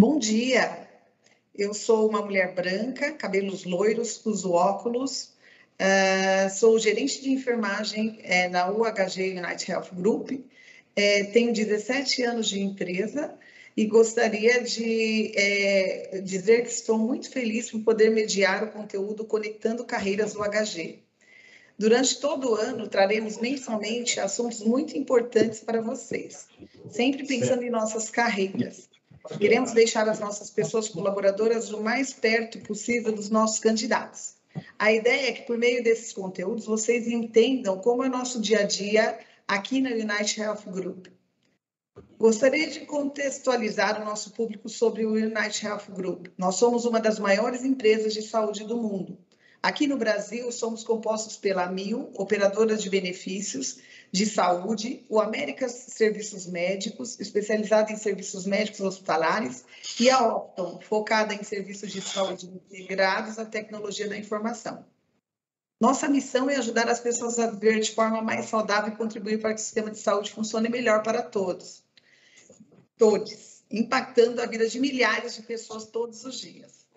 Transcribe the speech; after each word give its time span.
Bom 0.00 0.16
dia, 0.16 0.86
eu 1.52 1.74
sou 1.74 2.08
uma 2.08 2.22
mulher 2.22 2.54
branca, 2.54 3.10
cabelos 3.14 3.64
loiros, 3.64 4.24
uso 4.24 4.52
óculos, 4.52 5.32
uh, 5.74 6.48
sou 6.56 6.78
gerente 6.78 7.20
de 7.20 7.32
enfermagem 7.32 8.20
é, 8.22 8.48
na 8.48 8.70
UHG 8.70 9.36
United 9.36 9.68
Health 9.68 9.88
Group, 9.92 10.30
é, 10.94 11.24
tenho 11.24 11.52
17 11.52 12.22
anos 12.22 12.48
de 12.48 12.60
empresa 12.60 13.36
e 13.76 13.86
gostaria 13.86 14.62
de 14.62 15.32
é, 15.34 16.20
dizer 16.22 16.62
que 16.62 16.70
estou 16.70 16.96
muito 16.96 17.28
feliz 17.28 17.68
por 17.68 17.80
poder 17.80 18.10
mediar 18.10 18.62
o 18.62 18.70
conteúdo 18.70 19.24
Conectando 19.24 19.84
Carreiras 19.84 20.36
UHG. 20.36 21.00
Durante 21.76 22.20
todo 22.20 22.52
o 22.52 22.54
ano, 22.54 22.86
traremos 22.86 23.38
mensalmente 23.38 24.20
assuntos 24.20 24.60
muito 24.60 24.96
importantes 24.96 25.58
para 25.58 25.80
vocês, 25.80 26.46
sempre 26.88 27.26
pensando 27.26 27.64
em 27.64 27.70
nossas 27.70 28.08
carreiras. 28.10 28.88
Queremos 29.36 29.72
deixar 29.72 30.08
as 30.08 30.18
nossas 30.18 30.50
pessoas 30.50 30.88
colaboradoras 30.88 31.70
o 31.70 31.82
mais 31.82 32.12
perto 32.12 32.58
possível 32.60 33.12
dos 33.12 33.28
nossos 33.28 33.58
candidatos. 33.58 34.36
A 34.78 34.92
ideia 34.92 35.28
é 35.28 35.32
que, 35.32 35.42
por 35.42 35.58
meio 35.58 35.82
desses 35.82 36.12
conteúdos, 36.12 36.64
vocês 36.64 37.06
entendam 37.06 37.78
como 37.78 38.02
é 38.02 38.08
nosso 38.08 38.40
dia 38.40 38.60
a 38.60 38.64
dia 38.64 39.18
aqui 39.46 39.80
na 39.80 39.90
United 39.90 40.40
Health 40.40 40.62
Group. 40.66 41.06
Gostaria 42.18 42.68
de 42.68 42.80
contextualizar 42.80 44.00
o 44.00 44.04
nosso 44.04 44.32
público 44.32 44.68
sobre 44.68 45.04
o 45.04 45.12
United 45.12 45.64
Health 45.64 45.90
Group. 45.90 46.28
Nós 46.36 46.56
somos 46.56 46.84
uma 46.84 47.00
das 47.00 47.18
maiores 47.18 47.64
empresas 47.64 48.14
de 48.14 48.22
saúde 48.22 48.64
do 48.64 48.76
mundo. 48.76 49.18
Aqui 49.62 49.86
no 49.88 49.96
Brasil, 49.96 50.50
somos 50.52 50.84
compostos 50.84 51.36
pela 51.36 51.66
Mil, 51.66 52.10
operadora 52.14 52.76
de 52.76 52.88
benefícios 52.88 53.78
de 54.10 54.24
saúde, 54.24 55.04
o 55.08 55.20
Américas 55.20 55.72
Serviços 55.72 56.46
Médicos, 56.46 57.18
especializada 57.18 57.92
em 57.92 57.96
serviços 57.96 58.46
médicos 58.46 58.80
hospitalares, 58.80 59.64
e 59.98 60.08
a 60.08 60.26
Opton, 60.26 60.80
focada 60.80 61.34
em 61.34 61.42
serviços 61.42 61.90
de 61.90 62.00
saúde 62.00 62.46
integrados 62.70 63.38
à 63.38 63.44
tecnologia 63.44 64.08
da 64.08 64.16
informação. 64.16 64.86
Nossa 65.80 66.08
missão 66.08 66.48
é 66.48 66.56
ajudar 66.56 66.88
as 66.88 67.00
pessoas 67.00 67.38
a 67.38 67.50
viver 67.50 67.80
de 67.80 67.92
forma 67.92 68.22
mais 68.22 68.46
saudável 68.46 68.92
e 68.92 68.96
contribuir 68.96 69.40
para 69.40 69.54
que 69.54 69.60
o 69.60 69.62
sistema 69.62 69.90
de 69.90 69.98
saúde 69.98 70.30
funcione 70.30 70.68
melhor 70.68 71.02
para 71.02 71.22
todos. 71.22 71.84
Todos, 72.96 73.62
impactando 73.70 74.40
a 74.40 74.46
vida 74.46 74.68
de 74.68 74.80
milhares 74.80 75.36
de 75.36 75.42
pessoas 75.42 75.86
todos 75.86 76.24
os 76.24 76.40
dias. 76.40 76.87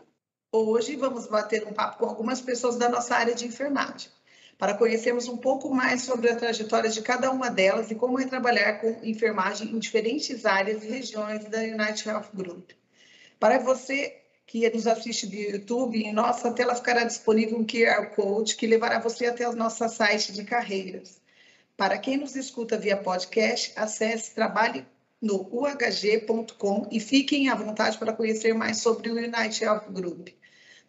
Hoje 0.54 0.98
vamos 0.98 1.28
bater 1.28 1.66
um 1.66 1.72
papo 1.72 2.00
com 2.00 2.06
algumas 2.08 2.42
pessoas 2.42 2.76
da 2.76 2.90
nossa 2.90 3.16
área 3.16 3.34
de 3.34 3.48
enfermagem, 3.48 4.12
para 4.58 4.74
conhecermos 4.74 5.30
um 5.30 5.38
pouco 5.38 5.74
mais 5.74 6.02
sobre 6.02 6.30
a 6.30 6.36
trajetória 6.36 6.90
de 6.90 7.02
cada 7.02 7.32
uma 7.32 7.50
delas 7.50 7.90
e 7.90 7.96
como 7.96 8.20
é 8.20 8.26
trabalhar 8.26 8.82
com 8.82 9.00
enfermagem 9.02 9.70
em 9.70 9.80
diferentes 9.80 10.46
áreas 10.46 10.84
e 10.84 10.90
regiões 10.90 11.46
da 11.46 11.60
United 11.60 12.06
Health 12.06 12.32
Group. 12.34 12.72
Para 13.40 13.60
você 13.60 14.18
que 14.46 14.70
nos 14.70 14.88
assiste 14.88 15.26
do 15.26 15.38
YouTube, 15.38 16.04
em 16.04 16.12
nossa 16.12 16.52
tela 16.52 16.76
ficará 16.76 17.06
disponível 17.06 17.58
um 17.58 17.66
QR 17.66 18.08
Code 18.14 18.58
que 18.58 18.68
levará 18.68 19.00
você 19.00 19.28
até 19.28 19.48
o 19.48 19.56
nosso 19.56 19.88
site 19.88 20.34
de 20.34 20.44
carreiras. 20.44 21.22
Para 21.78 21.98
quem 21.98 22.18
nos 22.18 22.36
escuta 22.36 22.78
via 22.78 22.98
podcast, 22.98 23.72
acesse 23.78 24.36
trabalhe 24.36 24.86
no 25.22 25.48
uhg.com 25.50 26.90
e 26.92 27.00
fiquem 27.00 27.48
à 27.48 27.56
vontade 27.56 27.98
para 27.98 28.12
conhecer 28.12 28.54
mais 28.54 28.80
sobre 28.80 29.10
o 29.10 29.16
United 29.16 29.64
Health 29.64 29.86
Group 29.90 30.41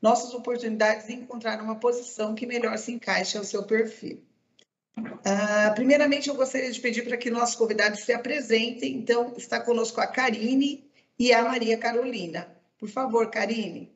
nossas 0.02 0.34
oportunidades 0.34 1.06
de 1.06 1.14
encontrar 1.14 1.62
uma 1.62 1.76
posição 1.76 2.34
que 2.34 2.44
melhor 2.44 2.76
se 2.76 2.92
encaixe 2.92 3.38
ao 3.38 3.44
seu 3.44 3.62
perfil. 3.62 4.20
Uh, 4.98 5.74
primeiramente, 5.74 6.28
eu 6.28 6.34
gostaria 6.34 6.70
de 6.70 6.80
pedir 6.80 7.04
para 7.04 7.16
que 7.16 7.30
nossos 7.30 7.54
convidados 7.54 8.00
se 8.00 8.12
apresentem. 8.12 8.96
Então, 8.96 9.32
está 9.36 9.60
conosco 9.60 10.00
a 10.00 10.06
Karine 10.06 10.90
e 11.18 11.32
a 11.32 11.44
Maria 11.44 11.78
Carolina. 11.78 12.54
Por 12.76 12.88
favor, 12.88 13.30
Karine. 13.30 13.92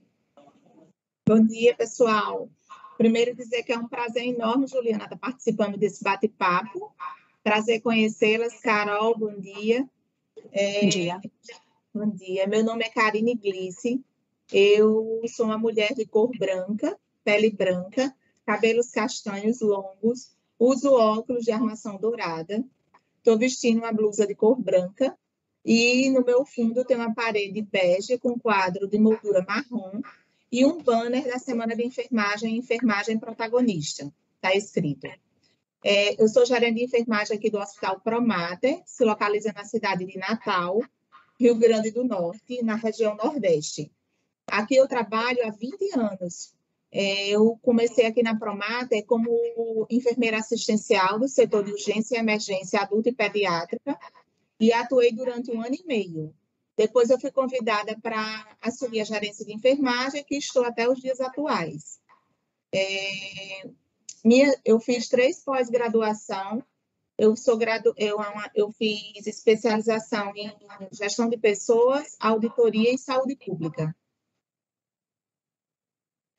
Bom 1.28 1.44
dia, 1.44 1.74
pessoal. 1.74 2.48
Primeiro 2.96 3.34
dizer 3.34 3.64
que 3.64 3.72
é 3.72 3.78
um 3.78 3.88
prazer 3.88 4.24
enorme, 4.24 4.68
Juliana, 4.68 5.04
estar 5.04 5.16
participando 5.16 5.76
desse 5.76 6.02
bate-papo. 6.02 6.94
Prazer 7.42 7.80
conhecê-las. 7.80 8.60
Carol, 8.60 9.18
bom 9.18 9.38
dia. 9.38 9.86
É... 10.52 10.82
Bom 10.82 10.88
dia. 10.88 11.20
Bom 11.92 12.10
dia. 12.10 12.46
Meu 12.46 12.64
nome 12.64 12.84
é 12.84 12.88
Karine 12.88 13.34
Glice. 13.34 14.02
Eu 14.52 15.22
sou 15.28 15.46
uma 15.46 15.58
mulher 15.58 15.94
de 15.94 16.06
cor 16.06 16.30
branca, 16.38 16.96
pele 17.24 17.50
branca, 17.50 18.14
cabelos 18.44 18.90
castanhos 18.90 19.60
longos, 19.60 20.30
uso 20.58 20.92
óculos 20.92 21.44
de 21.44 21.50
armação 21.50 21.98
dourada, 21.98 22.64
estou 23.18 23.36
vestindo 23.36 23.78
uma 23.78 23.92
blusa 23.92 24.26
de 24.26 24.34
cor 24.34 24.60
branca 24.60 25.16
e 25.64 26.08
no 26.10 26.24
meu 26.24 26.46
fundo 26.46 26.84
tem 26.84 26.96
uma 26.96 27.12
parede 27.12 27.60
bege 27.60 28.18
com 28.18 28.38
quadro 28.38 28.86
de 28.86 28.98
moldura 28.98 29.44
marrom 29.46 30.00
e 30.50 30.64
um 30.64 30.80
banner 30.80 31.26
da 31.26 31.38
Semana 31.40 31.74
de 31.74 31.84
Enfermagem, 31.84 32.56
Enfermagem 32.56 33.18
Protagonista, 33.18 34.12
está 34.36 34.54
escrito. 34.54 35.08
É, 35.84 36.22
eu 36.22 36.28
sou 36.28 36.46
gerente 36.46 36.76
de 36.76 36.84
enfermagem 36.84 37.36
aqui 37.36 37.50
do 37.50 37.58
Hospital 37.58 38.00
Promater, 38.00 38.80
se 38.86 39.04
localiza 39.04 39.52
na 39.52 39.64
cidade 39.64 40.04
de 40.04 40.18
Natal, 40.18 40.80
Rio 41.38 41.56
Grande 41.56 41.90
do 41.90 42.04
Norte, 42.04 42.62
na 42.62 42.76
região 42.76 43.16
Nordeste. 43.16 43.90
Aqui 44.46 44.76
eu 44.76 44.86
trabalho 44.86 45.46
há 45.46 45.50
20 45.50 45.98
anos. 45.98 46.54
É, 46.92 47.28
eu 47.28 47.58
comecei 47.62 48.06
aqui 48.06 48.22
na 48.22 48.38
Promata 48.38 49.02
como 49.06 49.86
enfermeira 49.90 50.38
assistencial 50.38 51.18
do 51.18 51.28
setor 51.28 51.64
de 51.64 51.72
urgência 51.72 52.16
e 52.16 52.18
emergência 52.18 52.80
adulta 52.80 53.08
e 53.08 53.14
pediátrica 53.14 53.98
e 54.58 54.72
atuei 54.72 55.12
durante 55.12 55.50
um 55.50 55.60
ano 55.60 55.74
e 55.74 55.84
meio. 55.84 56.34
Depois 56.76 57.10
eu 57.10 57.18
fui 57.18 57.30
convidada 57.30 57.98
para 58.00 58.56
assumir 58.60 59.00
a 59.00 59.04
gerência 59.04 59.44
de 59.44 59.52
enfermagem, 59.52 60.24
que 60.24 60.36
estou 60.36 60.64
até 60.64 60.88
os 60.88 61.00
dias 61.00 61.20
atuais. 61.20 61.98
É, 62.72 63.68
minha, 64.24 64.54
eu 64.64 64.78
fiz 64.78 65.08
três 65.08 65.42
pós-graduação. 65.42 66.62
Eu 67.18 67.34
sou 67.34 67.56
gradu, 67.56 67.94
eu, 67.96 68.18
eu 68.54 68.70
fiz 68.72 69.26
especialização 69.26 70.32
em 70.36 70.52
gestão 70.92 71.30
de 71.30 71.38
pessoas, 71.38 72.14
auditoria 72.20 72.92
e 72.92 72.98
saúde 72.98 73.36
pública. 73.36 73.94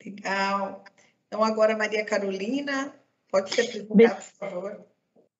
Legal. 0.08 0.84
Então, 1.26 1.44
agora, 1.44 1.76
Maria 1.76 2.04
Carolina, 2.04 2.94
pode 3.30 3.54
se 3.54 3.60
apresentar, 3.60 4.14
por 4.14 4.22
favor. 4.38 4.86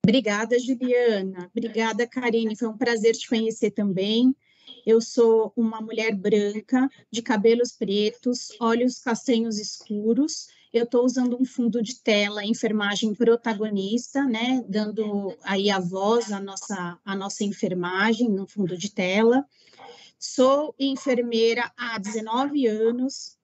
Obrigada, 0.04 0.58
Juliana. 0.58 1.50
Obrigada, 1.54 2.06
Karine. 2.06 2.56
Foi 2.56 2.68
um 2.68 2.76
prazer 2.76 3.14
te 3.14 3.28
conhecer 3.28 3.70
também. 3.70 4.36
Eu 4.84 5.00
sou 5.00 5.52
uma 5.56 5.80
mulher 5.80 6.14
branca, 6.14 6.88
de 7.10 7.22
cabelos 7.22 7.72
pretos, 7.72 8.48
olhos 8.60 9.00
castanhos 9.00 9.58
escuros. 9.58 10.48
Eu 10.72 10.84
estou 10.84 11.04
usando 11.04 11.40
um 11.40 11.44
fundo 11.44 11.82
de 11.82 12.00
tela, 12.00 12.44
enfermagem 12.44 13.14
protagonista, 13.14 14.24
né? 14.24 14.62
Dando 14.68 15.34
aí 15.42 15.70
a 15.70 15.78
voz 15.78 16.30
à 16.30 16.40
nossa, 16.40 16.98
à 17.02 17.16
nossa 17.16 17.44
enfermagem 17.44 18.28
no 18.28 18.46
fundo 18.46 18.76
de 18.76 18.90
tela. 18.90 19.46
Sou 20.18 20.74
enfermeira 20.78 21.72
há 21.76 21.98
19 21.98 22.66
anos, 22.66 23.37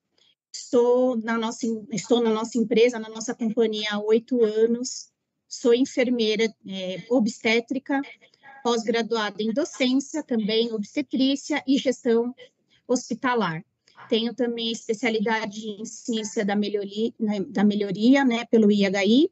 Estou 0.55 1.17
na 1.17 1.37
nossa, 1.37 1.67
estou 1.91 2.23
na 2.23 2.31
nossa 2.31 2.57
empresa, 2.57 2.97
na 2.97 3.09
nossa 3.09 3.35
companhia 3.35 3.89
há 3.91 3.99
oito 3.99 4.45
anos. 4.45 5.11
Sou 5.49 5.75
enfermeira 5.75 6.45
é, 6.67 7.05
obstétrica, 7.11 8.01
pós-graduada 8.63 9.43
em 9.43 9.53
docência, 9.53 10.23
também 10.23 10.73
obstetrícia 10.73 11.61
e 11.67 11.77
gestão 11.77 12.33
hospitalar. 12.87 13.65
Tenho 14.09 14.33
também 14.33 14.71
especialidade 14.71 15.61
em 15.69 15.85
ciência 15.85 16.45
da 16.45 16.55
melhoria, 16.55 17.13
né, 17.19 17.41
da 17.41 17.65
melhoria 17.65 18.25
né, 18.25 18.45
pelo 18.45 18.71
IHI. 18.71 19.31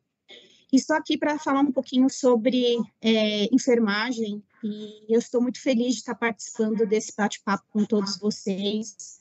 E 0.72 0.76
estou 0.76 0.96
aqui 0.96 1.16
para 1.16 1.38
falar 1.38 1.60
um 1.60 1.70
pouquinho 1.70 2.10
sobre 2.10 2.78
é, 3.00 3.44
enfermagem 3.54 4.42
e 4.64 5.04
eu 5.08 5.20
estou 5.20 5.40
muito 5.40 5.60
feliz 5.60 5.94
de 5.94 6.00
estar 6.00 6.14
participando 6.16 6.84
desse 6.84 7.12
bate-papo 7.16 7.64
com 7.70 7.84
todos 7.84 8.18
vocês 8.18 9.20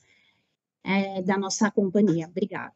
é, 0.84 1.22
da 1.22 1.36
nossa 1.36 1.70
companhia. 1.70 2.26
Obrigada. 2.26 2.74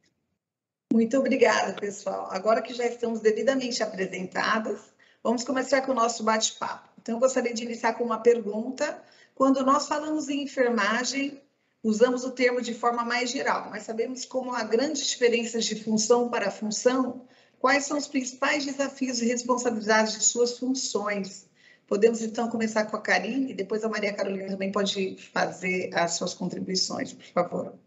Muito 0.93 1.19
obrigada, 1.19 1.73
pessoal. 1.75 2.29
Agora 2.31 2.62
que 2.62 2.73
já 2.73 2.87
estamos 2.87 3.20
devidamente 3.20 3.82
apresentadas, 3.82 4.81
vamos 5.23 5.44
começar 5.44 5.82
com 5.82 5.93
o 5.93 5.94
nosso 5.94 6.23
bate-papo. 6.23 6.88
Então, 7.00 7.17
eu 7.17 7.20
gostaria 7.20 7.53
de 7.53 7.64
iniciar 7.64 7.94
com 7.94 8.05
uma 8.05 8.19
pergunta. 8.19 9.03
Quando 9.35 9.64
nós 9.64 9.87
falamos 9.87 10.29
em 10.29 10.43
enfermagem, 10.43 11.43
usamos 11.82 12.25
o 12.25 12.31
termo 12.31 12.61
de 12.61 12.73
forma 12.73 13.05
mais 13.05 13.31
geral, 13.31 13.69
mas 13.70 13.82
sabemos 13.82 14.25
como 14.25 14.55
há 14.55 14.62
grandes 14.62 15.06
diferenças 15.06 15.64
de 15.64 15.75
função 15.82 16.29
para 16.29 16.50
função. 16.50 17.26
Quais 17.59 17.85
são 17.85 17.99
os 17.99 18.06
principais 18.06 18.64
desafios 18.64 19.20
e 19.20 19.26
responsabilidades 19.26 20.14
de 20.14 20.25
suas 20.25 20.59
funções? 20.59 21.49
Podemos, 21.87 22.23
então, 22.23 22.49
começar 22.49 22.87
com 22.87 22.97
a 22.97 23.00
Karine, 23.00 23.52
e 23.52 23.55
depois 23.55 23.85
a 23.85 23.88
Maria 23.88 24.12
Carolina 24.12 24.49
também 24.49 24.73
pode 24.73 25.17
fazer 25.32 25.91
as 25.94 26.14
suas 26.14 26.35
contribuições, 26.35 27.12
por 27.12 27.26
favor. 27.26 27.86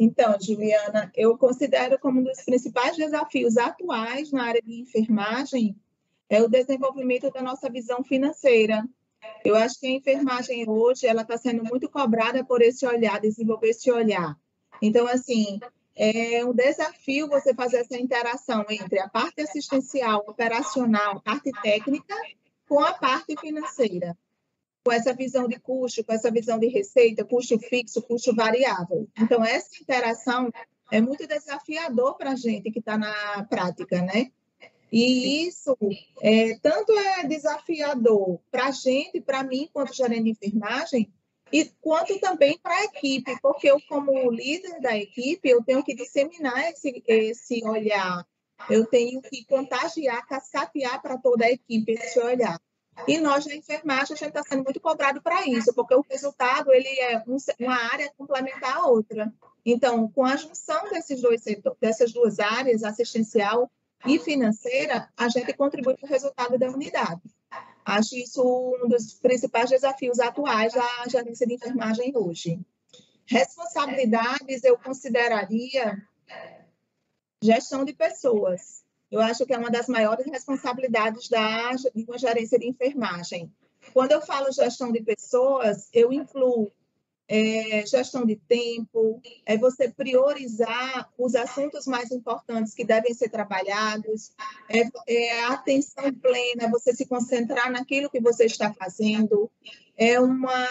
Então, 0.00 0.36
Juliana, 0.40 1.10
eu 1.16 1.36
considero 1.36 1.98
como 1.98 2.20
um 2.20 2.22
dos 2.22 2.40
principais 2.42 2.96
desafios 2.96 3.56
atuais 3.56 4.30
na 4.30 4.44
área 4.44 4.62
de 4.62 4.80
enfermagem 4.80 5.76
é 6.30 6.40
o 6.40 6.48
desenvolvimento 6.48 7.32
da 7.32 7.42
nossa 7.42 7.68
visão 7.68 8.04
financeira. 8.04 8.86
Eu 9.44 9.56
acho 9.56 9.80
que 9.80 9.88
a 9.88 9.90
enfermagem 9.90 10.68
hoje 10.68 11.04
ela 11.04 11.22
está 11.22 11.36
sendo 11.36 11.64
muito 11.64 11.88
cobrada 11.90 12.44
por 12.44 12.62
esse 12.62 12.86
olhar, 12.86 13.18
desenvolver 13.20 13.70
esse 13.70 13.90
olhar. 13.90 14.38
Então, 14.80 15.08
assim, 15.08 15.58
é 15.96 16.44
um 16.44 16.52
desafio 16.52 17.26
você 17.26 17.52
fazer 17.52 17.78
essa 17.78 17.98
interação 17.98 18.64
entre 18.70 19.00
a 19.00 19.08
parte 19.08 19.40
assistencial, 19.40 20.22
operacional, 20.28 21.20
parte 21.22 21.50
técnica, 21.60 22.14
com 22.68 22.78
a 22.78 22.92
parte 22.92 23.34
financeira, 23.40 24.16
com 24.88 24.92
essa 24.92 25.12
visão 25.12 25.46
de 25.46 25.60
custo, 25.60 26.02
com 26.02 26.14
essa 26.14 26.30
visão 26.30 26.58
de 26.58 26.66
receita, 26.66 27.22
custo 27.22 27.58
fixo, 27.58 28.00
custo 28.00 28.34
variável. 28.34 29.06
Então, 29.20 29.44
essa 29.44 29.68
interação 29.78 30.50
é 30.90 30.98
muito 30.98 31.26
desafiador 31.26 32.16
para 32.16 32.30
a 32.30 32.36
gente 32.36 32.70
que 32.70 32.78
está 32.78 32.96
na 32.96 33.46
prática, 33.50 34.00
né? 34.00 34.32
E 34.90 35.46
isso 35.46 35.76
é, 36.22 36.58
tanto 36.62 36.98
é 36.98 37.26
desafiador 37.26 38.40
para 38.50 38.68
a 38.68 38.70
gente, 38.70 39.20
para 39.20 39.44
mim, 39.44 39.68
quanto 39.70 39.94
gerente 39.94 40.22
de 40.22 40.30
enfermagem, 40.30 41.12
e 41.52 41.66
quanto 41.82 42.18
também 42.18 42.58
para 42.58 42.74
a 42.74 42.84
equipe, 42.84 43.38
porque 43.42 43.70
eu, 43.70 43.78
como 43.90 44.30
líder 44.30 44.80
da 44.80 44.96
equipe, 44.96 45.50
eu 45.50 45.62
tenho 45.62 45.84
que 45.84 45.94
disseminar 45.94 46.70
esse, 46.70 47.02
esse 47.06 47.62
olhar, 47.62 48.26
eu 48.70 48.86
tenho 48.86 49.20
que 49.20 49.44
contagiar, 49.44 50.26
cascatear 50.26 51.02
para 51.02 51.18
toda 51.18 51.44
a 51.44 51.52
equipe 51.52 51.92
esse 51.92 52.18
olhar. 52.20 52.58
E 53.06 53.18
nós, 53.18 53.46
na 53.46 53.54
enfermagem, 53.54 54.14
a 54.14 54.16
gente 54.16 54.28
está 54.28 54.42
sendo 54.42 54.64
muito 54.64 54.80
cobrado 54.80 55.22
para 55.22 55.46
isso, 55.46 55.72
porque 55.72 55.94
o 55.94 56.04
resultado 56.08 56.72
ele 56.72 56.88
é 57.00 57.22
um, 57.26 57.36
uma 57.60 57.76
área 57.92 58.12
complementar 58.16 58.76
a 58.76 58.86
outra. 58.86 59.32
Então, 59.64 60.08
com 60.08 60.24
a 60.24 60.36
junção 60.36 60.88
desses 60.90 61.20
dois 61.20 61.42
setores, 61.42 61.78
dessas 61.80 62.12
duas 62.12 62.38
áreas, 62.38 62.82
assistencial 62.82 63.70
e 64.06 64.18
financeira, 64.18 65.08
a 65.16 65.28
gente 65.28 65.52
contribui 65.52 65.96
para 65.96 66.06
o 66.06 66.08
resultado 66.08 66.58
da 66.58 66.70
unidade. 66.70 67.22
Acho 67.84 68.16
isso 68.16 68.42
um 68.82 68.88
dos 68.88 69.14
principais 69.14 69.70
desafios 69.70 70.20
atuais 70.20 70.74
da 70.74 71.08
gerência 71.08 71.46
de 71.46 71.54
enfermagem 71.54 72.12
hoje. 72.14 72.60
Responsabilidades, 73.26 74.64
eu 74.64 74.78
consideraria 74.78 76.02
gestão 77.42 77.84
de 77.84 77.92
pessoas. 77.92 78.84
Eu 79.10 79.20
acho 79.20 79.46
que 79.46 79.54
é 79.54 79.58
uma 79.58 79.70
das 79.70 79.88
maiores 79.88 80.26
responsabilidades 80.26 81.28
da, 81.28 81.72
de 81.72 82.04
uma 82.06 82.18
gerência 82.18 82.58
de 82.58 82.66
enfermagem. 82.66 83.50
Quando 83.92 84.12
eu 84.12 84.20
falo 84.20 84.52
gestão 84.52 84.92
de 84.92 85.02
pessoas, 85.02 85.88
eu 85.92 86.12
incluo 86.12 86.70
é, 87.28 87.84
gestão 87.86 88.24
de 88.24 88.36
tempo, 88.36 89.20
é 89.44 89.56
você 89.58 89.90
priorizar 89.90 91.10
os 91.18 91.34
assuntos 91.34 91.86
mais 91.86 92.10
importantes 92.10 92.72
que 92.74 92.84
devem 92.84 93.12
ser 93.12 93.28
trabalhados, 93.28 94.32
é, 94.68 94.88
é 95.06 95.44
atenção 95.44 96.12
plena, 96.14 96.70
você 96.70 96.94
se 96.94 97.06
concentrar 97.06 97.70
naquilo 97.70 98.08
que 98.08 98.20
você 98.20 98.46
está 98.46 98.72
fazendo, 98.72 99.50
é 99.96 100.18
uma 100.18 100.66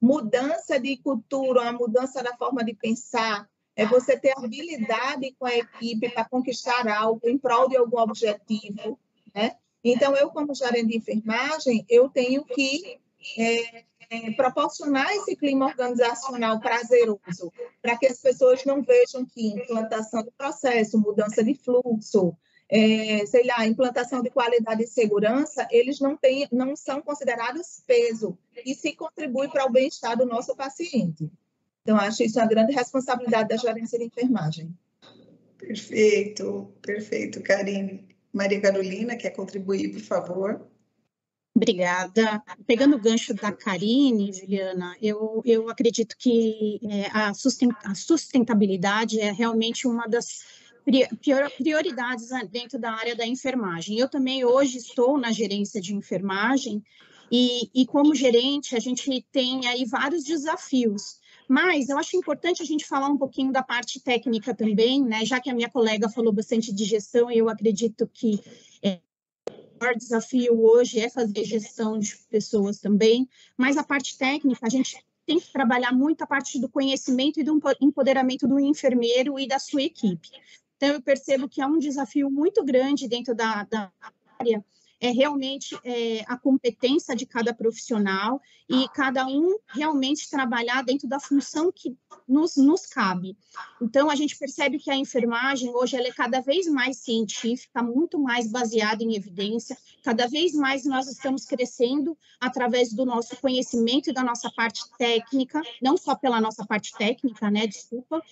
mudança 0.00 0.78
de 0.78 0.98
cultura, 0.98 1.62
uma 1.62 1.72
mudança 1.72 2.22
da 2.22 2.36
forma 2.36 2.62
de 2.62 2.74
pensar, 2.74 3.48
é 3.76 3.86
você 3.86 4.18
ter 4.18 4.32
habilidade 4.36 5.34
com 5.38 5.46
a 5.46 5.56
equipe 5.56 6.08
para 6.10 6.24
conquistar 6.24 6.86
algo 6.88 7.20
em 7.24 7.36
prol 7.36 7.68
de 7.68 7.76
algum 7.76 7.98
objetivo, 7.98 8.98
né? 9.34 9.56
Então, 9.82 10.16
eu, 10.16 10.30
como 10.30 10.54
gerente 10.54 10.88
de 10.88 10.96
enfermagem, 10.96 11.84
eu 11.90 12.08
tenho 12.08 12.42
que 12.44 12.98
é, 13.38 13.84
é, 14.10 14.30
proporcionar 14.32 15.10
esse 15.12 15.36
clima 15.36 15.66
organizacional 15.66 16.58
prazeroso, 16.58 17.52
para 17.82 17.96
que 17.98 18.06
as 18.06 18.18
pessoas 18.18 18.64
não 18.64 18.82
vejam 18.82 19.26
que 19.26 19.48
implantação 19.48 20.22
do 20.22 20.32
processo, 20.32 20.98
mudança 20.98 21.44
de 21.44 21.54
fluxo, 21.54 22.34
é, 22.68 23.26
sei 23.26 23.44
lá, 23.44 23.66
implantação 23.66 24.22
de 24.22 24.30
qualidade 24.30 24.82
e 24.82 24.86
segurança, 24.86 25.68
eles 25.70 26.00
não, 26.00 26.16
têm, 26.16 26.48
não 26.50 26.74
são 26.74 27.02
considerados 27.02 27.82
peso 27.86 28.38
e 28.64 28.74
se 28.74 28.94
contribui 28.94 29.48
para 29.48 29.66
o 29.66 29.70
bem-estar 29.70 30.16
do 30.16 30.24
nosso 30.24 30.56
paciente. 30.56 31.30
Então, 31.84 31.98
acho 31.98 32.22
isso 32.22 32.38
uma 32.38 32.48
grande 32.48 32.72
responsabilidade 32.72 33.50
da 33.50 33.56
gerência 33.58 33.98
de 33.98 34.06
enfermagem. 34.06 34.74
Perfeito, 35.58 36.72
perfeito, 36.80 37.42
Karine. 37.42 38.08
Maria 38.32 38.60
Carolina, 38.60 39.16
quer 39.16 39.30
contribuir, 39.30 39.92
por 39.92 40.00
favor? 40.00 40.66
Obrigada. 41.54 42.42
Pegando 42.66 42.96
o 42.96 43.00
gancho 43.00 43.34
da 43.34 43.52
Karine, 43.52 44.32
Juliana, 44.32 44.96
eu, 45.00 45.42
eu 45.44 45.68
acredito 45.68 46.16
que 46.18 46.80
é, 46.82 47.06
a, 47.12 47.32
sustentabilidade 47.94 49.20
é 49.20 49.30
realmente 49.30 49.86
uma 49.86 50.08
das 50.08 50.42
prioridades 51.56 52.28
dentro 52.50 52.78
da 52.78 52.92
área 52.92 53.14
da 53.14 53.26
enfermagem. 53.26 53.98
Eu 53.98 54.08
também 54.08 54.44
hoje 54.44 54.78
estou 54.78 55.16
na 55.18 55.30
gerência 55.32 55.80
de 55.80 55.94
enfermagem 55.94 56.82
e, 57.30 57.70
e 57.74 57.86
como 57.86 58.14
gerente 58.14 58.74
a 58.74 58.80
gente 58.80 59.24
tem 59.30 59.66
aí 59.66 59.84
vários 59.84 60.24
desafios. 60.24 61.20
Mas 61.48 61.88
eu 61.88 61.98
acho 61.98 62.16
importante 62.16 62.62
a 62.62 62.66
gente 62.66 62.86
falar 62.86 63.08
um 63.08 63.18
pouquinho 63.18 63.52
da 63.52 63.62
parte 63.62 64.00
técnica 64.00 64.54
também, 64.54 65.02
né? 65.02 65.24
Já 65.24 65.40
que 65.40 65.50
a 65.50 65.54
minha 65.54 65.68
colega 65.68 66.08
falou 66.08 66.32
bastante 66.32 66.72
de 66.72 66.84
gestão, 66.84 67.30
eu 67.30 67.48
acredito 67.48 68.08
que 68.12 68.40
é, 68.82 69.00
maior 69.80 69.94
desafio 69.94 70.58
hoje 70.60 71.00
é 71.00 71.10
fazer 71.10 71.44
gestão 71.44 71.98
de 71.98 72.16
pessoas 72.30 72.78
também, 72.78 73.28
mas 73.56 73.76
a 73.76 73.84
parte 73.84 74.16
técnica, 74.16 74.66
a 74.66 74.70
gente 74.70 75.04
tem 75.26 75.38
que 75.38 75.52
trabalhar 75.52 75.92
muito 75.92 76.22
a 76.22 76.26
parte 76.26 76.58
do 76.58 76.68
conhecimento 76.68 77.40
e 77.40 77.44
do 77.44 77.60
empoderamento 77.80 78.46
do 78.46 78.58
enfermeiro 78.58 79.38
e 79.38 79.46
da 79.46 79.58
sua 79.58 79.82
equipe. 79.82 80.28
Então, 80.76 80.90
eu 80.90 81.02
percebo 81.02 81.48
que 81.48 81.62
é 81.62 81.66
um 81.66 81.78
desafio 81.78 82.30
muito 82.30 82.64
grande 82.64 83.08
dentro 83.08 83.34
da, 83.34 83.64
da 83.64 83.92
área 84.38 84.64
é 85.04 85.10
realmente 85.10 85.78
é, 85.84 86.24
a 86.26 86.38
competência 86.38 87.14
de 87.14 87.26
cada 87.26 87.52
profissional 87.52 88.40
e 88.66 88.88
cada 88.88 89.26
um 89.26 89.58
realmente 89.68 90.30
trabalhar 90.30 90.82
dentro 90.82 91.06
da 91.06 91.20
função 91.20 91.70
que 91.70 91.94
nos, 92.26 92.56
nos 92.56 92.86
cabe. 92.86 93.36
Então, 93.82 94.08
a 94.08 94.14
gente 94.14 94.34
percebe 94.38 94.78
que 94.78 94.90
a 94.90 94.96
enfermagem 94.96 95.74
hoje 95.74 95.94
ela 95.94 96.08
é 96.08 96.12
cada 96.12 96.40
vez 96.40 96.66
mais 96.66 96.96
científica, 96.96 97.82
muito 97.82 98.18
mais 98.18 98.50
baseada 98.50 99.04
em 99.04 99.14
evidência, 99.14 99.76
cada 100.02 100.26
vez 100.26 100.54
mais 100.54 100.86
nós 100.86 101.06
estamos 101.06 101.44
crescendo 101.44 102.16
através 102.40 102.90
do 102.94 103.04
nosso 103.04 103.36
conhecimento 103.36 104.08
e 104.08 104.14
da 104.14 104.24
nossa 104.24 104.50
parte 104.50 104.84
técnica, 104.96 105.60
não 105.82 105.98
só 105.98 106.14
pela 106.14 106.40
nossa 106.40 106.64
parte 106.64 106.96
técnica, 106.96 107.50
né, 107.50 107.66
desculpa, 107.66 108.22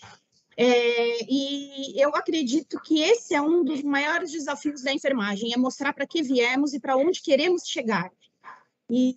é, 0.57 1.25
e 1.31 2.01
eu 2.01 2.11
acredito 2.15 2.81
que 2.81 3.01
esse 3.01 3.35
é 3.35 3.41
um 3.41 3.65
dos 3.65 3.83
maiores 3.83 4.31
desafios 4.31 4.83
da 4.83 4.93
enfermagem, 4.93 5.53
é 5.53 5.57
mostrar 5.57 5.93
para 5.93 6.07
que 6.07 6.23
viemos 6.23 6.75
e 6.75 6.81
para 6.81 6.97
onde 6.97 7.23
queremos 7.23 7.67
chegar. 7.67 8.11
E, 8.91 9.17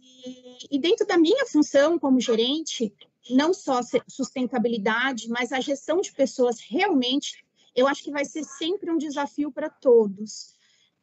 e, 0.71 0.79
dentro 0.79 1.05
da 1.05 1.17
minha 1.17 1.45
função 1.47 1.99
como 1.99 2.21
gerente, 2.21 2.93
não 3.29 3.53
só 3.53 3.81
sustentabilidade, 4.07 5.27
mas 5.27 5.51
a 5.51 5.59
gestão 5.59 5.99
de 5.99 6.13
pessoas 6.13 6.59
realmente, 6.59 7.43
eu 7.75 7.87
acho 7.87 8.03
que 8.03 8.11
vai 8.11 8.23
ser 8.23 8.43
sempre 8.45 8.89
um 8.89 8.97
desafio 8.97 9.51
para 9.51 9.69
todos, 9.69 10.55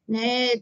né? 0.09 0.57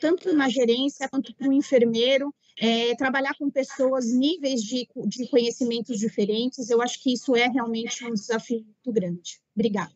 Tanto 0.00 0.34
na 0.34 0.48
gerência 0.48 1.08
quanto 1.08 1.32
para 1.34 1.48
o 1.48 1.52
enfermeiro, 1.52 2.34
é, 2.60 2.94
trabalhar 2.96 3.34
com 3.38 3.50
pessoas, 3.50 4.12
níveis 4.12 4.62
de, 4.62 4.88
de 5.06 5.28
conhecimentos 5.28 5.98
diferentes, 5.98 6.70
eu 6.70 6.82
acho 6.82 7.02
que 7.02 7.12
isso 7.12 7.36
é 7.36 7.48
realmente 7.48 8.04
um 8.04 8.12
desafio 8.12 8.64
muito 8.64 8.92
grande. 8.92 9.40
Obrigada. 9.54 9.94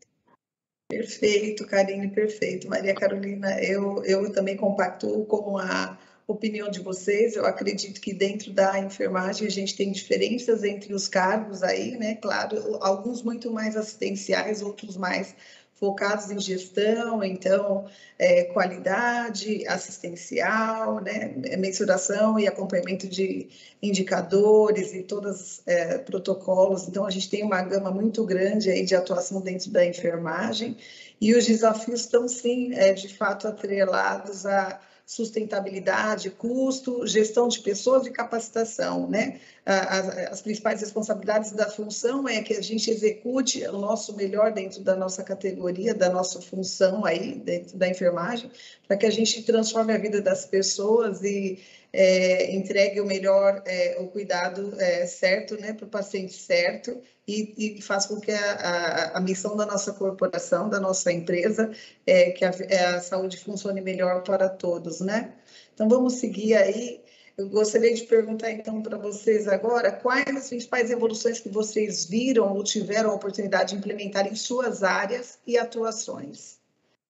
Perfeito, 0.89 1.67
Karine, 1.67 2.09
perfeito. 2.09 2.69
Maria 2.69 2.95
Carolina, 2.95 3.59
eu, 3.63 4.05
eu 4.05 4.31
também 4.31 4.57
compacto 4.57 5.25
com 5.25 5.57
a 5.57 5.99
opinião 6.27 6.71
de 6.71 6.81
vocês. 6.81 7.35
Eu 7.35 7.47
acredito 7.47 8.01
que 8.01 8.13
dentro 8.13 8.53
da 8.53 8.79
enfermagem 8.79 9.47
a 9.47 9.51
gente 9.51 9.75
tem 9.75 9.91
diferenças 9.91 10.63
entre 10.63 10.93
os 10.93 11.09
cargos 11.09 11.63
aí, 11.63 11.97
né? 11.97 12.17
Claro, 12.17 12.77
alguns 12.81 13.23
muito 13.23 13.51
mais 13.51 13.77
assistenciais, 13.77 14.61
outros 14.61 14.97
mais 14.97 15.35
focados 15.75 16.31
em 16.31 16.39
gestão, 16.39 17.25
então, 17.25 17.87
é, 18.19 18.45
qualidade 18.45 19.67
assistencial, 19.67 21.01
né, 21.01 21.35
mensuração 21.59 22.39
e 22.39 22.47
acompanhamento 22.47 23.09
de 23.09 23.49
indicadores 23.83 24.95
e 24.95 25.03
todos 25.03 25.61
é, 25.67 25.99
protocolos. 25.99 26.87
Então, 26.87 27.05
a 27.05 27.11
gente 27.11 27.29
tem 27.29 27.43
uma 27.43 27.63
gama 27.63 27.91
muito 27.91 28.25
grande 28.25 28.71
aí 28.71 28.85
de 28.85 28.95
atuação 28.95 29.41
dentro 29.41 29.71
da 29.71 29.85
enfermagem 29.85 30.77
e 31.21 31.35
os 31.35 31.47
desafios 31.47 32.01
estão, 32.01 32.29
sim, 32.29 32.75
é, 32.75 32.93
de 32.93 33.09
fato, 33.09 33.49
atrelados 33.49 34.47
a 34.47 34.81
sustentabilidade, 35.05 36.31
custo, 36.31 37.07
gestão 37.07 37.49
de 37.49 37.61
pessoas 37.61 38.07
e 38.07 38.11
capacitação, 38.11 39.09
né? 39.09 39.41
As, 39.65 40.09
as, 40.09 40.43
principais 40.43 40.81
responsabilidades 40.81 41.53
da 41.53 41.71
função 41.71 42.29
é 42.29 42.43
que 42.43 42.55
a 42.55 42.61
gente 42.61 42.91
execute 42.91 43.63
o 43.69 43.79
nosso 43.79 44.17
melhor 44.17 44.53
dentro 44.53 44.83
da 44.83 44.97
nossa 44.97 45.23
categoria, 45.23 45.95
da 45.95 46.11
nossa 46.11 46.41
função 46.41 47.05
aí, 47.05 47.35
dentro 47.35 47.77
da 47.77 47.89
enfermagem, 47.89 48.51
para 48.89 48.97
que 48.97 49.07
a 49.07 49.11
gente 49.11 49.43
transforme 49.43 49.93
a 49.93 49.99
vida 49.99 50.21
das 50.21 50.45
pessoas 50.47 51.23
e 51.23 51.61
é, 51.93 52.55
entregue 52.55 53.01
o 53.01 53.07
melhor, 53.07 53.63
é, 53.67 53.97
o 54.01 54.09
cuidado 54.09 54.75
é, 54.81 55.07
certo, 55.07 55.61
né, 55.61 55.75
para 55.75 55.85
o 55.85 55.91
paciente 55.91 56.33
certo 56.33 57.01
e, 57.29 57.77
e 57.79 57.83
faz 57.83 58.07
com 58.07 58.19
que 58.19 58.31
a, 58.31 58.53
a, 58.53 59.19
a, 59.19 59.21
missão 59.21 59.57
da 59.57 59.67
nossa 59.67 59.93
corporação, 59.93 60.69
da 60.69 60.81
nossa 60.81 61.13
empresa, 61.13 61.71
é 62.07 62.31
que 62.31 62.45
a, 62.45 62.51
é, 62.69 62.87
a 62.87 63.01
saúde 63.01 63.39
funcione 63.39 63.81
melhor 63.81 64.23
para 64.23 64.49
todos, 64.49 65.01
né? 65.01 65.35
Então, 65.75 65.89
vamos 65.89 66.15
seguir 66.15 66.55
aí. 66.55 67.03
Eu 67.37 67.49
gostaria 67.49 67.95
de 67.95 68.03
perguntar, 68.05 68.51
então, 68.51 68.83
para 68.83 68.99
vocês 68.99 69.49
agora, 69.49 69.91
quais 69.91 70.37
as 70.37 70.49
principais 70.49 70.91
evoluções 70.91 71.41
que 71.41 71.49
vocês 71.49 72.07
viram 72.07 72.53
ou 72.53 72.63
tiveram 72.63 73.11
a 73.11 73.15
oportunidade 73.15 73.73
de 73.73 73.79
implementar 73.79 74.27
em 74.27 74.35
suas 74.35 74.83
áreas 74.83 75.39
e 75.47 75.57
atuações? 75.57 76.59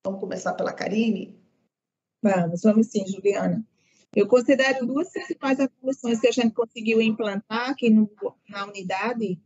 Vamos 0.05 0.21
começar 0.21 0.55
pela 0.55 0.73
Karine? 0.73 1.41
Vamos, 2.23 2.63
vamos 2.63 2.87
sim, 2.89 3.05
Juliana. 3.07 3.65
Eu 4.15 4.27
considero 4.27 4.87
duas 4.87 5.11
principais 5.11 5.59
evoluções 5.59 6.21
que 6.21 6.29
a 6.29 6.33
gente 6.33 6.55
conseguiu 6.55 7.01
implantar 7.01 7.71
aqui 7.71 7.89
no, 7.89 8.11
na 8.49 8.67
unidade. 8.67 9.41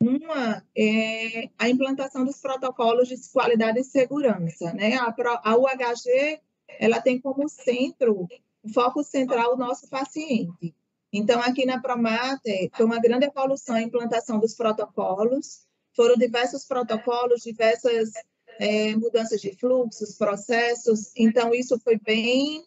Uma 0.00 0.64
é 0.76 1.48
a 1.58 1.68
implantação 1.68 2.24
dos 2.24 2.40
protocolos 2.40 3.08
de 3.08 3.16
qualidade 3.32 3.80
e 3.80 3.84
segurança. 3.84 4.72
Né? 4.72 4.94
A, 4.96 5.14
a 5.44 5.56
UHG 5.56 6.40
ela 6.78 7.00
tem 7.00 7.20
como 7.20 7.48
centro, 7.48 8.28
foco 8.72 9.02
central, 9.02 9.54
o 9.54 9.58
nosso 9.58 9.88
paciente. 9.88 10.74
Então, 11.12 11.40
aqui 11.40 11.66
na 11.66 11.80
Promate, 11.80 12.70
foi 12.74 12.86
uma 12.86 13.00
grande 13.00 13.26
evolução 13.26 13.74
a 13.74 13.82
implantação 13.82 14.38
dos 14.38 14.54
protocolos. 14.54 15.66
Foram 15.94 16.16
diversos 16.16 16.64
protocolos, 16.64 17.42
diversas 17.42 18.12
é, 18.58 18.96
mudanças 18.96 19.40
de 19.40 19.54
fluxos, 19.58 20.16
processos. 20.16 21.12
Então, 21.16 21.52
isso 21.52 21.78
foi 21.80 21.98
bem 21.98 22.64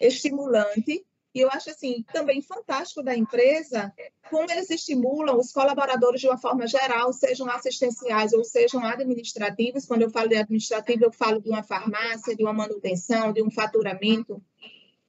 estimulante. 0.00 1.04
E 1.34 1.40
eu 1.40 1.50
acho 1.50 1.70
assim 1.70 2.04
também 2.12 2.40
fantástico 2.40 3.02
da 3.02 3.16
empresa 3.16 3.92
como 4.30 4.50
eles 4.50 4.70
estimulam 4.70 5.36
os 5.36 5.52
colaboradores 5.52 6.20
de 6.20 6.28
uma 6.28 6.38
forma 6.38 6.66
geral, 6.66 7.12
sejam 7.12 7.50
assistenciais 7.50 8.32
ou 8.32 8.44
sejam 8.44 8.84
administrativos. 8.84 9.84
Quando 9.84 10.02
eu 10.02 10.10
falo 10.10 10.28
de 10.28 10.36
administrativo, 10.36 11.04
eu 11.04 11.12
falo 11.12 11.40
de 11.40 11.48
uma 11.48 11.62
farmácia, 11.62 12.36
de 12.36 12.42
uma 12.42 12.52
manutenção, 12.52 13.32
de 13.32 13.42
um 13.42 13.50
faturamento. 13.50 14.40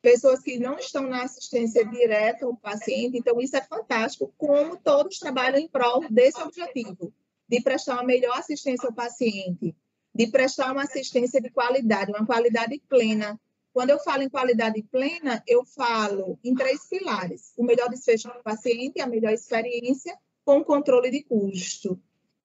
Pessoas 0.02 0.42
que 0.42 0.60
não 0.60 0.78
estão 0.78 1.04
na 1.04 1.24
assistência 1.24 1.86
direta 1.86 2.46
ao 2.46 2.56
paciente. 2.56 3.18
Então, 3.18 3.40
isso 3.40 3.56
é 3.56 3.62
fantástico, 3.62 4.34
como 4.38 4.78
todos 4.78 5.18
trabalham 5.18 5.60
em 5.60 5.68
prol 5.68 6.06
desse 6.10 6.42
objetivo, 6.42 7.14
de 7.48 7.62
prestar 7.62 7.96
uma 7.96 8.04
melhor 8.04 8.38
assistência 8.38 8.88
ao 8.88 8.94
paciente, 8.94 9.76
de 10.14 10.28
prestar 10.28 10.72
uma 10.72 10.84
assistência 10.84 11.42
de 11.42 11.50
qualidade, 11.50 12.12
uma 12.12 12.26
qualidade 12.26 12.82
plena, 12.88 13.40
quando 13.76 13.90
eu 13.90 14.00
falo 14.00 14.24
em 14.24 14.30
qualidade 14.30 14.82
plena, 14.84 15.44
eu 15.46 15.66
falo 15.66 16.40
em 16.42 16.56
três 16.56 16.88
pilares: 16.88 17.52
o 17.58 17.64
melhor 17.66 17.90
desfecho 17.90 18.30
do 18.30 18.42
paciente, 18.42 19.02
a 19.02 19.06
melhor 19.06 19.34
experiência, 19.34 20.18
com 20.46 20.64
controle 20.64 21.12
de 21.12 21.22
custo. 21.24 22.02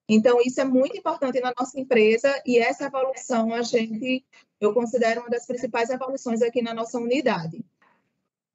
Então, 0.09 0.41
isso 0.41 0.59
é 0.59 0.65
muito 0.65 0.97
importante 0.97 1.39
na 1.39 1.53
nossa 1.57 1.79
empresa 1.79 2.29
e 2.45 2.59
essa 2.59 2.87
evolução 2.87 3.53
a 3.53 3.61
gente, 3.61 4.25
eu 4.59 4.73
considero 4.73 5.21
uma 5.21 5.29
das 5.29 5.47
principais 5.47 5.89
evoluções 5.89 6.41
aqui 6.41 6.61
na 6.61 6.73
nossa 6.73 6.97
unidade. 6.97 7.63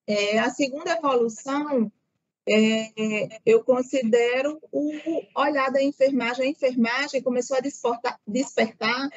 É, 0.07 0.39
a 0.39 0.51
segunda 0.51 0.93
evolução, 0.93 1.91
é, 2.47 3.41
eu 3.47 3.65
considero 3.65 4.61
o 4.71 4.93
olhar 5.35 5.73
da 5.73 5.83
enfermagem. 5.83 6.45
A 6.45 6.51
enfermagem 6.51 7.23
começou 7.23 7.57
a 7.57 7.61
despertar, 7.61 8.21
despertar 8.27 9.09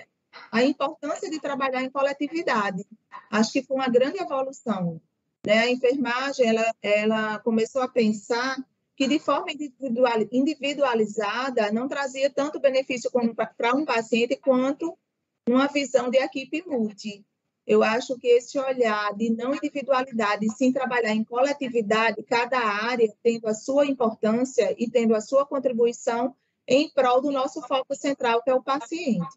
a 0.52 0.64
importância 0.64 1.30
de 1.30 1.40
trabalhar 1.40 1.84
em 1.84 1.90
coletividade. 1.90 2.86
Acho 3.30 3.52
que 3.54 3.64
foi 3.64 3.78
uma 3.78 3.90
grande 3.90 4.20
evolução. 4.20 5.02
Né? 5.46 5.60
A 5.60 5.72
enfermagem 5.72 6.48
ela, 6.48 6.74
ela 6.82 7.40
começou 7.40 7.82
a 7.82 7.88
pensar 7.88 8.58
que 8.96 9.08
de 9.08 9.18
forma 9.18 9.48
individualizada 10.32 11.72
não 11.72 11.88
trazia 11.88 12.30
tanto 12.30 12.60
benefício 12.60 13.10
para 13.58 13.74
um 13.74 13.86
paciente 13.86 14.36
quanto 14.36 14.98
uma 15.48 15.68
visão 15.68 16.10
de 16.10 16.18
equipe 16.18 16.64
multi. 16.68 17.26
Eu 17.66 17.84
acho 17.84 18.18
que 18.18 18.28
esse 18.28 18.58
olhar 18.60 19.16
de 19.16 19.30
não 19.30 19.54
individualidade, 19.54 20.50
sim 20.58 20.74
trabalhar 20.74 21.14
em 21.14 21.24
coletividade, 21.24 22.24
cada 22.24 22.60
área 22.60 23.14
tendo 23.24 23.48
a 23.48 23.54
sua 23.54 23.86
importância 23.86 24.76
e 24.78 24.90
tendo 24.90 25.16
a 25.16 25.22
sua 25.22 25.46
contribuição 25.46 26.36
em 26.68 26.90
prol 26.90 27.22
do 27.22 27.32
nosso 27.32 27.62
foco 27.62 27.96
central, 27.96 28.44
que 28.44 28.50
é 28.50 28.56
o 28.56 28.64
paciente. 28.64 29.28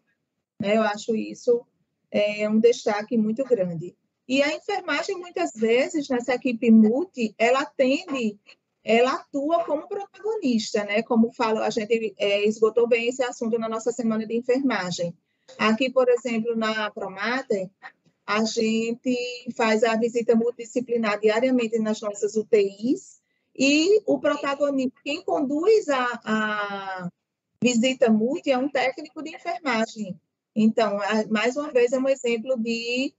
Né? 0.63 0.77
Eu 0.77 0.81
acho 0.83 1.13
isso 1.13 1.65
é, 2.09 2.47
um 2.47 2.57
destaque 2.57 3.17
muito 3.17 3.43
grande. 3.43 3.93
E 4.25 4.41
a 4.41 4.55
enfermagem, 4.55 5.17
muitas 5.17 5.51
vezes, 5.53 6.07
nessa 6.07 6.35
equipe 6.35 6.71
multi, 6.71 7.35
ela 7.37 7.65
tende, 7.65 8.39
ela 8.81 9.15
atua 9.15 9.65
como 9.65 9.89
protagonista, 9.89 10.85
né? 10.85 11.03
Como 11.03 11.33
fala, 11.33 11.65
a 11.65 11.69
gente 11.69 12.15
é, 12.17 12.45
esgotou 12.45 12.87
bem 12.87 13.09
esse 13.09 13.21
assunto 13.21 13.59
na 13.59 13.67
nossa 13.67 13.91
semana 13.91 14.25
de 14.25 14.37
enfermagem. 14.37 15.13
Aqui, 15.57 15.89
por 15.89 16.07
exemplo, 16.07 16.55
na 16.55 16.89
Promate, 16.91 17.69
a 18.25 18.45
gente 18.45 19.51
faz 19.57 19.83
a 19.83 19.97
visita 19.97 20.33
multidisciplinar 20.33 21.19
diariamente 21.19 21.77
nas 21.77 21.99
nossas 21.99 22.37
UTIs 22.37 23.21
e 23.53 24.01
o 24.05 24.17
protagonista, 24.17 24.97
quem 25.03 25.21
conduz 25.23 25.89
a, 25.89 26.21
a 26.23 27.09
visita 27.61 28.09
multi 28.09 28.49
é 28.49 28.57
um 28.57 28.69
técnico 28.69 29.21
de 29.21 29.35
enfermagem. 29.35 30.17
Então, 30.55 30.99
mais 31.29 31.55
uma 31.57 31.71
vez, 31.71 31.93
é 31.93 31.99
um 31.99 32.07
exemplo 32.07 32.57
de, 32.57 33.13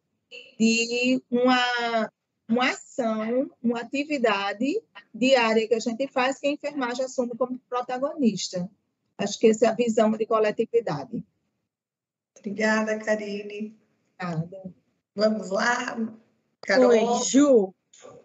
de 0.58 1.22
uma, 1.30 2.10
uma 2.48 2.70
ação, 2.70 3.50
uma 3.62 3.80
atividade 3.80 4.80
diária 5.12 5.66
que 5.66 5.74
a 5.74 5.80
gente 5.80 6.06
faz 6.08 6.38
que 6.38 6.46
a 6.46 6.52
enfermagem 6.52 7.04
assume 7.04 7.36
como 7.36 7.58
protagonista. 7.68 8.70
Acho 9.18 9.38
que 9.38 9.48
essa 9.48 9.66
é 9.66 9.68
a 9.68 9.74
visão 9.74 10.10
de 10.12 10.26
coletividade. 10.26 11.24
Obrigada, 12.38 12.98
Karine. 12.98 13.76
Obrigada. 14.20 14.74
Vamos 15.14 15.50
lá, 15.50 15.96
Carol. 16.60 16.90
Oi, 16.90 17.24
Ju. 17.24 17.74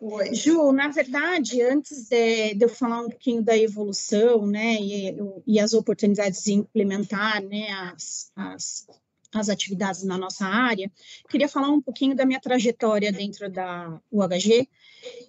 Oi. 0.01 0.33
Ju, 0.33 0.71
na 0.71 0.88
verdade, 0.88 1.61
antes 1.61 2.07
de, 2.07 2.53
de, 2.53 2.65
eu 2.65 2.69
falar 2.69 3.01
um 3.01 3.09
pouquinho 3.09 3.43
da 3.43 3.57
evolução, 3.57 4.47
né, 4.47 4.75
e, 4.75 5.17
e 5.45 5.59
as 5.59 5.73
oportunidades 5.73 6.43
de 6.43 6.53
implementar, 6.53 7.43
né, 7.43 7.69
as, 7.71 8.31
as, 8.35 8.88
as 9.33 9.49
atividades 9.49 10.03
na 10.03 10.17
nossa 10.17 10.45
área, 10.45 10.91
queria 11.29 11.47
falar 11.47 11.69
um 11.69 11.81
pouquinho 11.81 12.15
da 12.15 12.25
minha 12.25 12.39
trajetória 12.39 13.11
dentro 13.11 13.49
da 13.49 14.01
UHG 14.11 14.67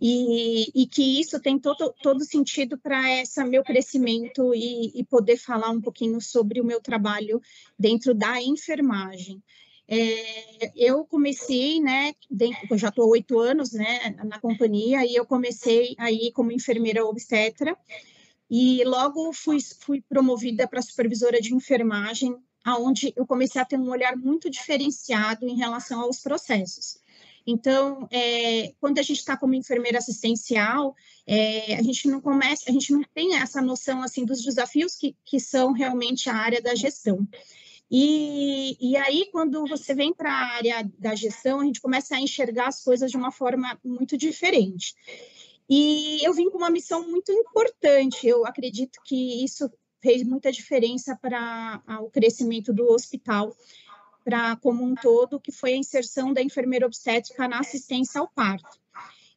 e, 0.00 0.82
e 0.82 0.86
que 0.86 1.20
isso 1.20 1.40
tem 1.40 1.58
todo, 1.58 1.92
todo 2.02 2.24
sentido 2.24 2.78
para 2.78 3.20
esse 3.20 3.42
meu 3.44 3.62
crescimento 3.62 4.54
e, 4.54 4.92
e 4.94 5.04
poder 5.04 5.36
falar 5.36 5.70
um 5.70 5.80
pouquinho 5.80 6.20
sobre 6.20 6.60
o 6.60 6.64
meu 6.64 6.80
trabalho 6.80 7.40
dentro 7.78 8.14
da 8.14 8.40
enfermagem. 8.40 9.42
É, 9.92 10.70
eu 10.76 11.04
comecei, 11.04 11.80
né, 11.80 12.12
eu 12.70 12.78
já 12.78 12.90
estou 12.90 13.08
oito 13.08 13.40
anos, 13.40 13.72
né, 13.72 14.14
na 14.24 14.38
companhia, 14.38 15.04
e 15.04 15.16
eu 15.16 15.26
comecei 15.26 15.96
aí 15.98 16.30
como 16.30 16.52
enfermeira 16.52 17.04
obstetra, 17.04 17.76
e 18.48 18.84
logo 18.84 19.32
fui, 19.32 19.58
fui 19.80 20.00
promovida 20.00 20.68
para 20.68 20.80
supervisora 20.80 21.40
de 21.40 21.52
enfermagem, 21.52 22.36
aonde 22.64 23.12
eu 23.16 23.26
comecei 23.26 23.60
a 23.60 23.64
ter 23.64 23.78
um 23.78 23.90
olhar 23.90 24.16
muito 24.16 24.48
diferenciado 24.48 25.48
em 25.48 25.56
relação 25.56 26.00
aos 26.00 26.20
processos. 26.20 26.98
Então, 27.44 28.06
é, 28.12 28.72
quando 28.80 28.98
a 28.98 29.02
gente 29.02 29.18
está 29.18 29.36
como 29.36 29.54
enfermeira 29.54 29.98
assistencial, 29.98 30.94
é, 31.26 31.74
a 31.74 31.82
gente 31.82 32.06
não 32.06 32.20
começa, 32.20 32.64
a 32.68 32.72
gente 32.72 32.92
não 32.92 33.02
tem 33.12 33.36
essa 33.36 33.60
noção 33.60 34.02
assim 34.02 34.24
dos 34.24 34.40
desafios 34.42 34.94
que, 34.94 35.16
que 35.24 35.40
são 35.40 35.72
realmente 35.72 36.30
a 36.30 36.34
área 36.34 36.62
da 36.62 36.76
gestão. 36.76 37.26
E, 37.90 38.76
e 38.80 38.96
aí, 38.96 39.28
quando 39.32 39.66
você 39.66 39.92
vem 39.94 40.14
para 40.14 40.30
a 40.32 40.54
área 40.54 40.90
da 40.98 41.14
gestão, 41.14 41.60
a 41.60 41.64
gente 41.64 41.80
começa 41.80 42.14
a 42.14 42.20
enxergar 42.20 42.68
as 42.68 42.84
coisas 42.84 43.10
de 43.10 43.16
uma 43.16 43.32
forma 43.32 43.78
muito 43.84 44.16
diferente. 44.16 44.94
E 45.68 46.24
eu 46.24 46.32
vim 46.32 46.48
com 46.50 46.58
uma 46.58 46.70
missão 46.70 47.08
muito 47.08 47.32
importante. 47.32 48.26
Eu 48.26 48.46
acredito 48.46 49.00
que 49.04 49.44
isso 49.44 49.68
fez 50.00 50.22
muita 50.22 50.52
diferença 50.52 51.16
para 51.20 51.82
o 52.00 52.10
crescimento 52.10 52.72
do 52.72 52.84
hospital, 52.90 53.54
para 54.24 54.56
como 54.56 54.84
um 54.84 54.94
todo, 54.94 55.40
que 55.40 55.50
foi 55.50 55.72
a 55.72 55.76
inserção 55.76 56.32
da 56.32 56.42
enfermeira 56.42 56.86
obstétrica 56.86 57.48
na 57.48 57.58
assistência 57.58 58.20
ao 58.20 58.28
parto. 58.28 58.80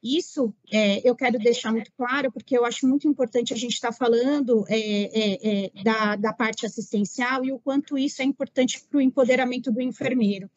Isso 0.03 0.53
é, 0.69 1.07
eu 1.07 1.15
quero 1.15 1.39
deixar 1.39 1.72
muito 1.72 1.91
claro, 1.93 2.29
porque 2.29 2.57
eu 2.57 2.65
acho 2.65 2.86
muito 2.86 3.07
importante 3.07 3.53
a 3.53 3.57
gente 3.57 3.74
estar 3.74 3.91
tá 3.91 3.93
falando 3.93 4.65
é, 4.67 4.77
é, 4.77 5.65
é, 5.65 5.83
da, 5.83 6.15
da, 6.17 6.33
parte 6.33 6.65
assistencial 6.65 7.45
e 7.45 7.53
o 7.53 7.60
quanto 7.60 7.98
isso 7.98 8.22
é 8.22 8.25
importante 8.25 8.83
para 8.89 8.98
o 8.98 9.01
empoderamento 9.01 9.72
do 9.72 9.81
enfermeiro. 9.81 10.51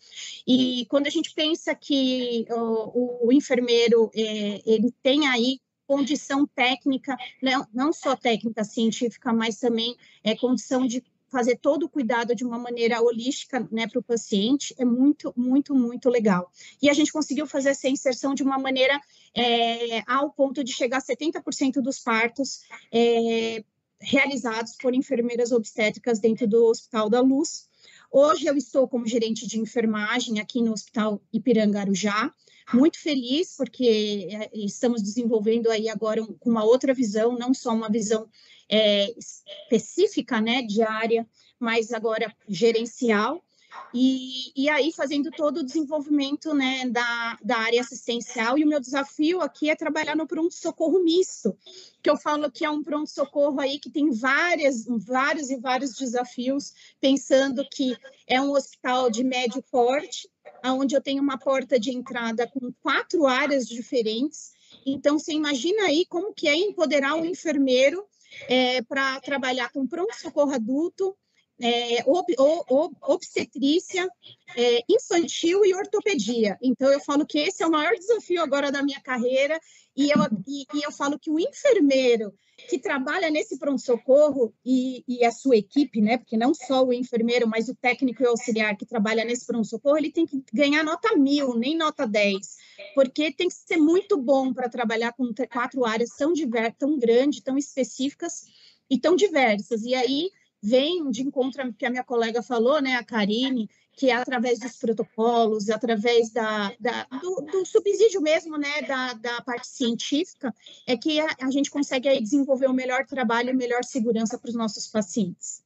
E 0.46 0.84
quando 0.88 1.06
a 1.06 1.10
gente 1.10 1.32
pensa 1.32 1.74
que 1.76 2.44
o, 2.50 3.28
o 3.28 3.32
enfermeiro 3.32 4.10
é, 4.14 4.62
ele 4.66 4.92
tem 5.00 5.28
aí 5.28 5.60
condição 5.86 6.44
técnica, 6.46 7.16
não, 7.40 7.66
não 7.72 7.92
só 7.92 8.16
técnica 8.16 8.64
científica, 8.64 9.32
mas 9.32 9.60
também 9.60 9.96
é 10.24 10.34
condição 10.34 10.86
de 10.86 11.04
fazer 11.28 11.56
todo 11.56 11.84
o 11.84 11.88
cuidado 11.88 12.34
de 12.34 12.44
uma 12.44 12.58
maneira 12.58 13.00
holística 13.02 13.66
né, 13.70 13.86
para 13.86 13.98
o 13.98 14.02
paciente 14.02 14.74
é 14.78 14.84
muito, 14.84 15.32
muito, 15.36 15.74
muito 15.74 16.08
legal. 16.08 16.50
E 16.80 16.88
a 16.88 16.92
gente 16.92 17.12
conseguiu 17.12 17.46
fazer 17.46 17.70
essa 17.70 17.88
inserção 17.88 18.34
de 18.34 18.42
uma 18.42 18.58
maneira 18.58 19.00
é, 19.34 20.02
ao 20.06 20.30
ponto 20.30 20.62
de 20.62 20.72
chegar 20.72 20.98
a 20.98 21.02
70% 21.02 21.80
dos 21.80 21.98
partos 21.98 22.62
é, 22.92 23.64
realizados 24.00 24.76
por 24.76 24.94
enfermeiras 24.94 25.52
obstétricas 25.52 26.18
dentro 26.18 26.46
do 26.46 26.64
Hospital 26.66 27.08
da 27.10 27.20
Luz. 27.20 27.68
Hoje 28.10 28.46
eu 28.46 28.56
estou 28.56 28.88
como 28.88 29.06
gerente 29.06 29.46
de 29.46 29.58
enfermagem 29.58 30.38
aqui 30.40 30.62
no 30.62 30.72
Hospital 30.72 31.20
Ipiranga 31.32 31.80
Arujá, 31.80 32.32
muito 32.72 32.98
feliz 32.98 33.54
porque 33.56 34.28
é, 34.30 34.50
estamos 34.52 35.02
desenvolvendo 35.02 35.70
aí 35.70 35.88
agora 35.88 36.22
um, 36.22 36.36
uma 36.44 36.64
outra 36.64 36.92
visão, 36.92 37.38
não 37.38 37.54
só 37.54 37.72
uma 37.72 37.88
visão 37.88 38.28
é, 38.68 39.14
específica, 39.18 40.40
né, 40.40 40.62
de 40.62 40.82
área, 40.82 41.26
mas 41.58 41.92
agora 41.92 42.34
gerencial, 42.48 43.44
e, 43.92 44.52
e 44.54 44.68
aí 44.68 44.92
fazendo 44.92 45.30
todo 45.30 45.58
o 45.58 45.62
desenvolvimento 45.64 46.54
né, 46.54 46.88
da, 46.88 47.38
da 47.42 47.58
área 47.58 47.80
assistencial, 47.80 48.58
e 48.58 48.64
o 48.64 48.68
meu 48.68 48.80
desafio 48.80 49.40
aqui 49.40 49.70
é 49.70 49.76
trabalhar 49.76 50.16
no 50.16 50.26
pronto-socorro 50.26 51.02
misto, 51.02 51.56
que 52.02 52.10
eu 52.10 52.16
falo 52.16 52.50
que 52.50 52.64
é 52.64 52.70
um 52.70 52.82
pronto-socorro 52.82 53.60
aí 53.60 53.78
que 53.78 53.90
tem 53.90 54.10
várias, 54.10 54.84
vários 54.86 55.50
e 55.50 55.56
vários 55.56 55.94
desafios, 55.94 56.72
pensando 57.00 57.66
que 57.70 57.96
é 58.26 58.40
um 58.40 58.52
hospital 58.52 59.10
de 59.10 59.24
médio 59.24 59.62
porte, 59.70 60.28
onde 60.64 60.94
eu 60.94 61.00
tenho 61.00 61.22
uma 61.22 61.38
porta 61.38 61.78
de 61.78 61.90
entrada 61.90 62.46
com 62.46 62.72
quatro 62.82 63.26
áreas 63.26 63.66
diferentes, 63.66 64.56
então, 64.84 65.18
você 65.18 65.32
imagina 65.32 65.84
aí 65.84 66.04
como 66.06 66.32
que 66.32 66.48
é 66.48 66.54
empoderar 66.54 67.16
o 67.16 67.24
enfermeiro 67.24 68.04
é, 68.48 68.82
para 68.82 69.20
trabalhar 69.20 69.70
com 69.72 69.86
pronto-socorro 69.86 70.52
adulto, 70.52 71.16
é, 71.60 72.02
ob, 72.06 72.26
ob, 72.38 72.96
obstetrícia, 73.02 74.08
é, 74.56 74.80
infantil 74.88 75.64
e 75.64 75.74
ortopedia. 75.74 76.58
Então, 76.62 76.92
eu 76.92 77.00
falo 77.00 77.26
que 77.26 77.38
esse 77.38 77.62
é 77.62 77.66
o 77.66 77.70
maior 77.70 77.94
desafio 77.94 78.42
agora 78.42 78.70
da 78.70 78.82
minha 78.82 79.00
carreira, 79.00 79.58
e 79.96 80.10
eu, 80.10 80.18
e, 80.46 80.66
e 80.74 80.82
eu 80.84 80.92
falo 80.92 81.18
que 81.18 81.30
o 81.30 81.40
enfermeiro 81.40 82.34
que 82.68 82.78
trabalha 82.78 83.30
nesse 83.30 83.58
pronto-socorro 83.58 84.52
e, 84.64 85.04
e, 85.06 85.24
a 85.24 85.30
sua 85.30 85.56
equipe, 85.56 86.00
né, 86.00 86.16
porque 86.16 86.36
não 86.36 86.54
só 86.54 86.82
o 86.82 86.92
enfermeiro, 86.92 87.46
mas 87.46 87.68
o 87.68 87.74
técnico 87.74 88.22
e 88.22 88.26
o 88.26 88.30
auxiliar 88.30 88.76
que 88.76 88.86
trabalha 88.86 89.24
nesse 89.24 89.46
pronto-socorro, 89.46 89.98
ele 89.98 90.10
tem 90.10 90.26
que 90.26 90.42
ganhar 90.52 90.82
nota 90.82 91.14
mil, 91.16 91.54
nem 91.54 91.76
nota 91.76 92.06
10, 92.06 92.56
porque 92.94 93.30
tem 93.30 93.48
que 93.48 93.54
ser 93.54 93.76
muito 93.76 94.16
bom 94.16 94.54
para 94.54 94.70
trabalhar 94.70 95.12
com 95.12 95.32
quatro 95.50 95.84
áreas 95.84 96.10
tão, 96.16 96.32
diver, 96.32 96.74
tão 96.74 96.98
grandes, 96.98 97.42
tão 97.42 97.58
específicas 97.58 98.46
e 98.88 98.98
tão 98.98 99.14
diversas. 99.14 99.82
E 99.82 99.94
aí 99.94 100.30
vem 100.66 101.08
de 101.12 101.22
encontro 101.22 101.72
que 101.72 101.86
a 101.86 101.90
minha 101.90 102.02
colega 102.02 102.42
falou, 102.42 102.82
né, 102.82 102.96
a 102.96 103.04
Karine, 103.04 103.70
que 103.92 104.10
é 104.10 104.14
através 104.14 104.58
dos 104.58 104.76
protocolos, 104.76 105.70
através 105.70 106.30
da, 106.30 106.72
da 106.80 107.04
do, 107.20 107.36
do, 107.52 107.64
subsídio 107.64 108.20
mesmo, 108.20 108.58
né, 108.58 108.82
da, 108.82 109.12
da 109.14 109.40
parte 109.42 109.68
científica, 109.68 110.52
é 110.84 110.96
que 110.96 111.20
a, 111.20 111.28
a 111.40 111.50
gente 111.52 111.70
consegue 111.70 112.20
desenvolver 112.20 112.66
o 112.66 112.70
um 112.70 112.74
melhor 112.74 113.06
trabalho 113.06 113.50
e 113.50 113.54
melhor 113.54 113.84
segurança 113.84 114.36
para 114.36 114.48
os 114.48 114.56
nossos 114.56 114.88
pacientes. 114.88 115.62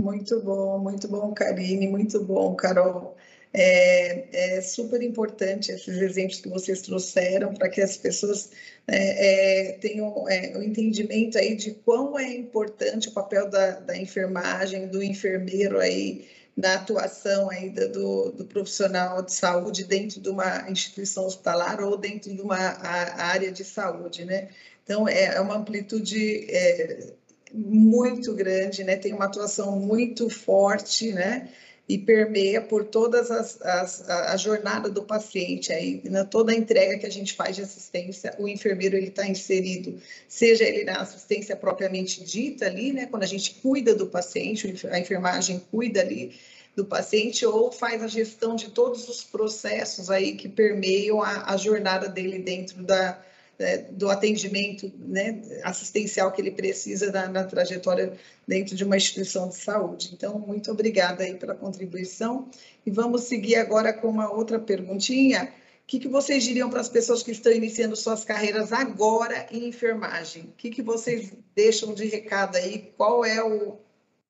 Muito 0.00 0.40
bom, 0.40 0.78
muito 0.78 1.06
bom, 1.06 1.34
Karine, 1.34 1.88
muito 1.88 2.24
bom, 2.24 2.54
Carol. 2.54 3.16
É, 3.52 4.56
é, 4.56 4.60
super 4.60 5.00
importante 5.02 5.72
esses 5.72 5.96
exemplos 5.96 6.40
que 6.40 6.50
vocês 6.50 6.82
trouxeram 6.82 7.54
para 7.54 7.68
que 7.70 7.80
as 7.80 7.96
pessoas 7.96 8.50
é, 8.86 9.68
é 9.68 9.72
tenham 9.72 10.28
é, 10.28 10.56
o 10.56 10.62
entendimento 10.62 11.38
aí 11.38 11.56
de 11.56 11.72
quão 11.72 12.18
é 12.18 12.30
importante 12.34 13.08
o 13.08 13.12
papel 13.12 13.48
da, 13.48 13.80
da 13.80 13.96
enfermagem, 13.96 14.86
do 14.88 15.02
enfermeiro 15.02 15.78
aí 15.80 16.28
na 16.58 16.74
atuação 16.74 17.48
ainda 17.48 17.88
do, 17.88 18.32
do, 18.32 18.44
profissional 18.44 19.22
de 19.22 19.32
saúde 19.32 19.84
dentro 19.84 20.20
de 20.20 20.28
uma 20.28 20.68
instituição 20.68 21.24
hospitalar 21.24 21.80
ou 21.80 21.96
dentro 21.96 22.34
de 22.34 22.42
uma 22.42 22.56
área 22.56 23.52
de 23.52 23.64
saúde, 23.64 24.24
né? 24.24 24.48
Então, 24.82 25.06
é, 25.08 25.36
é 25.36 25.40
uma 25.40 25.56
amplitude 25.56 26.46
é, 26.50 27.12
muito 27.54 28.34
grande, 28.34 28.82
né? 28.82 28.96
Tem 28.96 29.12
uma 29.12 29.26
atuação 29.26 29.78
muito 29.78 30.28
forte, 30.28 31.12
né? 31.12 31.48
E 31.88 31.96
permeia 31.96 32.60
por 32.60 32.84
todas 32.84 33.30
as, 33.30 33.60
as 33.62 34.10
a, 34.10 34.36
jornada 34.36 34.90
do 34.90 35.02
paciente 35.02 35.72
aí, 35.72 36.02
na 36.04 36.22
toda 36.22 36.52
a 36.52 36.54
entrega 36.54 36.98
que 36.98 37.06
a 37.06 37.10
gente 37.10 37.32
faz 37.32 37.56
de 37.56 37.62
assistência, 37.62 38.34
o 38.38 38.46
enfermeiro 38.46 38.94
ele 38.94 39.08
está 39.08 39.26
inserido, 39.26 39.98
seja 40.28 40.64
ele 40.64 40.84
na 40.84 41.00
assistência 41.00 41.56
propriamente 41.56 42.22
dita 42.22 42.66
ali, 42.66 42.92
né, 42.92 43.06
quando 43.06 43.22
a 43.22 43.26
gente 43.26 43.54
cuida 43.62 43.94
do 43.94 44.06
paciente, 44.06 44.86
a 44.90 44.98
enfermagem 44.98 45.62
cuida 45.70 46.00
ali 46.02 46.38
do 46.76 46.84
paciente 46.84 47.44
ou 47.46 47.72
faz 47.72 48.02
a 48.02 48.06
gestão 48.06 48.54
de 48.54 48.70
todos 48.70 49.08
os 49.08 49.24
processos 49.24 50.10
aí 50.10 50.36
que 50.36 50.48
permeiam 50.48 51.22
a, 51.22 51.52
a 51.52 51.56
jornada 51.56 52.06
dele 52.06 52.38
dentro 52.38 52.82
da, 52.82 53.18
é, 53.58 53.78
do 53.78 54.08
atendimento 54.08 54.92
né, 54.98 55.42
assistencial 55.64 56.30
que 56.30 56.40
ele 56.40 56.52
precisa 56.52 57.10
na, 57.10 57.28
na, 57.28 57.44
trajetória 57.44 58.12
dentro 58.46 58.76
de 58.76 58.84
uma 58.84 58.96
instituição 58.96 59.48
de 59.48 59.56
saúde. 59.56 60.10
Então, 60.12 60.38
muito 60.38 60.70
obrigada 60.70 61.24
aí 61.24 61.34
pela 61.34 61.54
contribuição. 61.54 62.48
E 62.86 62.90
vamos 62.90 63.24
seguir 63.24 63.56
agora 63.56 63.92
com 63.92 64.08
uma 64.08 64.30
outra 64.30 64.58
perguntinha. 64.58 65.52
O 65.82 65.86
que, 65.88 65.98
que 65.98 66.08
vocês 66.08 66.44
diriam 66.44 66.70
para 66.70 66.80
as 66.80 66.88
pessoas 66.88 67.22
que 67.22 67.32
estão 67.32 67.50
iniciando 67.50 67.96
suas 67.96 68.24
carreiras 68.24 68.72
agora 68.72 69.46
em 69.50 69.68
enfermagem? 69.68 70.44
O 70.44 70.52
que, 70.56 70.70
que 70.70 70.82
vocês 70.82 71.32
deixam 71.56 71.94
de 71.94 72.06
recado 72.06 72.56
aí? 72.56 72.92
Qual 72.96 73.24
é 73.24 73.42
o, 73.42 73.78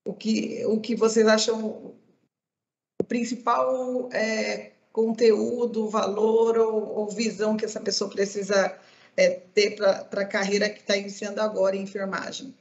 o, 0.06 0.14
que, 0.14 0.64
o 0.66 0.80
que 0.80 0.94
vocês 0.94 1.26
acham 1.26 1.66
o 1.66 3.04
principal 3.06 4.08
é, 4.12 4.72
conteúdo, 4.92 5.88
valor 5.88 6.56
ou, 6.58 6.96
ou 6.96 7.10
visão 7.10 7.56
que 7.56 7.64
essa 7.64 7.80
pessoa 7.80 8.08
precisa 8.10 8.78
é, 9.18 9.30
ter 9.52 9.74
para 9.74 10.22
a 10.22 10.24
carreira 10.24 10.70
que 10.70 10.78
está 10.78 10.96
iniciando 10.96 11.40
agora 11.40 11.74
em 11.74 11.82
enfermagem? 11.82 12.54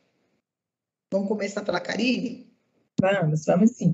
Vamos 1.11 1.27
começar 1.27 1.63
pela 1.63 1.79
Karine? 1.79 2.51
Vamos, 2.99 3.45
vamos 3.45 3.71
sim. 3.73 3.93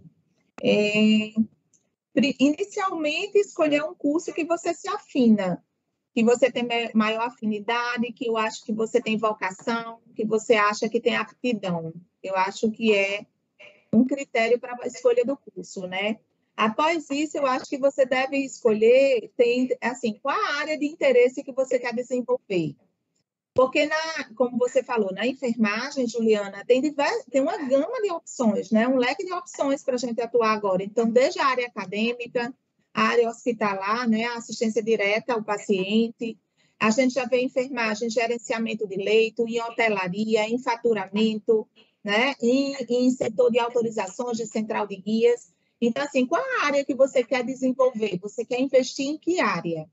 É, 0.63 1.34
inicialmente, 2.39 3.38
escolher 3.38 3.84
um 3.84 3.93
curso 3.93 4.34
que 4.34 4.45
você 4.45 4.73
se 4.73 4.88
afina, 4.88 5.62
que 6.13 6.23
você 6.23 6.49
tem 6.49 6.65
maior 6.93 7.28
afinidade, 7.28 8.13
que 8.13 8.30
eu 8.30 8.38
acho 8.38 8.63
que 8.63 8.71
você 8.71 9.02
tem 9.02 9.17
vocação, 9.17 9.99
que 10.15 10.26
você 10.26 10.54
acha 10.54 10.88
que 10.88 11.02
tem 11.02 11.17
aptidão. 11.17 11.93
Eu 12.23 12.38
acho 12.38 12.71
que 12.71 12.95
é 12.95 13.26
um 13.91 14.06
critério 14.06 14.58
para 14.58 14.78
a 14.82 14.88
escolha 14.88 15.26
do 15.26 15.36
curso, 15.36 15.86
né? 15.86 16.17
Após 16.56 17.10
isso, 17.10 17.38
eu 17.38 17.46
acho 17.48 17.66
que 17.66 17.78
você 17.78 18.06
deve 18.06 18.38
escolher, 18.38 19.32
tem, 19.36 19.70
assim, 19.82 20.20
qual 20.22 20.39
a 20.39 20.60
área 20.60 20.78
de 20.78 20.86
interesse 20.86 21.44
que 21.44 21.52
você 21.52 21.80
quer 21.80 21.94
desenvolver. 21.94 22.76
Porque, 23.54 23.86
na, 23.86 23.96
como 24.36 24.58
você 24.58 24.82
falou, 24.82 25.12
na 25.13 25.28
enfermagem, 25.28 26.08
Juliana, 26.08 26.66
tem, 26.66 26.82
divers, 26.82 27.26
tem 27.30 27.42
uma 27.42 27.58
gama 27.58 28.02
de 28.02 28.12
opções, 28.12 28.72
né? 28.72 28.88
um 28.88 28.98
leque 28.98 29.24
de 29.24 29.32
opções 29.32 29.84
para 29.84 29.94
a 29.94 29.98
gente 29.98 30.20
atuar 30.22 30.54
agora. 30.54 30.84
Então, 30.84 31.08
desde 31.08 31.39
a 31.39 31.46
área 31.46 31.68
acadêmica, 31.68 32.54
a 32.94 33.02
área 33.02 33.30
hospitalar, 33.30 34.08
né? 34.10 34.26
a 34.26 34.38
assistência 34.38 34.82
direta 34.82 35.34
ao 35.34 35.44
paciente, 35.44 36.38
a 36.80 36.89
gente 36.89 37.13
já 37.13 37.26
vê 37.26 37.42
enfermagem, 37.42 38.10
gerenciamento 38.10 38.88
de 38.88 38.96
leito, 38.96 39.48
em 39.48 39.62
hotelaria, 39.62 40.50
em 40.50 40.58
faturamento, 40.58 41.68
né? 42.04 42.34
em, 42.42 42.76
em 42.89 43.12
setor 43.12 43.52
de 43.52 43.60
autorizações 43.60 44.38
de 44.38 44.48
central 44.48 44.88
de 44.88 44.96
guias. 44.96 45.54
Então, 45.86 46.02
assim, 46.02 46.26
qual 46.26 46.41
a 46.41 46.65
área 46.65 46.86
que 46.86 46.96
você 46.96 47.24
quer 47.26 47.43
desenvolver? 47.43 48.17
Você 48.22 48.46
quer 48.46 48.62
investir 48.62 49.06
em 49.06 49.17
que 49.17 49.41
área? 49.41 49.86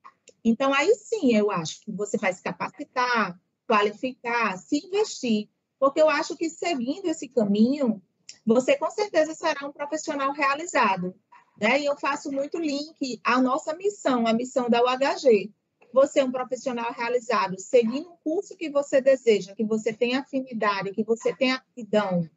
Então, 0.44 0.72
aí 0.72 0.94
sim, 0.94 1.34
eu 1.34 1.50
acho 1.50 1.80
que 1.80 1.90
você 1.90 2.16
vai 2.16 2.32
se 2.32 2.40
capacitar, 2.40 3.36
qualificar, 3.66 4.56
se 4.56 4.86
investir, 4.86 5.48
porque 5.80 6.00
eu 6.00 6.08
acho 6.08 6.36
que 6.36 6.48
seguindo 6.48 7.06
esse 7.06 7.28
caminho, 7.28 8.00
você 8.46 8.76
com 8.76 8.88
certeza 8.88 9.34
será 9.34 9.66
um 9.66 9.72
profissional 9.72 10.32
realizado. 10.32 11.12
Né? 11.60 11.80
E 11.80 11.86
eu 11.86 11.96
faço 11.98 12.30
muito 12.30 12.58
link 12.58 13.20
à 13.24 13.42
nossa 13.42 13.74
missão, 13.74 14.28
a 14.28 14.32
missão 14.32 14.70
da 14.70 14.80
UHG. 14.82 15.52
Você 15.92 16.20
é 16.20 16.24
um 16.24 16.30
profissional 16.30 16.92
realizado, 16.92 17.58
seguindo 17.58 18.10
o 18.10 18.16
curso 18.22 18.56
que 18.56 18.70
você 18.70 19.00
deseja, 19.00 19.56
que 19.56 19.64
você 19.64 19.92
tem 19.92 20.14
afinidade, 20.14 20.92
que 20.92 21.02
você 21.02 21.34
tem 21.34 21.50
aptidão, 21.50 22.30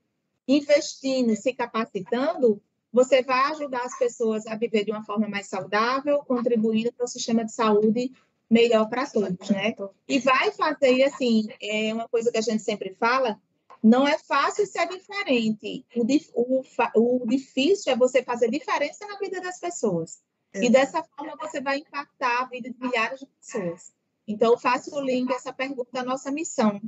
investindo, 0.47 1.35
se 1.35 1.53
capacitando, 1.53 2.59
você 2.93 3.23
vai 3.23 3.51
ajudar 3.51 3.81
as 3.81 3.97
pessoas 3.97 4.45
a 4.45 4.55
viver 4.55 4.85
de 4.85 4.91
uma 4.91 5.03
forma 5.03 5.27
mais 5.27 5.47
saudável, 5.47 6.19
contribuindo 6.19 6.93
para 6.93 7.05
o 7.05 7.07
sistema 7.07 7.43
de 7.43 7.51
saúde 7.51 8.11
melhor 8.47 8.87
para 8.87 9.07
todos, 9.07 9.49
né? 9.49 9.73
E 10.07 10.19
vai 10.19 10.51
fazer, 10.51 11.03
assim, 11.03 11.47
é 11.59 11.91
uma 11.91 12.07
coisa 12.07 12.31
que 12.31 12.37
a 12.37 12.41
gente 12.41 12.61
sempre 12.61 12.93
fala, 12.93 13.41
não 13.81 14.07
é 14.07 14.17
fácil 14.19 14.67
ser 14.67 14.87
diferente. 14.87 15.83
O, 15.95 16.61
o, 16.95 17.23
o 17.23 17.27
difícil 17.27 17.91
é 17.91 17.95
você 17.95 18.21
fazer 18.21 18.51
diferença 18.51 19.07
na 19.07 19.17
vida 19.17 19.41
das 19.41 19.59
pessoas. 19.59 20.21
É. 20.53 20.63
E 20.63 20.69
dessa 20.69 21.03
forma 21.03 21.35
você 21.35 21.59
vai 21.59 21.79
impactar 21.79 22.43
a 22.43 22.45
vida 22.45 22.69
de 22.69 22.79
milhares 22.79 23.19
de 23.19 23.25
pessoas. 23.25 23.91
Então, 24.27 24.57
faço 24.57 24.95
o 24.95 25.01
link 25.01 25.31
essa 25.31 25.51
pergunta 25.51 25.89
da 25.91 26.03
nossa 26.03 26.31
missão. 26.31 26.79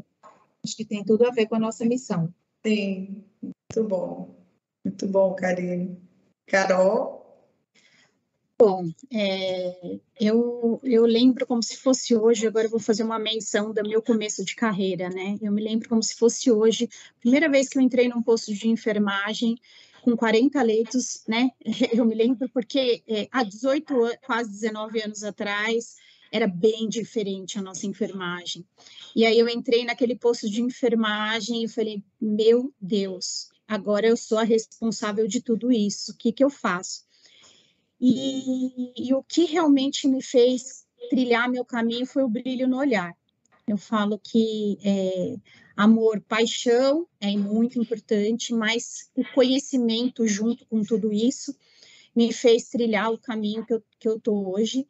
Acho 0.63 0.77
que 0.77 0.85
tem 0.85 1.03
tudo 1.03 1.25
a 1.27 1.31
ver 1.31 1.47
com 1.47 1.55
a 1.55 1.59
nossa 1.59 1.83
missão. 1.83 2.31
Sim, 2.63 3.25
muito 3.41 3.89
bom. 3.89 4.44
Muito 4.85 5.07
bom, 5.07 5.33
Karine. 5.33 5.97
Carol? 6.45 7.25
Bom, 8.57 8.87
é, 9.11 9.99
eu, 10.21 10.79
eu 10.83 11.05
lembro 11.07 11.47
como 11.47 11.61
se 11.61 11.75
fosse 11.75 12.15
hoje, 12.15 12.45
agora 12.45 12.67
eu 12.67 12.69
vou 12.69 12.79
fazer 12.79 13.03
uma 13.03 13.17
menção 13.17 13.73
do 13.73 13.81
meu 13.81 13.99
começo 13.99 14.45
de 14.45 14.55
carreira, 14.55 15.09
né? 15.09 15.39
Eu 15.41 15.51
me 15.51 15.61
lembro 15.61 15.89
como 15.89 16.03
se 16.03 16.15
fosse 16.15 16.51
hoje, 16.51 16.87
primeira 17.19 17.49
vez 17.49 17.67
que 17.67 17.79
eu 17.79 17.81
entrei 17.81 18.07
num 18.07 18.21
posto 18.21 18.53
de 18.53 18.69
enfermagem, 18.69 19.57
com 20.03 20.15
40 20.15 20.61
leitos, 20.61 21.23
né? 21.27 21.49
Eu 21.91 22.05
me 22.05 22.13
lembro 22.13 22.47
porque 22.49 23.01
é, 23.07 23.27
há 23.31 23.43
18, 23.43 23.91
quase 24.23 24.51
19 24.51 25.01
anos 25.01 25.23
atrás, 25.23 25.95
era 26.31 26.47
bem 26.47 26.87
diferente 26.87 27.57
a 27.57 27.61
nossa 27.61 27.87
enfermagem. 27.87 28.63
E 29.15 29.25
aí 29.25 29.39
eu 29.39 29.49
entrei 29.49 29.83
naquele 29.83 30.15
posto 30.15 30.49
de 30.49 30.61
enfermagem 30.61 31.63
e 31.63 31.67
falei, 31.67 32.03
meu 32.21 32.73
Deus, 32.79 33.49
agora 33.67 34.07
eu 34.07 34.17
sou 34.17 34.37
a 34.37 34.43
responsável 34.43 35.27
de 35.27 35.41
tudo 35.41 35.71
isso, 35.71 36.11
o 36.11 36.17
que, 36.17 36.31
que 36.31 36.43
eu 36.43 36.49
faço? 36.49 37.03
E, 37.99 39.07
e 39.07 39.13
o 39.13 39.23
que 39.23 39.45
realmente 39.45 40.07
me 40.07 40.21
fez 40.21 40.85
trilhar 41.09 41.49
meu 41.49 41.63
caminho 41.63 42.05
foi 42.05 42.23
o 42.23 42.29
brilho 42.29 42.67
no 42.67 42.77
olhar. 42.77 43.15
Eu 43.67 43.77
falo 43.77 44.19
que 44.19 44.77
é, 44.83 45.35
amor, 45.75 46.21
paixão 46.21 47.07
é 47.19 47.31
muito 47.35 47.79
importante, 47.79 48.53
mas 48.53 49.09
o 49.15 49.23
conhecimento 49.33 50.27
junto 50.27 50.65
com 50.67 50.83
tudo 50.83 51.11
isso 51.11 51.55
me 52.15 52.31
fez 52.31 52.69
trilhar 52.69 53.11
o 53.11 53.17
caminho 53.17 53.65
que 53.65 53.73
eu, 53.73 53.83
que 53.99 54.07
eu 54.07 54.19
tô 54.19 54.51
hoje. 54.51 54.87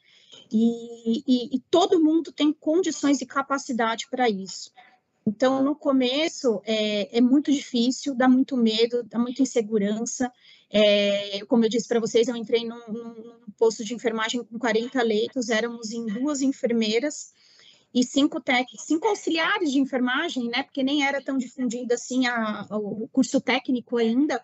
E, 0.52 1.24
e, 1.26 1.56
e 1.56 1.60
todo 1.72 2.04
mundo 2.04 2.32
tem 2.32 2.52
condições 2.52 3.22
e 3.22 3.26
capacidade 3.26 4.08
para 4.12 4.30
isso. 4.30 4.72
Então, 5.28 5.64
no 5.64 5.76
começo, 5.76 6.62
é, 6.64 7.18
é, 7.18 7.20
muito 7.20 7.52
difícil, 7.52 8.14
dá 8.14 8.30
muito 8.30 8.56
medo, 8.56 9.04
dá 9.04 9.18
muita 9.18 9.42
insegurança. 9.42 10.32
É, 10.70 11.44
como 11.46 11.66
eu 11.66 11.70
disse 11.70 11.88
para 11.88 12.00
vocês, 12.00 12.28
eu 12.28 12.36
entrei 12.36 12.64
num, 12.64 12.80
num, 12.88 13.40
posto 13.58 13.84
de 13.84 13.96
enfermagem 13.96 14.44
com 14.44 14.60
40 14.60 15.02
leitos, 15.02 15.50
éramos 15.50 15.92
em 15.92 16.06
duas 16.06 16.42
enfermeiras 16.42 17.34
e 17.94 18.04
cinco 18.04 18.40
técnicos, 18.40 18.86
cinco 18.86 19.08
auxiliares 19.08 19.72
de 19.72 19.80
enfermagem, 19.80 20.50
né? 20.50 20.62
Porque 20.62 20.84
nem 20.84 21.06
era 21.06 21.24
tão 21.24 21.38
difundido 21.38 21.94
assim 21.94 22.28
a, 22.28 22.68
a, 22.70 22.78
o 22.78 23.08
curso 23.08 23.42
técnico 23.42 23.98
ainda. 23.98 24.44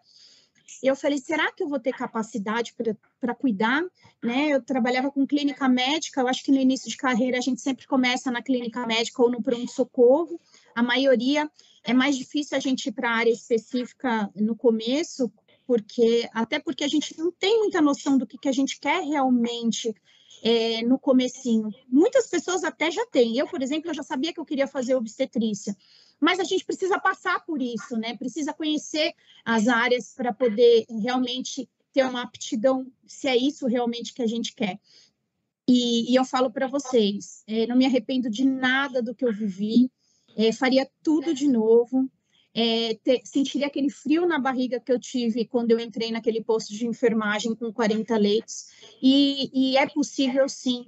E 0.81 0.87
eu 0.87 0.95
falei, 0.95 1.19
será 1.19 1.51
que 1.51 1.61
eu 1.61 1.67
vou 1.67 1.79
ter 1.79 1.91
capacidade 1.91 2.73
para 3.19 3.35
cuidar? 3.35 3.83
Né? 4.23 4.49
Eu 4.49 4.61
trabalhava 4.63 5.11
com 5.11 5.27
clínica 5.27 5.67
médica, 5.69 6.21
eu 6.21 6.27
acho 6.27 6.43
que 6.43 6.51
no 6.51 6.59
início 6.59 6.89
de 6.89 6.97
carreira 6.97 7.37
a 7.37 7.41
gente 7.41 7.61
sempre 7.61 7.85
começa 7.85 8.31
na 8.31 8.41
clínica 8.41 8.85
médica 8.87 9.21
ou 9.21 9.29
no 9.29 9.43
pronto-socorro. 9.43 10.39
A 10.75 10.83
maioria 10.83 11.49
é 11.83 11.93
mais 11.93 12.17
difícil 12.17 12.57
a 12.57 12.59
gente 12.59 12.87
ir 12.87 12.91
para 12.91 13.09
a 13.09 13.15
área 13.15 13.31
específica 13.31 14.29
no 14.35 14.55
começo, 14.55 15.31
porque 15.65 16.29
até 16.33 16.59
porque 16.59 16.83
a 16.83 16.87
gente 16.87 17.17
não 17.17 17.31
tem 17.31 17.59
muita 17.59 17.81
noção 17.81 18.17
do 18.17 18.27
que, 18.27 18.37
que 18.37 18.49
a 18.49 18.53
gente 18.53 18.79
quer 18.79 19.03
realmente 19.03 19.93
é, 20.43 20.81
no 20.83 20.99
comecinho. 20.99 21.69
Muitas 21.87 22.27
pessoas 22.27 22.63
até 22.63 22.91
já 22.91 23.05
têm. 23.07 23.37
Eu, 23.37 23.47
por 23.47 23.61
exemplo, 23.61 23.89
eu 23.89 23.93
já 23.93 24.03
sabia 24.03 24.33
que 24.33 24.39
eu 24.39 24.45
queria 24.45 24.67
fazer 24.67 24.95
obstetrícia 24.95 25.75
mas 26.21 26.39
a 26.39 26.43
gente 26.43 26.63
precisa 26.63 26.99
passar 26.99 27.43
por 27.43 27.59
isso, 27.59 27.97
né? 27.97 28.15
Precisa 28.15 28.53
conhecer 28.53 29.11
as 29.43 29.67
áreas 29.67 30.13
para 30.13 30.31
poder 30.31 30.85
realmente 31.01 31.67
ter 31.91 32.05
uma 32.05 32.21
aptidão, 32.21 32.85
se 33.07 33.27
é 33.27 33.35
isso 33.35 33.65
realmente 33.65 34.13
que 34.13 34.21
a 34.21 34.27
gente 34.27 34.53
quer. 34.53 34.79
E, 35.67 36.11
e 36.11 36.15
eu 36.15 36.23
falo 36.23 36.51
para 36.51 36.67
vocês, 36.67 37.43
é, 37.47 37.65
não 37.65 37.75
me 37.75 37.85
arrependo 37.85 38.29
de 38.29 38.45
nada 38.45 39.01
do 39.01 39.15
que 39.15 39.25
eu 39.25 39.33
vivi, 39.33 39.91
é, 40.37 40.51
faria 40.51 40.89
tudo 41.03 41.33
de 41.33 41.47
novo, 41.47 42.09
é, 42.53 42.95
ter, 43.03 43.21
sentiria 43.23 43.67
aquele 43.67 43.89
frio 43.89 44.25
na 44.25 44.37
barriga 44.37 44.79
que 44.79 44.91
eu 44.91 44.99
tive 44.99 45.45
quando 45.45 45.71
eu 45.71 45.79
entrei 45.79 46.11
naquele 46.11 46.43
posto 46.43 46.73
de 46.73 46.85
enfermagem 46.85 47.55
com 47.55 47.71
40 47.71 48.17
leitos, 48.17 48.67
e, 49.01 49.49
e 49.53 49.77
é 49.77 49.87
possível 49.87 50.47
sim. 50.49 50.85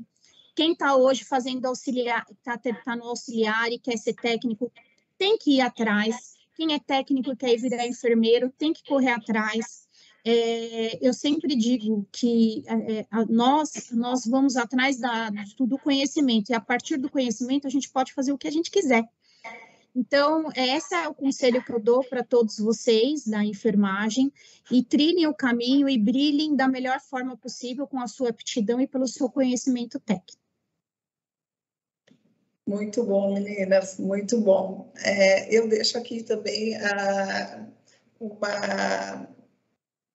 Quem 0.56 0.74
está 0.74 0.96
hoje 0.96 1.24
fazendo 1.24 1.66
auxiliar, 1.66 2.26
está 2.32 2.58
tá 2.58 2.96
no 2.96 3.06
auxiliar 3.06 3.72
e 3.72 3.80
quer 3.80 3.98
ser 3.98 4.14
técnico, 4.14 4.72
tem 5.18 5.38
que 5.38 5.56
ir 5.56 5.62
atrás. 5.62 6.34
Quem 6.56 6.74
é 6.74 6.80
técnico 6.80 7.36
quer 7.36 7.58
virar 7.58 7.88
enfermeiro, 7.88 8.54
tem 8.58 8.72
que 8.72 8.84
correr 8.84 9.12
atrás. 9.12 9.88
É, 10.26 11.06
eu 11.06 11.14
sempre 11.14 11.56
digo 11.56 12.08
que 12.12 12.64
é, 12.68 13.06
nós 13.28 13.92
nós 13.92 14.26
vamos 14.26 14.56
atrás 14.56 14.98
da, 14.98 15.30
do 15.60 15.78
conhecimento 15.78 16.50
e 16.50 16.54
a 16.54 16.62
partir 16.62 16.98
do 16.98 17.10
conhecimento 17.10 17.68
a 17.68 17.70
gente 17.70 17.90
pode 17.90 18.14
fazer 18.14 18.32
o 18.32 18.38
que 18.38 18.48
a 18.48 18.52
gente 18.52 18.70
quiser. 18.70 19.04
Então, 19.96 20.50
esse 20.56 20.96
é 20.96 21.08
o 21.08 21.14
conselho 21.14 21.64
que 21.64 21.72
eu 21.72 21.80
dou 21.80 22.04
para 22.04 22.24
todos 22.24 22.58
vocês 22.58 23.28
da 23.28 23.44
enfermagem 23.44 24.34
e 24.72 24.84
trilhem 24.84 25.28
o 25.28 25.36
caminho 25.36 25.88
e 25.88 26.00
brilhem 26.00 26.56
da 26.56 26.68
melhor 26.68 27.00
forma 27.00 27.38
possível 27.38 27.86
com 27.86 28.00
a 28.00 28.08
sua 28.08 28.30
aptidão 28.30 28.82
e 28.82 28.88
pelo 28.88 29.08
seu 29.08 29.30
conhecimento 29.30 30.00
técnico. 30.00 30.42
Muito 32.66 33.04
bom, 33.04 33.34
meninas, 33.34 34.00
muito 34.00 34.40
bom. 34.40 34.92
É, 35.04 35.56
eu 35.56 35.68
deixo 35.68 35.98
aqui 35.98 36.24
também 36.24 36.76
uh, 36.78 37.68
uma, 38.20 39.28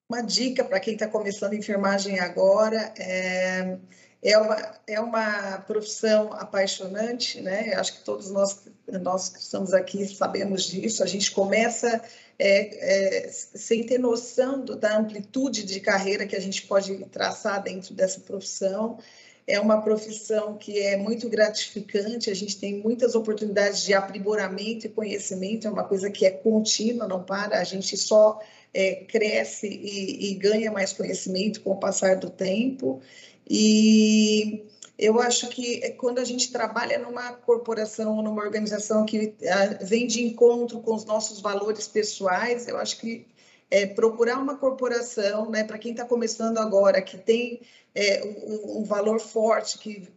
uma 0.09 0.21
dica 0.21 0.65
para 0.65 0.79
quem 0.79 0.95
está 0.95 1.07
começando 1.07 1.53
enfermagem 1.53 2.19
agora. 2.19 2.91
É, 2.97 3.77
é, 4.21 4.37
uma, 4.37 4.75
é 4.87 4.99
uma 4.99 5.57
profissão 5.59 6.33
apaixonante, 6.33 7.41
né? 7.41 7.73
Eu 7.73 7.79
acho 7.79 7.97
que 7.99 8.03
todos 8.03 8.29
nós, 8.31 8.63
nós 9.01 9.29
que 9.29 9.39
estamos 9.39 9.73
aqui 9.73 10.05
sabemos 10.07 10.63
disso. 10.63 11.03
A 11.03 11.07
gente 11.07 11.31
começa 11.31 12.01
é, 12.37 13.25
é, 13.25 13.29
sem 13.29 13.85
ter 13.85 13.97
noção 13.97 14.63
do, 14.63 14.75
da 14.75 14.97
amplitude 14.97 15.63
de 15.63 15.79
carreira 15.79 16.27
que 16.27 16.35
a 16.35 16.41
gente 16.41 16.67
pode 16.67 16.95
traçar 17.05 17.63
dentro 17.63 17.93
dessa 17.93 18.19
profissão 18.19 18.99
é 19.49 19.59
uma 19.59 19.81
profissão 19.81 20.55
que 20.55 20.79
é 20.79 20.95
muito 20.95 21.27
gratificante, 21.27 22.29
a 22.29 22.35
gente 22.35 22.59
tem 22.59 22.75
muitas 22.75 23.15
oportunidades 23.15 23.81
de 23.81 23.95
aprimoramento 23.95 24.85
e 24.85 24.89
conhecimento, 24.89 25.67
é 25.67 25.71
uma 25.71 25.83
coisa 25.83 26.11
que 26.11 26.23
é 26.23 26.29
contínua, 26.29 27.07
não 27.07 27.23
para, 27.23 27.59
a 27.59 27.63
gente 27.63 27.97
só 27.97 28.39
é, 28.71 28.95
cresce 29.07 29.67
e, 29.67 30.31
e, 30.31 30.35
ganha 30.35 30.71
mais 30.71 30.93
conhecimento 30.93 31.61
com 31.61 31.71
o 31.71 31.79
passar 31.79 32.17
do 32.17 32.29
tempo. 32.29 33.01
E 33.49 34.65
eu 34.97 35.19
acho 35.19 35.47
que 35.47 35.91
quando 35.93 36.19
a 36.19 36.23
gente 36.23 36.51
trabalha 36.51 36.99
numa 36.99 37.33
corporação, 37.33 38.21
numa 38.21 38.43
organização 38.43 39.05
que 39.05 39.33
ah, 39.47 39.83
vem 39.83 40.05
de 40.05 40.23
encontro 40.23 40.81
com 40.81 40.93
os 40.93 41.05
nossos 41.05 41.39
valores 41.41 41.87
pessoais, 41.87 42.67
eu 42.67 42.77
acho 42.77 42.99
que 42.99 43.25
é, 43.71 43.85
procurar 43.85 44.37
uma 44.37 44.57
corporação, 44.57 45.49
né, 45.49 45.63
para 45.63 45.77
quem 45.77 45.91
está 45.91 46.03
começando 46.03 46.57
agora, 46.57 47.01
que 47.01 47.17
tem 47.17 47.61
é, 47.93 48.23
um, 48.25 48.79
um, 48.79 48.83
valor 48.83 49.19
forte, 49.19 49.77
que 49.77 50.07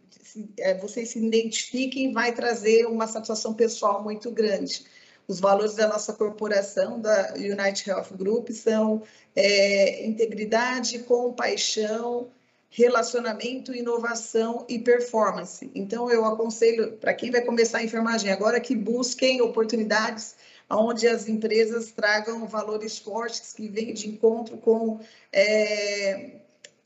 é, 0.57 0.75
vocês 0.75 1.09
se 1.09 1.19
identifiquem, 1.19 2.11
vai 2.11 2.33
trazer 2.33 2.85
uma 2.85 3.07
satisfação 3.07 3.53
pessoal 3.53 4.03
muito 4.03 4.31
grande. 4.31 4.85
Os 5.27 5.39
valores 5.39 5.75
da 5.75 5.87
nossa 5.87 6.13
corporação, 6.13 6.99
da 6.99 7.33
United 7.35 7.89
Health 7.89 8.17
Group, 8.17 8.49
são 8.49 9.03
é, 9.35 10.05
integridade, 10.05 10.99
compaixão, 10.99 12.29
relacionamento, 12.75 13.73
inovação 13.73 14.65
e 14.67 14.79
performance. 14.79 15.69
Então, 15.75 16.09
eu 16.09 16.25
aconselho 16.25 16.93
para 16.93 17.13
quem 17.13 17.29
vai 17.29 17.41
começar 17.41 17.77
a 17.77 17.83
enfermagem 17.83 18.31
agora 18.31 18.59
que 18.59 18.75
busquem 18.75 19.41
oportunidades 19.41 20.35
onde 20.69 21.07
as 21.07 21.27
empresas 21.27 21.91
tragam 21.91 22.47
valores 22.47 22.97
fortes 22.97 23.53
que 23.53 23.67
vêm 23.67 23.93
de 23.93 24.09
encontro 24.09 24.57
com 24.57 24.99
é, 25.31 26.31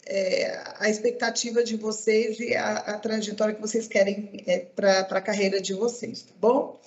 é, 0.06 0.62
a 0.78 0.89
expectativa 0.89 1.63
de 1.63 1.78
vocês 1.78 2.38
e 2.39 2.54
a, 2.54 2.78
a 2.78 3.00
trajetória 3.00 3.56
que 3.56 3.62
vocês 3.62 3.88
querem 3.88 4.43
é, 4.45 4.60
para 4.60 5.00
a 5.00 5.21
carreira 5.21 5.62
de 5.62 5.73
vocês, 5.73 6.23
tá 6.23 6.34
bom? 6.39 6.78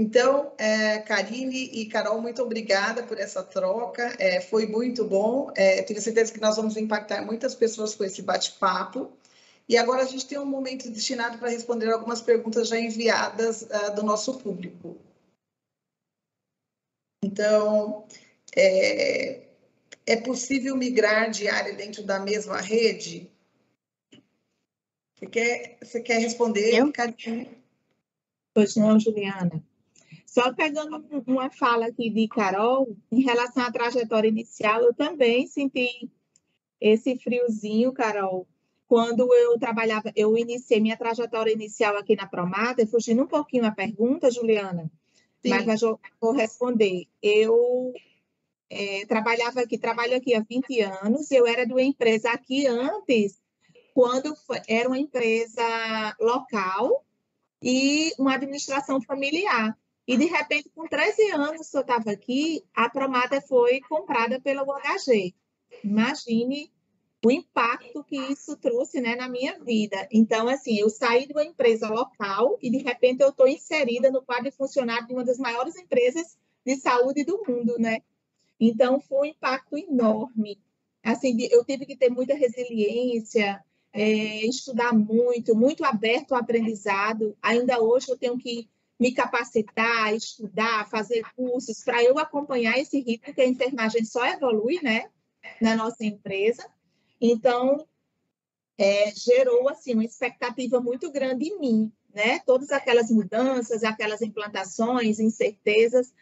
Então, 0.00 0.52
é, 0.56 0.98
Karine 0.98 1.64
e 1.72 1.86
Carol, 1.86 2.22
muito 2.22 2.40
obrigada 2.40 3.02
por 3.02 3.18
essa 3.18 3.42
troca, 3.42 4.14
é, 4.20 4.40
foi 4.40 4.64
muito 4.64 5.04
bom. 5.04 5.50
É, 5.56 5.82
tenho 5.82 6.00
certeza 6.00 6.32
que 6.32 6.40
nós 6.40 6.54
vamos 6.54 6.76
impactar 6.76 7.26
muitas 7.26 7.52
pessoas 7.52 7.96
com 7.96 8.04
esse 8.04 8.22
bate-papo. 8.22 9.10
E 9.68 9.76
agora 9.76 10.02
a 10.02 10.06
gente 10.06 10.24
tem 10.24 10.38
um 10.38 10.46
momento 10.46 10.88
destinado 10.88 11.36
para 11.38 11.50
responder 11.50 11.90
algumas 11.90 12.20
perguntas 12.20 12.68
já 12.68 12.78
enviadas 12.78 13.62
uh, 13.62 13.92
do 13.96 14.04
nosso 14.04 14.38
público. 14.38 14.96
Então, 17.24 18.06
é, 18.56 19.48
é 20.06 20.16
possível 20.16 20.76
migrar 20.76 21.28
de 21.28 21.48
área 21.48 21.74
dentro 21.74 22.04
da 22.04 22.20
mesma 22.20 22.60
rede? 22.60 23.28
Você 25.16 25.26
quer, 25.26 25.78
você 25.82 26.00
quer 26.00 26.20
responder, 26.20 26.72
Eu? 26.72 26.92
Pois 28.54 28.76
não, 28.76 28.98
Juliana. 28.98 29.67
Só 30.28 30.52
pegando 30.52 31.02
uma 31.26 31.48
fala 31.48 31.86
aqui 31.86 32.10
de 32.10 32.28
Carol, 32.28 32.94
em 33.10 33.22
relação 33.22 33.62
à 33.62 33.72
trajetória 33.72 34.28
inicial, 34.28 34.82
eu 34.82 34.92
também 34.92 35.46
senti 35.46 36.10
esse 36.78 37.16
friozinho, 37.16 37.94
Carol, 37.94 38.46
quando 38.86 39.32
eu 39.32 39.58
trabalhava, 39.58 40.12
eu 40.14 40.36
iniciei 40.36 40.80
minha 40.80 40.98
trajetória 40.98 41.50
inicial 41.50 41.96
aqui 41.96 42.14
na 42.14 42.26
Promata, 42.26 42.86
fugindo 42.86 43.22
um 43.22 43.26
pouquinho 43.26 43.64
a 43.64 43.70
pergunta, 43.70 44.30
Juliana, 44.30 44.92
Sim. 45.42 45.64
mas 45.64 45.80
eu 45.80 45.98
vou 46.20 46.32
responder. 46.32 47.06
Eu 47.22 47.94
é, 48.68 49.06
trabalhava 49.06 49.62
aqui, 49.62 49.78
trabalho 49.78 50.14
aqui 50.14 50.34
há 50.34 50.40
20 50.40 50.80
anos, 50.82 51.30
eu 51.30 51.46
era 51.46 51.64
de 51.64 51.72
uma 51.72 51.82
empresa 51.82 52.30
aqui 52.30 52.66
antes, 52.66 53.40
quando 53.94 54.34
era 54.68 54.88
uma 54.88 54.98
empresa 54.98 55.62
local 56.20 57.02
e 57.62 58.12
uma 58.18 58.34
administração 58.34 59.00
familiar. 59.00 59.74
E, 60.08 60.16
de 60.16 60.24
repente, 60.24 60.70
com 60.70 60.88
13 60.88 61.32
anos 61.32 61.68
que 61.68 61.76
eu 61.76 61.82
estava 61.82 62.10
aqui, 62.10 62.64
a 62.74 62.88
Promata 62.88 63.42
foi 63.42 63.78
comprada 63.82 64.40
pela 64.40 64.62
UHG. 64.62 65.34
Imagine 65.84 66.72
o 67.22 67.30
impacto 67.30 68.02
que 68.02 68.16
isso 68.16 68.56
trouxe 68.56 69.02
né, 69.02 69.16
na 69.16 69.28
minha 69.28 69.58
vida. 69.62 70.08
Então, 70.10 70.48
assim, 70.48 70.78
eu 70.78 70.88
saí 70.88 71.26
de 71.26 71.34
uma 71.34 71.44
empresa 71.44 71.90
local 71.90 72.56
e, 72.62 72.70
de 72.70 72.78
repente, 72.78 73.20
eu 73.20 73.28
estou 73.28 73.46
inserida 73.46 74.10
no 74.10 74.22
quadro 74.22 74.44
de 74.44 74.56
funcionário 74.56 75.06
de 75.06 75.12
uma 75.12 75.24
das 75.24 75.36
maiores 75.36 75.76
empresas 75.76 76.38
de 76.64 76.76
saúde 76.76 77.22
do 77.22 77.44
mundo, 77.46 77.78
né? 77.78 77.98
Então, 78.58 78.98
foi 79.02 79.18
um 79.28 79.30
impacto 79.32 79.76
enorme. 79.76 80.58
Assim, 81.04 81.36
eu 81.50 81.62
tive 81.66 81.84
que 81.84 81.94
ter 81.96 82.08
muita 82.08 82.34
resiliência, 82.34 83.62
é, 83.92 84.46
estudar 84.46 84.94
muito, 84.94 85.54
muito 85.54 85.84
aberto 85.84 86.32
ao 86.32 86.40
aprendizado. 86.40 87.36
Ainda 87.42 87.78
hoje 87.82 88.10
eu 88.10 88.16
tenho 88.16 88.38
que 88.38 88.70
me 88.98 89.12
capacitar, 89.12 90.14
estudar, 90.14 90.88
fazer 90.88 91.22
cursos 91.36 91.82
para 91.84 92.02
eu 92.02 92.18
acompanhar 92.18 92.78
esse 92.78 93.00
ritmo 93.00 93.32
que 93.32 93.40
a 93.40 93.46
enfermagem 93.46 94.04
só 94.04 94.26
evolui, 94.26 94.80
né, 94.82 95.08
na 95.60 95.76
nossa 95.76 96.04
empresa. 96.04 96.68
Então, 97.20 97.86
é, 98.76 99.12
gerou 99.14 99.68
assim 99.68 99.94
uma 99.94 100.04
expectativa 100.04 100.80
muito 100.80 101.10
grande 101.10 101.48
em 101.48 101.58
mim, 101.58 101.92
né? 102.14 102.38
Todas 102.46 102.70
aquelas 102.70 103.10
mudanças, 103.10 103.82
aquelas 103.82 104.22
implantações, 104.22 105.18
incertezas. 105.18 106.12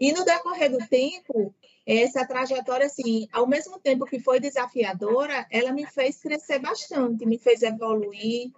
E 0.00 0.12
no 0.12 0.24
decorrer 0.24 0.70
do 0.70 0.78
tempo, 0.88 1.54
essa 1.84 2.26
trajetória, 2.26 2.86
assim, 2.86 3.28
ao 3.32 3.46
mesmo 3.46 3.78
tempo 3.80 4.06
que 4.06 4.20
foi 4.20 4.38
desafiadora, 4.38 5.46
ela 5.50 5.72
me 5.72 5.86
fez 5.86 6.20
crescer 6.20 6.60
bastante, 6.60 7.26
me 7.26 7.38
fez 7.38 7.62
evoluir, 7.62 8.52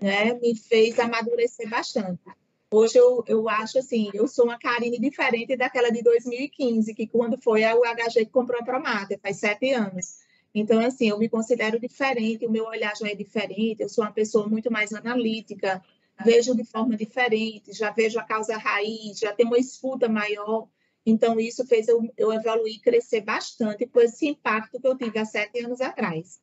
né? 0.00 0.34
Me 0.34 0.54
fez 0.54 0.98
amadurecer 0.98 1.68
bastante. 1.68 2.20
Hoje 2.70 2.98
eu, 2.98 3.24
eu 3.26 3.48
acho 3.48 3.78
assim, 3.78 4.10
eu 4.12 4.28
sou 4.28 4.44
uma 4.44 4.58
Karine 4.58 4.98
diferente 4.98 5.56
daquela 5.56 5.90
de 5.90 6.02
2015, 6.02 6.94
que 6.94 7.06
quando 7.06 7.40
foi 7.40 7.64
a 7.64 7.74
UHG 7.74 8.26
que 8.26 8.30
comprou 8.30 8.60
a 8.60 8.64
Promata, 8.64 9.18
faz 9.22 9.38
sete 9.38 9.72
anos. 9.72 10.18
Então, 10.54 10.78
assim, 10.80 11.08
eu 11.08 11.18
me 11.18 11.30
considero 11.30 11.80
diferente, 11.80 12.46
o 12.46 12.50
meu 12.50 12.66
olhar 12.66 12.94
já 12.94 13.08
é 13.08 13.14
diferente, 13.14 13.82
eu 13.82 13.88
sou 13.88 14.04
uma 14.04 14.12
pessoa 14.12 14.46
muito 14.46 14.70
mais 14.70 14.92
analítica, 14.92 15.82
vejo 16.22 16.54
de 16.54 16.64
forma 16.64 16.94
diferente, 16.94 17.72
já 17.72 17.90
vejo 17.90 18.18
a 18.18 18.24
causa 18.24 18.58
raiz, 18.58 19.18
já 19.18 19.32
tenho 19.32 19.48
uma 19.48 19.58
escuta 19.58 20.08
maior. 20.08 20.68
Então, 21.06 21.40
isso 21.40 21.66
fez 21.66 21.88
eu, 21.88 22.02
eu 22.18 22.32
evoluir 22.34 22.76
e 22.76 22.80
crescer 22.80 23.22
bastante 23.22 23.86
com 23.86 24.00
esse 24.00 24.26
impacto 24.26 24.78
que 24.78 24.86
eu 24.86 24.96
tive 24.96 25.18
há 25.18 25.24
sete 25.24 25.64
anos 25.64 25.80
atrás. 25.80 26.38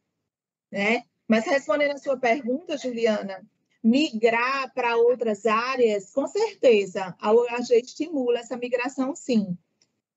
Né? 0.71 1.03
Mas 1.27 1.45
respondendo 1.45 1.91
a 1.91 1.97
sua 1.97 2.17
pergunta, 2.17 2.77
Juliana, 2.77 3.45
migrar 3.85 4.73
para 4.73 4.97
outras 4.97 5.45
áreas, 5.45 6.11
com 6.11 6.25
certeza, 6.25 7.15
a 7.19 7.31
OAG 7.31 7.71
estimula 7.71 8.39
essa 8.39 8.57
migração, 8.57 9.15
sim. 9.15 9.55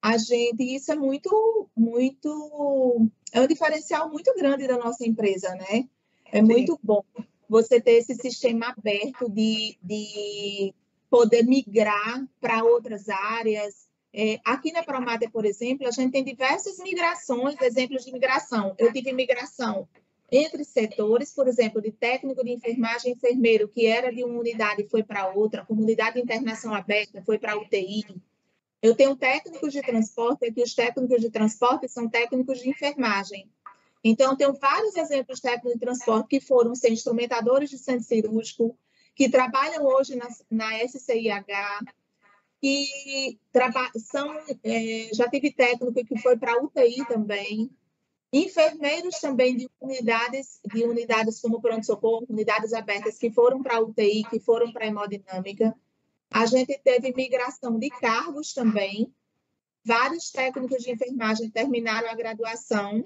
A 0.01 0.17
gente, 0.17 0.63
isso 0.63 0.91
é 0.91 0.97
muito, 0.97 1.69
muito, 1.77 3.11
é 3.31 3.43
um 3.43 3.47
diferencial 3.47 4.09
muito 4.09 4.35
grande 4.35 4.67
da 4.67 4.79
nossa 4.79 5.07
empresa, 5.07 5.51
né? 5.55 5.87
É 6.33 6.41
muito 6.41 6.73
sim. 6.73 6.79
bom 6.83 7.05
você 7.47 7.79
ter 7.79 7.93
esse 7.93 8.15
sistema 8.15 8.69
aberto 8.69 9.29
de, 9.29 9.77
de 9.83 10.75
poder 11.11 11.43
migrar 11.43 12.27
para 12.41 12.65
outras 12.65 13.11
áreas. 13.11 13.87
É, 14.15 14.41
aqui 14.47 14.73
na 14.73 14.83
Promata, 14.83 15.29
por 15.31 15.45
exemplo, 15.45 15.87
a 15.87 15.91
gente 15.91 16.13
tem 16.13 16.25
diversas 16.25 16.79
migrações, 16.79 17.61
exemplos 17.61 18.03
de 18.03 18.13
migração. 18.13 18.75
Eu 18.79 18.91
tive 18.95 19.13
migração 19.13 19.87
entre 20.31 20.63
setores, 20.65 21.33
por 21.33 21.49
exemplo, 21.49 21.81
de 21.81 21.91
técnico 21.91 22.45
de 22.45 22.51
enfermagem 22.51 23.13
enfermeiro, 23.13 23.69
que 23.69 23.87
era 23.87 24.13
de 24.13 24.23
uma 24.23 24.39
unidade 24.39 24.83
e 24.83 24.89
foi 24.89 25.03
para 25.03 25.29
outra, 25.33 25.65
comunidade 25.65 26.17
de 26.17 26.23
internação 26.23 26.75
aberta 26.75 27.23
foi 27.23 27.39
para 27.39 27.59
UTI. 27.59 28.05
Eu 28.83 28.95
tenho 28.95 29.17
técnicos 29.17 29.73
de 29.73 29.81
transporte, 29.81 30.47
aqui 30.47 30.63
os 30.63 30.75
técnicos 30.75 31.21
de 31.21 31.31
transporte 31.31 31.89
são 31.89 32.09
técnicos 32.09 32.61
de 32.61 32.69
enfermagem. 32.69 33.51
Então, 34.05 34.37
tenho 34.37 34.53
vários 34.53 34.95
exemplos 34.97 35.39
de 35.39 35.43
técnicos 35.43 35.73
de 35.73 35.81
transporte 35.81 36.29
que 36.29 36.41
foram 36.41 36.75
ser 36.75 36.93
instrumentadores 36.93 37.71
de 37.71 37.79
centro 37.79 38.05
cirúrgico, 38.05 38.79
que 39.15 39.29
trabalham 39.29 39.85
hoje 39.85 40.15
na, 40.15 40.29
na 40.51 40.79
SCIH, 40.87 41.45
que 42.61 43.39
são, 43.97 44.39
é, 44.63 45.11
já 45.13 45.29
tive 45.29 45.53
técnico 45.53 46.05
que 46.05 46.19
foi 46.21 46.37
para 46.37 46.63
UTI 46.63 47.05
também, 47.07 47.71
Enfermeiros 48.33 49.19
também 49.21 49.57
de 49.57 49.71
unidades, 49.81 50.61
de 50.73 50.85
unidades 50.85 51.41
como 51.41 51.63
pronto-socorro, 51.63 52.27
unidades 52.29 52.75
abertas 52.75 53.17
que 53.17 53.31
foram 53.31 53.63
para 53.63 53.81
UTI, 53.81 54.25
que 54.29 54.39
foram 54.39 54.71
para 54.71 54.87
hemodinâmica. 54.87 55.75
A 56.31 56.45
gente 56.45 56.79
teve 56.79 57.15
migração 57.15 57.79
de 57.79 57.89
cargos 57.89 58.53
também. 58.53 59.13
Vários 59.83 60.31
técnicos 60.31 60.83
de 60.83 60.91
enfermagem 60.91 61.49
terminaram 61.49 62.11
a 62.11 62.15
graduação 62.15 63.03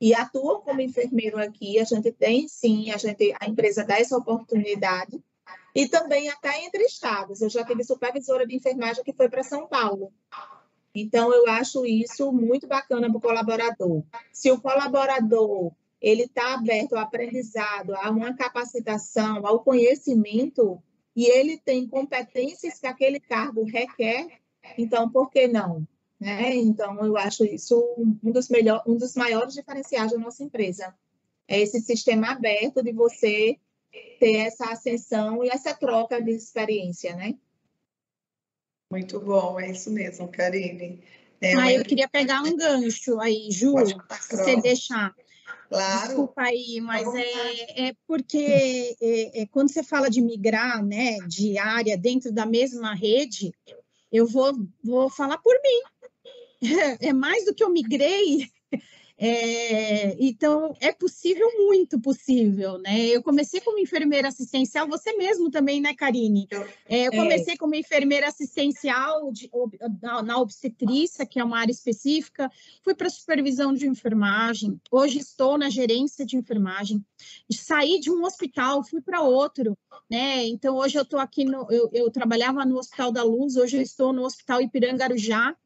e 0.00 0.14
atuam 0.14 0.62
como 0.62 0.80
enfermeiro 0.80 1.38
aqui. 1.38 1.78
A 1.78 1.84
gente 1.84 2.10
tem, 2.10 2.48
sim, 2.48 2.90
a, 2.90 2.96
gente, 2.96 3.34
a 3.38 3.46
empresa 3.46 3.84
dá 3.84 3.98
essa 3.98 4.16
oportunidade. 4.16 5.22
E 5.74 5.86
também 5.88 6.30
até 6.30 6.64
entre 6.64 6.84
estados. 6.84 7.42
Eu 7.42 7.50
já 7.50 7.64
tive 7.64 7.84
supervisora 7.84 8.46
de 8.46 8.56
enfermagem 8.56 9.04
que 9.04 9.12
foi 9.12 9.28
para 9.28 9.42
São 9.42 9.66
Paulo. 9.66 10.10
Então, 10.94 11.32
eu 11.32 11.48
acho 11.48 11.86
isso 11.86 12.32
muito 12.32 12.66
bacana 12.66 13.08
para 13.08 13.16
o 13.16 13.20
colaborador. 13.20 14.02
Se 14.32 14.50
o 14.50 14.60
colaborador 14.60 15.72
ele 16.00 16.24
está 16.24 16.54
aberto 16.54 16.94
ao 16.94 17.02
aprendizado, 17.02 17.94
a 17.94 18.10
uma 18.10 18.34
capacitação, 18.34 19.46
ao 19.46 19.60
conhecimento, 19.60 20.82
e 21.14 21.26
ele 21.26 21.58
tem 21.58 21.86
competências 21.86 22.78
que 22.78 22.86
aquele 22.86 23.20
cargo 23.20 23.64
requer, 23.64 24.26
então, 24.76 25.08
por 25.08 25.30
que 25.30 25.46
não? 25.46 25.86
Né? 26.18 26.54
Então, 26.56 27.04
eu 27.04 27.16
acho 27.16 27.44
isso 27.44 27.82
um 28.22 28.30
dos, 28.30 28.48
melhor, 28.48 28.82
um 28.86 28.96
dos 28.96 29.14
maiores 29.14 29.54
diferenciais 29.54 30.12
da 30.12 30.18
nossa 30.18 30.42
empresa. 30.42 30.94
É 31.46 31.60
esse 31.60 31.80
sistema 31.80 32.30
aberto 32.30 32.82
de 32.82 32.92
você 32.92 33.58
ter 34.18 34.36
essa 34.36 34.70
ascensão 34.70 35.44
e 35.44 35.48
essa 35.48 35.74
troca 35.74 36.20
de 36.22 36.30
experiência, 36.30 37.14
né? 37.14 37.36
Muito 38.92 39.18
bom, 39.18 39.58
é 39.58 39.70
isso 39.70 39.90
mesmo, 39.90 40.28
Karine. 40.28 41.00
É, 41.40 41.54
ah, 41.54 41.72
eu 41.72 41.82
queria 41.82 42.06
pegar 42.06 42.42
um 42.42 42.54
gancho 42.54 43.18
aí, 43.18 43.50
Ju, 43.50 43.74
se 44.20 44.36
você 44.36 44.60
deixar. 44.60 45.14
Claro. 45.70 46.08
Desculpa 46.08 46.42
aí, 46.42 46.78
mas 46.82 47.08
é, 47.14 47.88
é 47.88 47.94
porque 48.06 48.94
é, 49.00 49.40
é, 49.40 49.46
quando 49.46 49.72
você 49.72 49.82
fala 49.82 50.10
de 50.10 50.20
migrar, 50.20 50.84
né, 50.84 51.16
de 51.26 51.56
área 51.56 51.96
dentro 51.96 52.30
da 52.30 52.44
mesma 52.44 52.94
rede, 52.94 53.50
eu 54.12 54.26
vou, 54.26 54.52
vou 54.84 55.08
falar 55.08 55.38
por 55.38 55.54
mim. 55.54 56.20
É 57.00 57.12
mais 57.14 57.46
do 57.46 57.54
que 57.54 57.64
eu 57.64 57.70
migrei, 57.70 58.48
é, 59.18 60.16
então, 60.18 60.74
é 60.80 60.92
possível, 60.92 61.46
muito 61.58 62.00
possível, 62.00 62.78
né? 62.78 63.06
Eu 63.06 63.22
comecei 63.22 63.60
como 63.60 63.78
enfermeira 63.78 64.28
assistencial, 64.28 64.88
você 64.88 65.12
mesmo 65.12 65.50
também, 65.50 65.80
né, 65.80 65.94
Karine? 65.94 66.48
É, 66.88 67.06
eu 67.06 67.12
é. 67.12 67.16
comecei 67.16 67.56
como 67.56 67.74
enfermeira 67.74 68.28
assistencial 68.28 69.30
de, 69.30 69.50
na, 70.00 70.22
na 70.22 70.38
obstetrícia, 70.38 71.26
que 71.26 71.38
é 71.38 71.44
uma 71.44 71.58
área 71.58 71.72
específica, 71.72 72.50
fui 72.82 72.94
para 72.94 73.10
supervisão 73.10 73.72
de 73.72 73.86
enfermagem, 73.86 74.80
hoje 74.90 75.18
estou 75.18 75.56
na 75.56 75.70
gerência 75.70 76.26
de 76.26 76.36
enfermagem, 76.36 77.04
saí 77.50 78.00
de 78.00 78.10
um 78.10 78.24
hospital, 78.24 78.82
fui 78.82 79.00
para 79.00 79.22
outro, 79.22 79.76
né? 80.10 80.44
Então, 80.46 80.76
hoje 80.76 80.98
eu 80.98 81.02
estou 81.02 81.20
aqui, 81.20 81.44
no, 81.44 81.66
eu, 81.70 81.88
eu 81.92 82.10
trabalhava 82.10 82.64
no 82.64 82.78
Hospital 82.78 83.12
da 83.12 83.22
Luz, 83.22 83.56
hoje 83.56 83.76
eu 83.76 83.82
estou 83.82 84.12
no 84.12 84.24
Hospital 84.24 84.60
Ipirangarujá, 84.60 85.56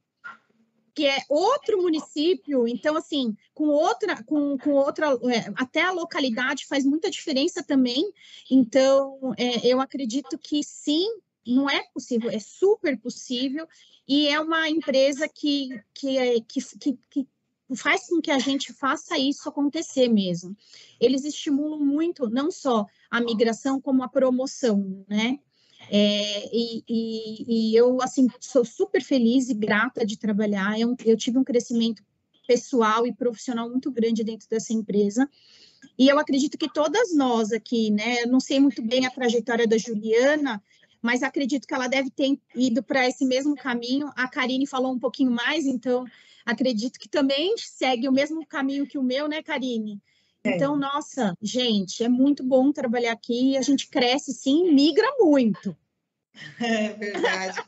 que 0.96 1.04
é 1.04 1.18
outro 1.28 1.82
município, 1.82 2.66
então 2.66 2.96
assim, 2.96 3.36
com 3.52 3.68
outra, 3.68 4.24
com, 4.24 4.56
com 4.56 4.70
outra, 4.70 5.08
é, 5.30 5.52
até 5.54 5.82
a 5.82 5.92
localidade 5.92 6.64
faz 6.64 6.86
muita 6.86 7.10
diferença 7.10 7.62
também. 7.62 8.10
Então, 8.50 9.34
é, 9.36 9.66
eu 9.66 9.78
acredito 9.78 10.38
que 10.38 10.64
sim, 10.64 11.06
não 11.46 11.68
é 11.68 11.82
possível, 11.92 12.30
é 12.30 12.38
super 12.38 12.98
possível 12.98 13.68
e 14.08 14.26
é 14.28 14.40
uma 14.40 14.70
empresa 14.70 15.28
que, 15.28 15.68
que, 15.92 16.16
é, 16.16 16.40
que, 16.40 16.62
que, 16.78 16.98
que 17.10 17.28
faz 17.74 18.08
com 18.08 18.18
que 18.18 18.30
a 18.30 18.38
gente 18.38 18.72
faça 18.72 19.18
isso 19.18 19.46
acontecer 19.50 20.08
mesmo. 20.08 20.56
Eles 20.98 21.26
estimulam 21.26 21.78
muito 21.78 22.30
não 22.30 22.50
só 22.50 22.86
a 23.10 23.20
migração 23.20 23.78
como 23.82 24.02
a 24.02 24.08
promoção, 24.08 25.04
né? 25.06 25.38
É, 25.90 26.48
e, 26.52 26.82
e, 26.88 27.44
e, 27.48 27.76
eu, 27.76 28.00
assim, 28.02 28.26
sou 28.40 28.64
super 28.64 29.02
feliz 29.02 29.48
e 29.48 29.54
grata 29.54 30.04
de 30.04 30.18
trabalhar. 30.18 30.78
Eu, 30.78 30.96
eu 31.04 31.16
tive 31.16 31.38
um 31.38 31.44
crescimento 31.44 32.02
pessoal 32.46 33.06
e 33.06 33.12
profissional 33.12 33.68
muito 33.68 33.90
grande 33.90 34.24
dentro 34.24 34.48
dessa 34.48 34.72
empresa. 34.72 35.28
E 35.98 36.08
eu 36.08 36.18
acredito 36.18 36.58
que 36.58 36.72
todas 36.72 37.14
nós 37.14 37.52
aqui, 37.52 37.90
né, 37.90 38.22
eu 38.22 38.28
não 38.28 38.40
sei 38.40 38.60
muito 38.60 38.82
bem 38.82 39.06
a 39.06 39.10
trajetória 39.10 39.66
da 39.66 39.78
Juliana, 39.78 40.62
mas 41.00 41.22
acredito 41.22 41.66
que 41.66 41.74
ela 41.74 41.88
deve 41.88 42.10
ter 42.10 42.38
ido 42.54 42.82
para 42.82 43.06
esse 43.06 43.24
mesmo 43.24 43.54
caminho. 43.54 44.10
A 44.16 44.28
Karine 44.28 44.66
falou 44.66 44.92
um 44.92 44.98
pouquinho 44.98 45.30
mais, 45.30 45.66
então 45.66 46.04
acredito 46.44 46.98
que 46.98 47.08
também 47.08 47.54
segue 47.58 48.08
o 48.08 48.12
mesmo 48.12 48.46
caminho 48.46 48.86
que 48.86 48.98
o 48.98 49.02
meu, 49.02 49.28
né, 49.28 49.42
Karine? 49.42 50.00
É. 50.46 50.56
Então, 50.56 50.76
nossa, 50.76 51.36
gente, 51.40 52.02
é 52.02 52.08
muito 52.08 52.42
bom 52.42 52.72
trabalhar 52.72 53.12
aqui. 53.12 53.56
A 53.56 53.62
gente 53.62 53.88
cresce 53.88 54.32
sim, 54.32 54.72
migra 54.72 55.08
muito. 55.18 55.76
É 56.60 56.92
verdade. 56.92 57.62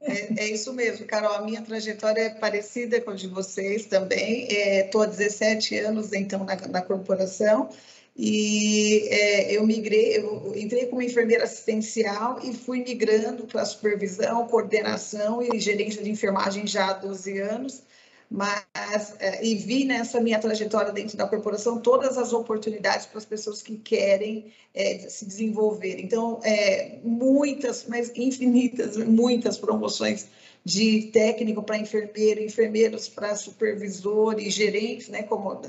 É, 0.00 0.44
é, 0.44 0.48
isso 0.50 0.72
mesmo, 0.72 1.06
Carol. 1.06 1.32
A 1.32 1.42
minha 1.42 1.62
trajetória 1.62 2.20
é 2.20 2.30
parecida 2.30 3.00
com 3.00 3.10
a 3.10 3.14
de 3.14 3.26
vocês 3.26 3.86
também. 3.86 4.46
Estou 4.50 5.02
é, 5.02 5.06
há 5.06 5.08
17 5.08 5.78
anos, 5.78 6.12
então, 6.12 6.44
na, 6.44 6.56
na 6.56 6.82
corporação. 6.82 7.70
E 8.16 9.08
é, 9.08 9.56
eu 9.56 9.66
migrei, 9.66 10.18
eu 10.18 10.52
entrei 10.54 10.86
como 10.86 11.02
enfermeira 11.02 11.44
assistencial 11.44 12.38
e 12.44 12.54
fui 12.54 12.84
migrando 12.84 13.44
para 13.44 13.64
supervisão, 13.64 14.46
coordenação 14.46 15.42
e 15.42 15.58
gerência 15.58 16.02
de 16.02 16.10
enfermagem 16.10 16.64
já 16.64 16.90
há 16.90 16.92
12 16.92 17.40
anos 17.40 17.82
mas 18.30 19.14
é, 19.18 19.44
e 19.44 19.54
vi 19.54 19.84
nessa 19.84 20.20
minha 20.20 20.38
trajetória 20.38 20.92
dentro 20.92 21.16
da 21.16 21.26
corporação 21.26 21.78
todas 21.80 22.18
as 22.18 22.32
oportunidades 22.32 23.06
para 23.06 23.18
as 23.18 23.24
pessoas 23.24 23.62
que 23.62 23.76
querem 23.76 24.52
é, 24.74 24.98
se 25.08 25.24
desenvolver. 25.24 26.00
Então, 26.00 26.40
é, 26.42 26.98
muitas, 27.02 27.86
mas 27.86 28.10
infinitas, 28.16 28.96
muitas 28.96 29.58
promoções 29.58 30.26
de 30.64 31.10
técnico 31.12 31.62
para 31.62 31.76
enfermeiro, 31.76 32.40
enfermeiros 32.40 33.08
para 33.08 33.36
supervisor 33.36 34.40
e 34.40 34.48
gerentes, 34.48 35.08
né, 35.08 35.22
como 35.22 35.60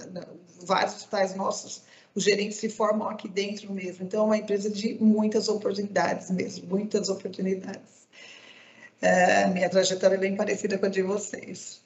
vários 0.62 0.96
hospitais 0.96 1.36
nossos, 1.36 1.84
os 2.15 2.24
gerentes 2.24 2.58
se 2.58 2.70
formam 2.70 3.10
aqui 3.10 3.28
dentro 3.28 3.72
mesmo. 3.74 4.06
Então, 4.06 4.22
é 4.22 4.26
uma 4.26 4.38
empresa 4.38 4.70
de 4.70 4.96
muitas 4.96 5.50
oportunidades 5.50 6.32
mesmo, 6.32 6.68
muitas 6.68 7.10
oportunidades. 7.10 8.08
É, 9.02 9.48
minha 9.48 9.70
trajetória 9.70 10.15
é 10.15 10.18
bem 10.18 10.36
parecida 10.36 10.78
com 10.78 10.86
a 10.86 10.89
de 10.89 11.02
vocês. 11.02 11.85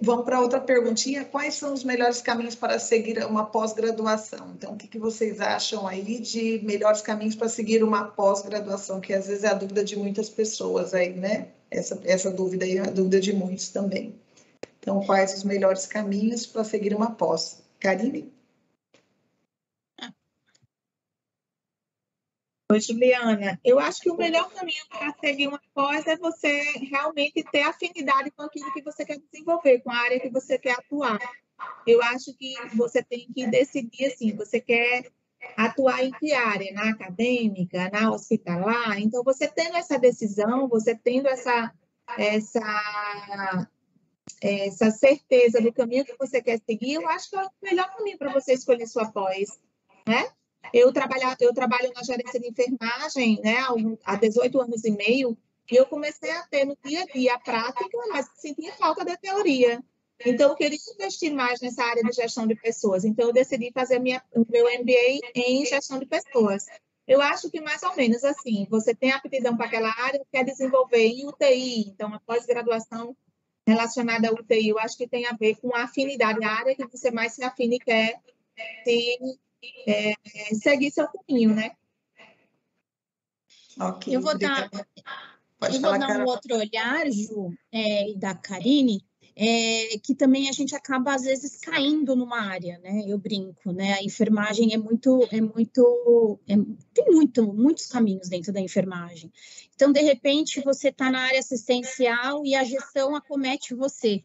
Vamos 0.00 0.24
para 0.24 0.40
outra 0.40 0.60
perguntinha. 0.60 1.26
Quais 1.26 1.54
são 1.54 1.74
os 1.74 1.84
melhores 1.84 2.22
caminhos 2.22 2.54
para 2.54 2.78
seguir 2.78 3.18
uma 3.26 3.44
pós-graduação? 3.44 4.52
Então, 4.56 4.72
o 4.72 4.76
que, 4.78 4.88
que, 4.88 4.98
vocês 4.98 5.40
acham 5.42 5.86
aí 5.86 6.20
de 6.20 6.58
melhores 6.64 7.02
caminhos 7.02 7.34
para 7.34 7.50
seguir 7.50 7.84
uma 7.84 8.06
pós-graduação? 8.06 8.98
Que 8.98 9.12
às 9.12 9.26
vezes 9.26 9.44
é 9.44 9.48
a 9.48 9.54
dúvida 9.54 9.84
de 9.84 9.96
muitas 9.96 10.30
pessoas 10.30 10.94
aí, 10.94 11.12
né? 11.12 11.48
Essa, 11.70 12.00
essa 12.04 12.30
dúvida 12.30 12.64
aí 12.64 12.78
é 12.78 12.80
a 12.80 12.90
dúvida 12.90 13.20
de 13.20 13.34
muitos 13.34 13.68
também. 13.68 14.18
Então, 14.80 15.04
quais 15.04 15.34
os 15.34 15.44
melhores 15.44 15.86
caminhos 15.86 16.46
para 16.46 16.64
seguir 16.64 16.94
uma 16.94 17.10
pós? 17.10 17.62
Karine? 17.78 18.32
Oi, 22.72 22.80
Juliana. 22.80 23.60
Eu 23.62 23.78
acho 23.78 24.00
que 24.00 24.10
o 24.10 24.16
melhor 24.16 24.50
caminho 24.50 24.86
para 24.88 25.14
seguir 25.20 25.48
uma 25.48 25.60
pós 25.74 26.06
é 26.06 26.16
você 26.16 26.62
realmente 26.90 27.44
ter 27.50 27.62
afinidade 27.62 28.30
com 28.30 28.42
aquilo 28.42 28.72
que 28.72 28.82
você 28.82 29.04
quer 29.04 29.18
desenvolver, 29.18 29.80
com 29.80 29.90
a 29.90 29.96
área 29.96 30.20
que 30.20 30.30
você 30.30 30.58
quer 30.58 30.72
atuar. 30.72 31.18
Eu 31.86 32.02
acho 32.02 32.34
que 32.36 32.54
você 32.74 33.02
tem 33.02 33.26
que 33.34 33.46
decidir 33.46 34.06
assim, 34.06 34.34
você 34.34 34.60
quer 34.60 35.10
atuar 35.56 36.02
em 36.02 36.10
que 36.12 36.32
área? 36.32 36.72
Na 36.72 36.90
acadêmica, 36.90 37.90
na 37.90 38.10
hospitalar? 38.10 38.98
Então, 38.98 39.22
você 39.22 39.48
tendo 39.48 39.76
essa 39.76 39.98
decisão, 39.98 40.68
você 40.68 40.94
tendo 40.94 41.28
essa, 41.28 41.72
essa, 42.16 43.68
essa 44.40 44.90
certeza 44.90 45.60
do 45.60 45.72
caminho 45.72 46.04
que 46.04 46.16
você 46.18 46.40
quer 46.40 46.60
seguir, 46.64 46.94
eu 46.94 47.08
acho 47.08 47.30
que 47.30 47.36
é 47.36 47.42
o 47.44 47.50
melhor 47.62 47.94
caminho 47.94 48.18
para 48.18 48.32
você 48.32 48.54
escolher 48.54 48.86
sua 48.86 49.10
pós, 49.10 49.58
né? 50.06 50.28
Eu 50.72 50.92
trabalho, 50.92 51.36
eu 51.40 51.52
trabalho 51.52 51.92
na 51.94 52.02
gerência 52.02 52.40
de 52.40 52.48
enfermagem 52.48 53.38
né, 53.42 53.56
há 54.02 54.16
18 54.16 54.60
anos 54.62 54.82
e 54.84 54.90
meio, 54.90 55.36
e 55.70 55.76
eu 55.76 55.86
comecei 55.86 56.30
a 56.30 56.42
ter 56.42 56.64
no 56.64 56.76
dia 56.84 57.02
a 57.02 57.06
dia 57.06 57.34
a 57.34 57.38
prática, 57.38 57.98
mas 58.10 58.28
sentia 58.36 58.72
falta 58.74 59.04
da 59.04 59.16
teoria. 59.16 59.82
Então, 60.24 60.50
eu 60.50 60.54
queria 60.54 60.78
investir 60.94 61.32
mais 61.32 61.60
nessa 61.60 61.82
área 61.84 62.02
de 62.02 62.12
gestão 62.12 62.46
de 62.46 62.54
pessoas. 62.54 63.04
Então, 63.04 63.26
eu 63.26 63.32
decidi 63.32 63.72
fazer 63.72 63.98
minha, 63.98 64.22
o 64.32 64.46
meu 64.48 64.66
MBA 64.66 65.20
em 65.34 65.66
gestão 65.66 65.98
de 65.98 66.06
pessoas. 66.06 66.66
Eu 67.06 67.20
acho 67.20 67.50
que 67.50 67.60
mais 67.60 67.82
ou 67.82 67.94
menos 67.96 68.24
assim, 68.24 68.66
você 68.70 68.94
tem 68.94 69.12
aptidão 69.12 69.56
para 69.56 69.66
aquela 69.66 69.92
área, 69.98 70.24
quer 70.32 70.44
desenvolver 70.44 71.06
em 71.06 71.26
UTI, 71.26 71.88
então 71.88 72.14
a 72.14 72.20
pós-graduação 72.20 73.14
relacionada 73.66 74.28
à 74.28 74.32
UTI, 74.32 74.68
eu 74.68 74.78
acho 74.78 74.96
que 74.96 75.08
tem 75.08 75.26
a 75.26 75.32
ver 75.32 75.56
com 75.56 75.74
a 75.74 75.84
afinidade, 75.84 76.42
a 76.42 76.50
área 76.50 76.74
que 76.74 76.86
você 76.86 77.10
mais 77.10 77.32
se 77.32 77.42
afine 77.42 77.76
e 77.76 77.78
quer 77.78 78.20
se 78.84 79.18
é, 79.86 80.14
seguir 80.54 80.90
seu 80.90 81.06
caminho, 81.08 81.54
né? 81.54 81.72
Ok. 83.78 84.14
Eu 84.14 84.20
vou 84.20 84.38
dar, 84.38 84.70
eu 85.66 85.80
vou 85.80 85.98
dar 85.98 86.20
um 86.20 86.24
outro 86.24 86.56
olhar, 86.56 87.10
Ju, 87.10 87.52
é, 87.72 88.12
da 88.16 88.34
Karine, 88.34 89.04
é, 89.36 89.98
que 90.02 90.14
também 90.14 90.48
a 90.48 90.52
gente 90.52 90.76
acaba 90.76 91.14
às 91.14 91.22
vezes 91.22 91.56
caindo 91.56 92.14
numa 92.14 92.40
área, 92.40 92.78
né? 92.78 93.04
Eu 93.06 93.18
brinco, 93.18 93.72
né? 93.72 93.94
A 93.94 94.02
enfermagem 94.02 94.72
é 94.72 94.76
muito, 94.76 95.26
é 95.30 95.40
muito, 95.40 96.38
é, 96.48 96.54
tem 96.92 97.12
muito, 97.12 97.52
muitos 97.52 97.86
caminhos 97.86 98.28
dentro 98.28 98.52
da 98.52 98.60
enfermagem. 98.60 99.32
Então, 99.74 99.90
de 99.90 100.00
repente, 100.00 100.60
você 100.60 100.88
está 100.88 101.10
na 101.10 101.20
área 101.20 101.40
assistencial 101.40 102.46
e 102.46 102.54
a 102.54 102.62
gestão 102.62 103.16
acomete 103.16 103.74
você, 103.74 104.22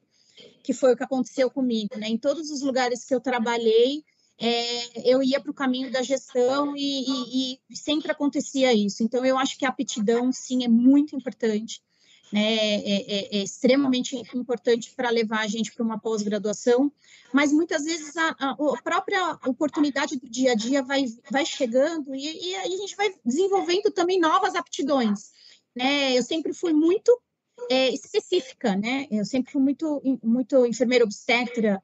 que 0.64 0.74
foi 0.74 0.94
o 0.94 0.96
que 0.98 1.04
aconteceu 1.04 1.50
comigo, 1.50 1.98
né? 1.98 2.08
Em 2.08 2.18
todos 2.18 2.52
os 2.52 2.62
lugares 2.62 3.04
que 3.04 3.16
eu 3.16 3.20
trabalhei, 3.20 4.04
é, 4.42 5.12
eu 5.12 5.22
ia 5.22 5.42
para 5.42 5.52
o 5.52 5.54
caminho 5.54 5.92
da 5.92 6.02
gestão 6.02 6.74
e, 6.76 7.04
e, 7.04 7.60
e, 7.70 7.76
sempre 7.76 8.10
acontecia 8.10 8.74
isso. 8.74 9.04
Então, 9.04 9.26
eu 9.26 9.38
acho 9.38 9.58
que 9.58 9.66
a 9.66 9.70
aptidão, 9.70 10.32
sim, 10.32 10.64
é 10.64 10.68
muito 10.68 11.14
importante, 11.14 11.82
né? 12.32 12.42
é, 12.42 13.02
é, 13.02 13.38
é 13.38 13.44
extremamente 13.44 14.16
importante 14.34 14.94
para 14.96 15.10
levar 15.10 15.42
a 15.42 15.48
gente 15.48 15.74
para 15.74 15.84
uma 15.84 16.00
pós-graduação, 16.00 16.90
mas 17.34 17.52
muitas 17.52 17.84
vezes 17.84 18.16
a, 18.16 18.30
a, 18.40 18.56
própria 18.82 19.38
oportunidade 19.46 20.18
do 20.18 20.30
dia 20.30 20.54
a 20.54 20.56
dia 20.56 20.82
vai, 20.82 21.04
vai 21.30 21.46
chegando 21.46 22.16
e, 22.16 22.52
e 22.52 22.56
a 22.56 22.68
gente 22.68 22.96
vai 22.96 23.14
desenvolvendo 23.26 23.92
também 23.92 24.22
novas 24.22 24.56
aptidões. 24.56 25.32
Né? 25.76 26.18
Eu 26.18 26.24
sempre 26.24 26.54
fui 26.54 26.72
muito 26.72 27.20
é, 27.70 27.90
específica, 27.90 28.76
né? 28.76 29.06
Eu 29.12 29.26
sempre 29.26 29.52
fui 29.52 29.62
muito, 29.62 30.02
muito 30.24 30.66
enfermeira 30.66 31.04
obstetra, 31.04 31.82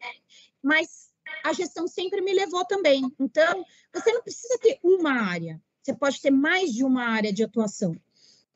mas 0.63 1.05
a 1.43 1.53
gestão 1.53 1.88
sempre 1.88 2.21
me 2.21 2.33
levou 2.33 2.65
também. 2.65 3.01
Então, 3.19 3.65
você 3.93 4.11
não 4.11 4.21
precisa 4.21 4.57
ter 4.59 4.79
uma 4.83 5.11
área, 5.11 5.61
você 5.81 5.93
pode 5.93 6.21
ter 6.21 6.31
mais 6.31 6.73
de 6.73 6.83
uma 6.83 7.05
área 7.05 7.31
de 7.31 7.43
atuação. 7.43 7.95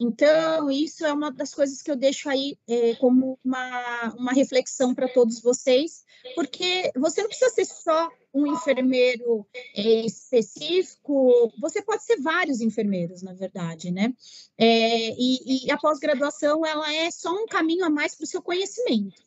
Então, 0.01 0.71
isso 0.71 1.05
é 1.05 1.11
uma 1.11 1.29
das 1.29 1.53
coisas 1.53 1.81
que 1.81 1.91
eu 1.91 1.95
deixo 1.95 2.29
aí 2.29 2.57
é, 2.65 2.95
como 2.95 3.37
uma, 3.43 4.13
uma 4.17 4.31
reflexão 4.31 4.95
para 4.95 5.09
todos 5.09 5.41
vocês, 5.41 6.05
porque 6.35 6.89
você 6.95 7.21
não 7.21 7.27
precisa 7.27 7.51
ser 7.51 7.65
só 7.65 8.09
um 8.33 8.47
enfermeiro 8.47 9.45
é, 9.75 10.05
específico, 10.05 11.51
você 11.59 11.81
pode 11.81 12.03
ser 12.05 12.21
vários 12.21 12.61
enfermeiros, 12.61 13.21
na 13.21 13.33
verdade, 13.33 13.91
né? 13.91 14.13
É, 14.57 15.09
e, 15.17 15.65
e, 15.65 15.71
a 15.71 15.77
pós-graduação, 15.77 16.65
ela 16.65 16.93
é 16.93 17.11
só 17.11 17.31
um 17.33 17.45
caminho 17.45 17.83
a 17.83 17.89
mais 17.89 18.15
para 18.15 18.23
o 18.23 18.27
seu 18.27 18.41
conhecimento. 18.41 19.21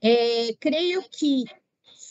É, 0.00 0.54
creio 0.58 1.02
que 1.10 1.44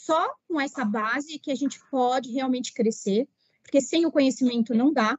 só 0.04 0.34
com 0.46 0.60
essa 0.60 0.84
base 0.84 1.38
que 1.38 1.50
a 1.50 1.54
gente 1.54 1.80
pode 1.90 2.30
realmente 2.30 2.74
crescer, 2.74 3.26
porque 3.62 3.80
sem 3.80 4.04
o 4.04 4.12
conhecimento 4.12 4.74
não 4.74 4.92
dá. 4.92 5.18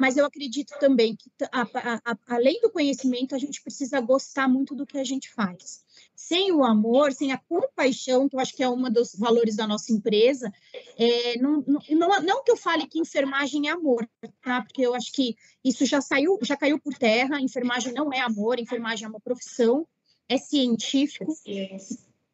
Mas 0.00 0.16
eu 0.16 0.26
acredito 0.26 0.76
também 0.80 1.14
que, 1.14 1.30
a, 1.52 1.62
a, 1.62 2.12
a, 2.12 2.18
além 2.26 2.60
do 2.60 2.70
conhecimento, 2.70 3.34
a 3.34 3.38
gente 3.38 3.62
precisa 3.62 4.00
gostar 4.00 4.48
muito 4.48 4.74
do 4.74 4.84
que 4.84 4.98
a 4.98 5.04
gente 5.04 5.32
faz. 5.32 5.84
Sem 6.14 6.50
o 6.50 6.64
amor, 6.64 7.12
sem 7.12 7.30
a 7.30 7.38
compaixão, 7.38 8.28
que 8.28 8.34
eu 8.34 8.40
acho 8.40 8.54
que 8.54 8.64
é 8.64 8.68
um 8.68 8.90
dos 8.90 9.14
valores 9.14 9.54
da 9.54 9.66
nossa 9.66 9.92
empresa, 9.92 10.52
é, 10.98 11.38
não, 11.38 11.62
não, 11.66 12.22
não, 12.22 12.42
que 12.42 12.50
eu 12.50 12.56
fale 12.56 12.88
que 12.88 12.98
enfermagem 12.98 13.68
é 13.68 13.72
amor, 13.72 14.08
tá? 14.42 14.62
Porque 14.62 14.82
eu 14.82 14.92
acho 14.92 15.12
que 15.12 15.36
isso 15.64 15.86
já 15.86 16.00
saiu, 16.00 16.36
já 16.42 16.56
caiu 16.56 16.80
por 16.80 16.94
terra. 16.94 17.40
Enfermagem 17.40 17.92
não 17.92 18.12
é 18.12 18.20
amor, 18.20 18.58
enfermagem 18.58 19.04
é 19.04 19.08
uma 19.08 19.20
profissão, 19.20 19.86
é 20.28 20.36
científico. 20.36 21.32
É 21.46 21.76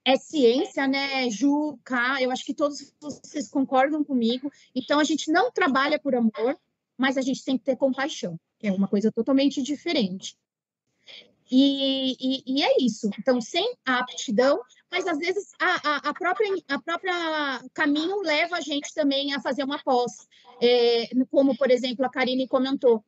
é 0.05 0.17
ciência, 0.17 0.87
né, 0.89 1.31
Ju, 1.31 1.79
eu 2.21 2.31
acho 2.31 2.45
que 2.45 2.55
todos 2.55 2.93
vocês 3.01 3.49
concordam 3.49 4.03
comigo. 4.03 4.51
Então, 4.75 4.99
a 4.99 5.05
gente 5.05 5.31
não 5.31 5.51
trabalha 5.51 5.99
por 5.99 6.15
amor, 6.15 6.59
mas 6.97 7.17
a 7.17 7.23
gente 7.23 7.45
tem 7.45 7.57
que 7.57 7.65
ter 7.65 7.77
compaixão, 7.77 8.39
é 8.63 8.73
uma 8.73 8.89
coisa 8.89 9.11
totalmente 9.13 9.63
diferente. 9.63 10.37
E, 11.51 12.17
e, 12.19 12.43
e 12.47 12.63
é 12.63 12.77
isso. 12.81 13.11
Então, 13.19 13.41
sem 13.41 13.75
a 13.85 13.99
aptidão, 13.99 14.61
mas 14.91 15.07
às 15.07 15.19
vezes 15.19 15.53
a, 15.61 15.89
a, 15.89 15.97
a, 16.09 16.15
própria, 16.15 16.49
a 16.69 16.81
própria 16.81 17.63
caminho 17.75 18.23
leva 18.23 18.57
a 18.57 18.61
gente 18.61 18.93
também 18.95 19.35
a 19.35 19.41
fazer 19.41 19.63
uma 19.63 19.79
pós. 19.83 20.27
É, 20.61 21.11
como, 21.31 21.57
por 21.57 21.71
exemplo, 21.71 22.07
a 22.07 22.11
Karine 22.11 22.49
comentou, 22.49 23.05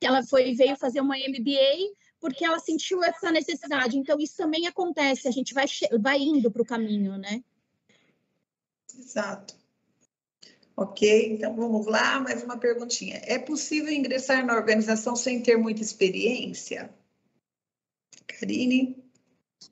que 0.00 0.06
ela 0.06 0.22
foi, 0.22 0.54
veio 0.54 0.76
fazer 0.76 1.00
uma 1.00 1.16
MBA 1.16 1.92
porque 2.22 2.44
ela 2.44 2.60
sentiu 2.60 3.02
essa 3.02 3.32
necessidade. 3.32 3.98
Então, 3.98 4.16
isso 4.20 4.36
também 4.36 4.68
acontece, 4.68 5.26
a 5.26 5.30
gente 5.32 5.52
vai, 5.52 5.66
vai 6.00 6.18
indo 6.20 6.52
para 6.52 6.62
o 6.62 6.64
caminho, 6.64 7.18
né? 7.18 7.42
Exato. 8.96 9.56
Ok, 10.76 11.32
então 11.32 11.54
vamos 11.56 11.84
lá, 11.84 12.20
mais 12.20 12.44
uma 12.44 12.56
perguntinha. 12.56 13.20
É 13.24 13.40
possível 13.40 13.92
ingressar 13.92 14.46
na 14.46 14.54
organização 14.54 15.16
sem 15.16 15.42
ter 15.42 15.56
muita 15.56 15.82
experiência? 15.82 16.94
Karine? 18.28 19.04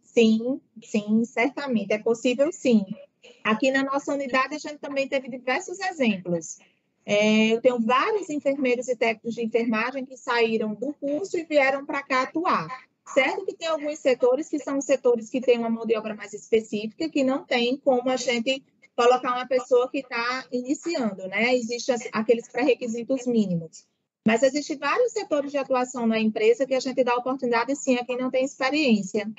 Sim, 0.02 0.60
sim, 0.82 1.24
certamente. 1.24 1.92
É 1.92 1.98
possível 1.98 2.50
sim. 2.52 2.84
Aqui 3.44 3.70
na 3.70 3.84
nossa 3.84 4.12
unidade, 4.12 4.56
a 4.56 4.58
gente 4.58 4.78
também 4.78 5.08
teve 5.08 5.28
diversos 5.28 5.78
exemplos. 5.78 6.58
É, 7.12 7.48
eu 7.48 7.60
tenho 7.60 7.80
vários 7.80 8.30
enfermeiros 8.30 8.86
e 8.86 8.94
técnicos 8.94 9.34
de 9.34 9.42
enfermagem 9.44 10.06
que 10.06 10.16
saíram 10.16 10.72
do 10.72 10.94
curso 10.94 11.36
e 11.36 11.42
vieram 11.42 11.84
para 11.84 12.04
cá 12.04 12.22
atuar. 12.22 12.68
Certo 13.04 13.44
que 13.44 13.56
tem 13.56 13.66
alguns 13.66 13.98
setores 13.98 14.48
que 14.48 14.60
são 14.60 14.80
setores 14.80 15.28
que 15.28 15.40
têm 15.40 15.58
uma 15.58 15.68
mão 15.68 15.84
de 15.84 15.96
obra 15.96 16.14
mais 16.14 16.32
específica, 16.32 17.08
que 17.08 17.24
não 17.24 17.44
tem 17.44 17.76
como 17.78 18.08
a 18.10 18.16
gente 18.16 18.62
colocar 18.94 19.32
uma 19.32 19.48
pessoa 19.48 19.90
que 19.90 19.98
está 19.98 20.46
iniciando, 20.52 21.26
né? 21.26 21.52
Existem 21.56 21.96
aqueles 22.12 22.48
pré-requisitos 22.48 23.26
mínimos. 23.26 23.84
Mas 24.26 24.42
existem 24.42 24.76
vários 24.76 25.12
setores 25.12 25.50
de 25.50 25.56
atuação 25.56 26.06
na 26.06 26.18
empresa 26.18 26.66
que 26.66 26.74
a 26.74 26.80
gente 26.80 27.02
dá 27.02 27.14
oportunidade, 27.16 27.74
sim, 27.74 27.96
a 27.96 28.04
quem 28.04 28.18
não 28.18 28.30
tem 28.30 28.44
experiência. 28.44 29.30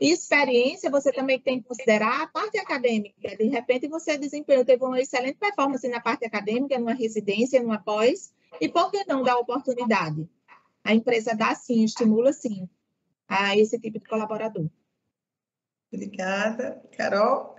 E 0.00 0.10
experiência, 0.10 0.90
você 0.90 1.12
também 1.12 1.38
tem 1.38 1.60
que 1.60 1.68
considerar 1.68 2.22
a 2.22 2.26
parte 2.26 2.58
acadêmica. 2.58 3.36
De 3.36 3.44
repente, 3.44 3.86
você 3.86 4.16
desempenhou, 4.16 4.64
teve 4.64 4.82
uma 4.82 5.00
excelente 5.00 5.36
performance 5.36 5.86
na 5.88 6.00
parte 6.00 6.24
acadêmica, 6.24 6.78
numa 6.78 6.94
residência, 6.94 7.62
numa 7.62 7.78
pós, 7.78 8.32
e 8.58 8.68
por 8.68 8.90
que 8.90 9.04
não 9.06 9.22
dar 9.22 9.36
oportunidade? 9.36 10.28
A 10.82 10.94
empresa 10.94 11.34
dá 11.34 11.54
sim, 11.54 11.84
estimula 11.84 12.32
sim 12.32 12.68
a 13.28 13.56
esse 13.56 13.78
tipo 13.78 13.98
de 13.98 14.08
colaborador. 14.08 14.68
Obrigada. 15.92 16.82
Carol? 16.96 17.54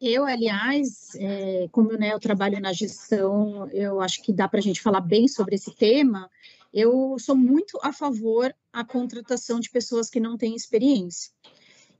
Eu, 0.00 0.24
aliás, 0.24 1.14
é, 1.14 1.68
como 1.70 1.92
né, 1.92 2.12
eu 2.12 2.20
trabalho 2.20 2.60
na 2.60 2.72
gestão, 2.72 3.68
eu 3.70 4.00
acho 4.00 4.22
que 4.22 4.32
dá 4.32 4.48
para 4.48 4.58
a 4.58 4.62
gente 4.62 4.80
falar 4.80 5.00
bem 5.00 5.28
sobre 5.28 5.54
esse 5.54 5.74
tema. 5.74 6.30
Eu 6.72 7.16
sou 7.18 7.36
muito 7.36 7.78
a 7.82 7.92
favor 7.92 8.54
a 8.72 8.84
contratação 8.84 9.60
de 9.60 9.70
pessoas 9.70 10.10
que 10.10 10.20
não 10.20 10.36
têm 10.36 10.54
experiência. 10.54 11.32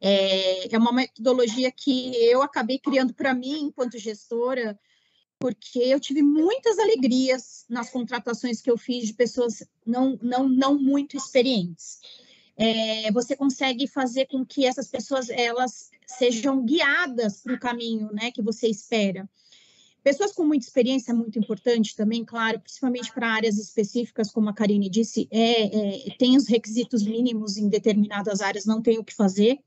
É, 0.01 0.74
é 0.74 0.78
uma 0.78 0.92
metodologia 0.92 1.70
que 1.70 2.14
eu 2.26 2.42
acabei 2.42 2.78
criando 2.78 3.14
para 3.14 3.32
mim, 3.32 3.61
enquanto 3.62 3.97
gestora, 3.99 4.78
porque 5.38 5.78
eu 5.78 6.01
tive 6.01 6.22
muitas 6.22 6.78
alegrias 6.78 7.64
nas 7.68 7.90
contratações 7.90 8.61
que 8.61 8.70
eu 8.70 8.76
fiz 8.76 9.07
de 9.07 9.14
pessoas 9.14 9.62
não, 9.86 10.18
não, 10.20 10.49
não 10.49 10.78
muito 10.78 11.16
experientes. 11.16 12.01
É, 12.57 13.11
você 13.11 13.34
consegue 13.34 13.86
fazer 13.88 14.26
com 14.26 14.44
que 14.44 14.64
essas 14.64 14.88
pessoas 14.88 15.28
elas 15.28 15.90
sejam 16.07 16.64
guiadas 16.64 17.40
para 17.40 17.55
o 17.55 17.59
caminho 17.59 18.12
né, 18.12 18.30
que 18.30 18.42
você 18.42 18.68
espera. 18.68 19.28
Pessoas 20.05 20.32
com 20.32 20.44
muita 20.44 20.66
experiência 20.66 21.12
é 21.12 21.14
muito 21.14 21.38
importante 21.38 21.96
também, 21.96 22.22
claro, 22.24 22.61
principalmente 22.61 23.11
para 23.11 23.26
áreas 23.26 23.57
específicas, 23.57 24.30
como 24.30 24.50
a 24.50 24.52
Karine 24.52 24.90
disse, 24.90 25.26
é, 25.30 26.11
é, 26.11 26.16
tem 26.18 26.36
os 26.36 26.46
requisitos 26.46 27.02
mínimos 27.02 27.57
em 27.57 27.70
determinadas 27.70 28.42
áreas, 28.42 28.66
não 28.66 28.82
tem 28.82 28.98
o 28.98 29.05
que 29.05 29.14
fazer, 29.14 29.59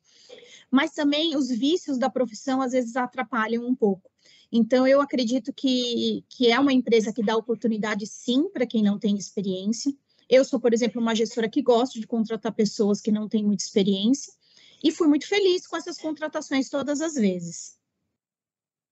mas 0.69 0.91
também 0.91 1.35
os 1.35 1.49
vícios 1.49 1.97
da 1.97 2.07
profissão 2.07 2.61
às 2.61 2.71
vezes 2.71 2.95
atrapalham 2.95 3.65
um 3.65 3.73
pouco. 3.73 4.11
Então, 4.51 4.87
eu 4.87 5.01
acredito 5.01 5.51
que, 5.51 6.23
que 6.29 6.51
é 6.51 6.59
uma 6.59 6.71
empresa 6.71 7.11
que 7.11 7.23
dá 7.23 7.35
oportunidade, 7.35 8.05
sim, 8.05 8.47
para 8.49 8.67
quem 8.67 8.83
não 8.83 8.99
tem 8.99 9.17
experiência. 9.17 9.91
Eu 10.29 10.43
sou, 10.43 10.59
por 10.59 10.73
exemplo, 10.73 11.01
uma 11.01 11.15
gestora 11.15 11.49
que 11.49 11.61
gosto 11.61 11.99
de 11.99 12.07
contratar 12.07 12.53
pessoas 12.53 12.99
que 12.99 13.11
não 13.11 13.29
têm 13.29 13.43
muita 13.43 13.63
experiência, 13.63 14.33
e 14.83 14.91
fui 14.91 15.07
muito 15.07 15.27
feliz 15.27 15.65
com 15.65 15.75
essas 15.75 15.97
contratações 15.97 16.69
todas 16.69 17.01
as 17.01 17.15
vezes. 17.15 17.77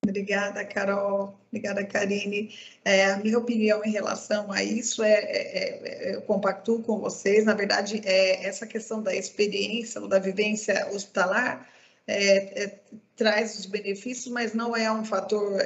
Obrigada, 0.03 0.63
Carol. 0.65 1.35
Obrigada, 1.47 1.83
Karine. 1.83 2.53
É, 2.83 3.05
a 3.05 3.17
minha 3.17 3.39
opinião 3.39 3.83
em 3.83 3.91
relação 3.91 4.51
a 4.51 4.63
isso 4.63 5.01
é, 5.01 5.13
é, 5.13 6.09
é, 6.11 6.15
eu 6.15 6.21
compactuo 6.21 6.83
com 6.83 6.99
vocês. 6.99 7.43
Na 7.43 7.55
verdade, 7.55 8.01
é, 8.05 8.45
essa 8.45 8.67
questão 8.67 9.01
da 9.01 9.15
experiência 9.15 9.99
ou 9.99 10.07
da 10.07 10.19
vivência 10.19 10.87
hospitalar 10.91 11.67
é, 12.05 12.63
é, 12.63 12.79
traz 13.15 13.57
os 13.57 13.65
benefícios, 13.65 14.31
mas 14.31 14.53
não 14.53 14.75
é 14.75 14.91
um 14.91 15.03
fator 15.03 15.59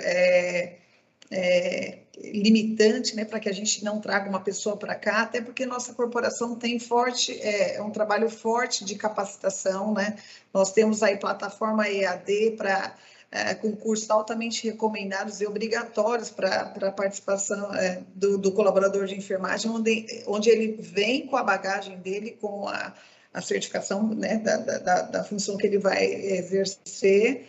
é, 1.32 1.99
limitante 2.17 3.15
né, 3.15 3.23
para 3.23 3.39
que 3.39 3.47
a 3.47 3.53
gente 3.53 3.84
não 3.84 3.99
traga 4.01 4.30
uma 4.30 4.39
pessoa 4.39 4.75
para 4.75 4.95
cá, 4.95 5.21
até 5.21 5.41
porque 5.41 5.65
nossa 5.65 5.93
corporação 5.93 6.55
tem 6.55 6.80
forte, 6.80 7.39
é, 7.39 7.75
é, 7.75 7.82
um 7.82 7.91
trabalho 7.91 8.30
forte 8.30 8.84
de 8.84 8.95
capacitação, 8.95 9.93
né? 9.93 10.17
Nós 10.53 10.71
temos 10.71 11.03
aí 11.03 11.17
plataforma 11.17 11.88
EAD 11.88 12.55
para 12.57 12.95
é, 13.32 13.53
concursos 13.53 14.09
altamente 14.09 14.67
recomendados 14.67 15.39
e 15.39 15.45
obrigatórios 15.45 16.32
para 16.32 16.73
a 16.82 16.91
participação 16.91 17.73
é, 17.75 18.01
do, 18.15 18.38
do, 18.38 18.51
colaborador 18.51 19.05
de 19.05 19.15
enfermagem, 19.15 19.69
onde, 19.69 20.23
onde 20.25 20.49
ele 20.49 20.77
vem 20.82 21.27
com 21.27 21.38
a 21.38 21.43
bagagem 21.43 21.99
dele, 21.99 22.38
com 22.41 22.67
a, 22.67 22.93
a 23.34 23.41
certificação 23.41 24.07
né, 24.07 24.38
da, 24.38 24.57
da, 24.57 25.01
da 25.03 25.23
função 25.23 25.57
que 25.57 25.67
ele 25.67 25.77
vai 25.77 26.03
exercer, 26.03 27.47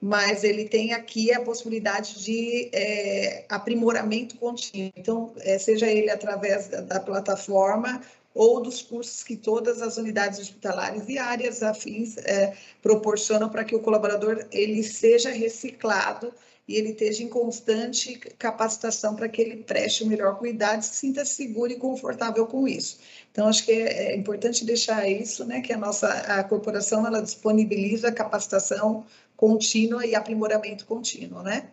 mas 0.00 0.44
ele 0.44 0.64
tem 0.64 0.94
aqui 0.94 1.32
a 1.32 1.40
possibilidade 1.40 2.24
de 2.24 2.70
é, 2.72 3.44
aprimoramento 3.48 4.36
contínuo. 4.36 4.92
Então, 4.96 5.32
é, 5.40 5.58
seja 5.58 5.86
ele 5.86 6.10
através 6.10 6.68
da, 6.68 6.80
da, 6.80 7.00
plataforma 7.00 8.00
ou 8.34 8.62
dos 8.62 8.80
cursos 8.80 9.22
que 9.22 9.36
todas 9.36 9.82
as 9.82 9.98
unidades 9.98 10.38
hospitalares 10.38 11.08
e 11.08 11.18
áreas 11.18 11.62
afins 11.62 12.16
é, 12.18 12.56
proporcionam 12.80 13.48
para 13.50 13.64
que 13.64 13.74
o 13.74 13.80
colaborador 13.80 14.46
ele 14.50 14.82
seja 14.82 15.30
reciclado 15.30 16.32
e 16.66 16.76
ele 16.76 16.90
esteja 16.90 17.24
em 17.24 17.28
constante 17.28 18.16
capacitação 18.38 19.16
para 19.16 19.28
que 19.28 19.42
ele 19.42 19.56
preste 19.56 20.04
o 20.04 20.06
melhor 20.06 20.38
cuidado 20.38 20.80
e 20.80 20.84
se 20.84 20.94
sinta 20.94 21.24
seguro 21.24 21.72
e 21.72 21.76
confortável 21.76 22.46
com 22.46 22.68
isso. 22.68 23.00
Então, 23.32 23.48
acho 23.48 23.64
que 23.64 23.72
é, 23.72 24.12
é 24.12 24.16
importante 24.16 24.64
deixar 24.64 25.08
isso, 25.08 25.44
né, 25.44 25.60
que 25.60 25.72
a 25.72 25.76
nossa 25.76 26.06
a 26.08 26.44
corporação, 26.44 27.04
ela 27.04 27.20
disponibiliza 27.20 28.12
capacitação 28.12 29.04
contínua 29.40 30.04
e 30.04 30.14
aprimoramento 30.14 30.84
contínuo, 30.84 31.42
né? 31.42 31.70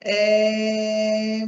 É... 0.00 1.38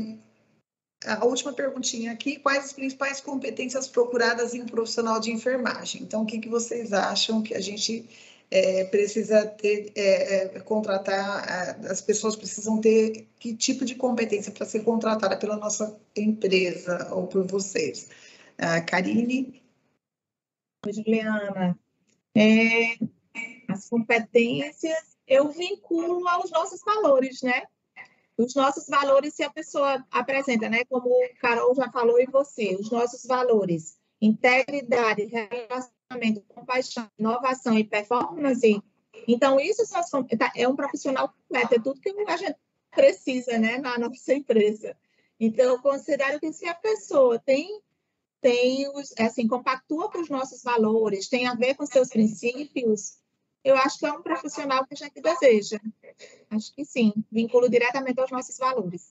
A 1.04 1.24
última 1.24 1.52
perguntinha 1.52 2.12
aqui, 2.12 2.38
quais 2.38 2.66
as 2.66 2.72
principais 2.72 3.20
competências 3.20 3.88
procuradas 3.88 4.54
em 4.54 4.62
um 4.62 4.66
profissional 4.66 5.18
de 5.18 5.32
enfermagem? 5.32 6.02
Então, 6.02 6.22
o 6.22 6.26
que, 6.26 6.38
que 6.38 6.48
vocês 6.48 6.92
acham 6.92 7.42
que 7.42 7.54
a 7.54 7.60
gente 7.60 8.08
é, 8.50 8.84
precisa 8.84 9.46
ter, 9.46 9.92
é, 9.96 10.56
é, 10.56 10.60
contratar, 10.60 11.78
as 11.88 12.00
pessoas 12.00 12.36
precisam 12.36 12.80
ter 12.80 13.28
que 13.38 13.56
tipo 13.56 13.84
de 13.84 13.94
competência 13.94 14.52
para 14.52 14.66
ser 14.66 14.84
contratada 14.84 15.36
pela 15.36 15.56
nossa 15.56 15.98
empresa 16.16 17.08
ou 17.12 17.26
por 17.26 17.44
vocês? 17.46 18.10
A 18.56 18.80
Karine? 18.80 19.62
Juliana, 20.86 21.78
é, 22.36 22.96
as 23.68 23.88
competências 23.88 25.17
eu 25.28 25.48
vinculo 25.48 26.26
aos 26.26 26.50
nossos 26.50 26.80
valores, 26.82 27.42
né? 27.42 27.64
Os 28.36 28.54
nossos 28.54 28.86
valores, 28.86 29.34
se 29.34 29.42
a 29.42 29.50
pessoa 29.50 30.04
apresenta, 30.10 30.68
né? 30.68 30.84
Como 30.86 31.08
o 31.08 31.34
Carol 31.40 31.74
já 31.74 31.90
falou 31.90 32.20
e 32.20 32.26
você, 32.26 32.76
os 32.76 32.90
nossos 32.90 33.24
valores, 33.24 33.98
integridade, 34.20 35.24
relacionamento, 35.26 36.42
compaixão, 36.48 37.08
inovação 37.18 37.78
e 37.78 37.84
performance. 37.84 38.82
Então, 39.26 39.60
isso 39.60 39.82
tá, 40.38 40.52
é 40.56 40.66
um 40.66 40.76
profissional 40.76 41.28
completo, 41.28 41.74
é 41.74 41.78
tudo 41.78 42.00
que 42.00 42.10
a 42.26 42.36
gente 42.36 42.56
precisa, 42.90 43.58
né? 43.58 43.78
Na 43.78 43.98
nossa 43.98 44.34
empresa. 44.34 44.96
Então, 45.38 45.66
eu 45.66 45.82
considero 45.82 46.40
que 46.40 46.52
se 46.52 46.66
a 46.66 46.74
pessoa 46.74 47.38
tem 47.38 47.82
tem 48.40 48.88
os, 48.96 49.12
assim, 49.18 49.48
compactua 49.48 50.08
com 50.10 50.20
os 50.20 50.28
nossos 50.28 50.62
valores, 50.62 51.28
tem 51.28 51.48
a 51.48 51.54
ver 51.54 51.74
com 51.74 51.84
seus 51.84 52.08
princípios, 52.08 53.18
eu 53.70 53.76
acho 53.76 53.98
que 53.98 54.06
é 54.06 54.12
um 54.12 54.22
profissional 54.22 54.86
que 54.86 54.94
a 54.94 54.96
gente 54.96 55.20
deseja. 55.20 55.78
Acho 56.50 56.74
que 56.74 56.84
sim, 56.84 57.12
vinculo 57.30 57.68
diretamente 57.68 58.20
aos 58.20 58.30
nossos 58.30 58.56
valores. 58.58 59.08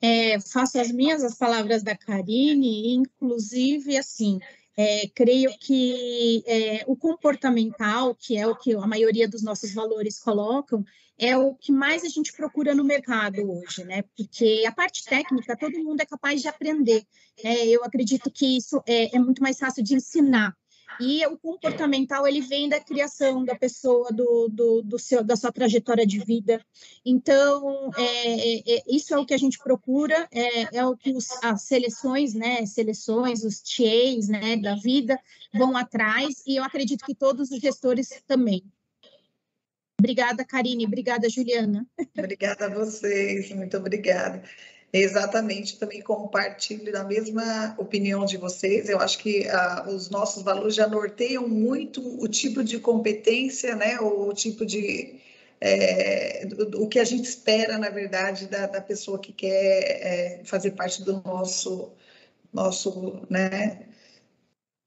É, 0.00 0.40
faço 0.40 0.80
as 0.80 0.90
minhas 0.90 1.22
as 1.22 1.36
palavras 1.36 1.82
da 1.82 1.96
Karine, 1.96 2.94
inclusive, 2.94 3.98
assim, 3.98 4.38
é, 4.76 5.08
creio 5.14 5.50
que 5.58 6.42
é, 6.46 6.84
o 6.86 6.96
comportamental, 6.96 8.14
que 8.14 8.36
é 8.36 8.46
o 8.46 8.56
que 8.56 8.74
a 8.74 8.86
maioria 8.86 9.28
dos 9.28 9.42
nossos 9.42 9.74
valores 9.74 10.18
colocam, 10.18 10.84
é 11.18 11.36
o 11.36 11.54
que 11.54 11.70
mais 11.70 12.02
a 12.02 12.08
gente 12.08 12.32
procura 12.32 12.74
no 12.74 12.82
mercado 12.82 13.42
hoje, 13.52 13.84
né? 13.84 14.02
Porque 14.16 14.64
a 14.66 14.72
parte 14.72 15.04
técnica 15.04 15.54
todo 15.54 15.84
mundo 15.84 16.00
é 16.00 16.06
capaz 16.06 16.40
de 16.40 16.48
aprender. 16.48 17.04
É, 17.44 17.66
eu 17.66 17.84
acredito 17.84 18.30
que 18.30 18.56
isso 18.56 18.82
é, 18.86 19.14
é 19.14 19.18
muito 19.18 19.42
mais 19.42 19.58
fácil 19.58 19.84
de 19.84 19.94
ensinar. 19.94 20.56
E 20.98 21.24
o 21.26 21.38
comportamental 21.38 22.26
ele 22.26 22.40
vem 22.40 22.68
da 22.68 22.80
criação 22.80 23.44
da 23.44 23.54
pessoa, 23.54 24.10
do, 24.10 24.48
do, 24.48 24.82
do 24.82 24.98
seu, 24.98 25.22
da 25.22 25.36
sua 25.36 25.52
trajetória 25.52 26.06
de 26.06 26.18
vida. 26.18 26.64
Então, 27.04 27.90
é, 27.96 28.02
é, 28.02 28.76
é 28.76 28.82
isso 28.88 29.14
é 29.14 29.18
o 29.18 29.24
que 29.24 29.34
a 29.34 29.38
gente 29.38 29.58
procura, 29.58 30.28
é, 30.32 30.78
é 30.78 30.86
o 30.86 30.96
que 30.96 31.12
os, 31.12 31.28
as 31.42 31.62
seleções, 31.62 32.34
né, 32.34 32.66
seleções, 32.66 33.44
os 33.44 33.60
TAs, 33.60 34.28
né, 34.28 34.56
da 34.56 34.74
vida 34.74 35.18
vão 35.54 35.76
atrás, 35.76 36.42
e 36.46 36.56
eu 36.56 36.64
acredito 36.64 37.04
que 37.04 37.14
todos 37.14 37.50
os 37.50 37.60
gestores 37.60 38.22
também. 38.26 38.64
Obrigada, 40.00 40.44
Karine. 40.46 40.86
Obrigada, 40.86 41.28
Juliana. 41.28 41.86
Obrigada 42.18 42.66
a 42.66 42.68
vocês. 42.70 43.50
Muito 43.52 43.76
obrigada. 43.76 44.42
Exatamente, 44.92 45.78
também 45.78 46.02
compartilho 46.02 46.92
da 46.92 47.04
mesma 47.04 47.74
opinião 47.78 48.24
de 48.24 48.36
vocês. 48.36 48.88
Eu 48.88 48.98
acho 48.98 49.18
que 49.18 49.46
ah, 49.48 49.86
os 49.88 50.10
nossos 50.10 50.42
valores 50.42 50.74
já 50.74 50.88
norteiam 50.88 51.48
muito 51.48 52.00
o 52.20 52.26
tipo 52.26 52.64
de 52.64 52.80
competência, 52.80 53.76
né? 53.76 54.00
O 54.00 54.32
tipo 54.34 54.66
de 54.66 55.20
é, 55.60 56.48
o 56.74 56.88
que 56.88 56.98
a 56.98 57.04
gente 57.04 57.24
espera, 57.24 57.78
na 57.78 57.90
verdade, 57.90 58.48
da, 58.48 58.66
da 58.66 58.80
pessoa 58.80 59.18
que 59.20 59.32
quer 59.32 60.40
é, 60.40 60.40
fazer 60.44 60.72
parte 60.72 61.04
do 61.04 61.22
nosso 61.24 61.92
nosso, 62.52 63.26
né? 63.30 63.86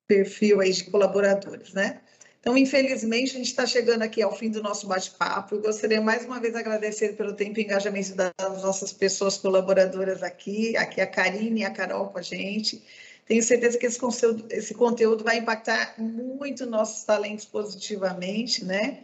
perfil 0.08 0.62
aí 0.62 0.72
de 0.72 0.84
colaboradores, 0.86 1.74
né? 1.74 2.01
Então, 2.44 2.58
infelizmente, 2.58 3.32
a 3.32 3.38
gente 3.38 3.48
está 3.48 3.66
chegando 3.66 4.02
aqui 4.02 4.22
ao 4.22 4.36
fim 4.36 4.50
do 4.50 4.62
nosso 4.62 4.86
bate-papo. 4.86 5.60
Gostaria 5.60 6.02
mais 6.02 6.26
uma 6.26 6.41
vez 6.41 6.52
de 6.52 6.60
agradecer 6.60 7.16
pelo 7.16 7.32
tempo 7.32 7.58
e 7.58 7.64
engajamento 7.64 8.14
das 8.16 8.62
nossas 8.62 8.91
pessoas 8.91 9.38
colaboradoras 9.38 10.22
aqui, 10.22 10.76
aqui 10.76 11.00
a 11.00 11.08
Karine 11.08 11.62
e 11.62 11.64
a 11.64 11.72
Carol 11.72 12.10
com 12.10 12.18
a 12.18 12.22
gente. 12.22 12.84
Tenho 13.26 13.41
certeza 13.41 13.78
que 13.78 13.86
esse 13.86 13.98
conteúdo, 13.98 14.46
esse 14.50 14.74
conteúdo 14.74 15.24
vai 15.24 15.38
impactar 15.38 15.96
muito 15.98 16.66
nossos 16.66 17.06
talentos 17.06 17.46
positivamente, 17.46 18.66
né? 18.66 19.04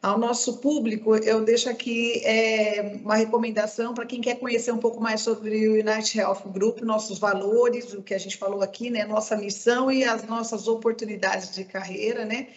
Ao 0.00 0.16
nosso 0.16 0.56
público, 0.56 1.14
eu 1.16 1.44
deixo 1.44 1.68
aqui 1.68 2.22
é, 2.24 3.00
uma 3.02 3.16
recomendação 3.16 3.92
para 3.92 4.06
quem 4.06 4.22
quer 4.22 4.36
conhecer 4.38 4.72
um 4.72 4.78
pouco 4.78 4.98
mais 4.98 5.20
sobre 5.20 5.68
o 5.68 5.72
United 5.72 6.18
Health 6.18 6.44
Group, 6.46 6.80
nossos 6.80 7.18
valores, 7.18 7.92
o 7.92 8.02
que 8.02 8.14
a 8.14 8.18
gente 8.18 8.38
falou 8.38 8.62
aqui, 8.62 8.88
né? 8.88 9.04
Nossa 9.04 9.36
missão 9.36 9.90
e 9.90 10.04
as 10.04 10.24
nossas 10.24 10.66
oportunidades 10.66 11.54
de 11.54 11.64
carreira, 11.64 12.24
né? 12.24 12.48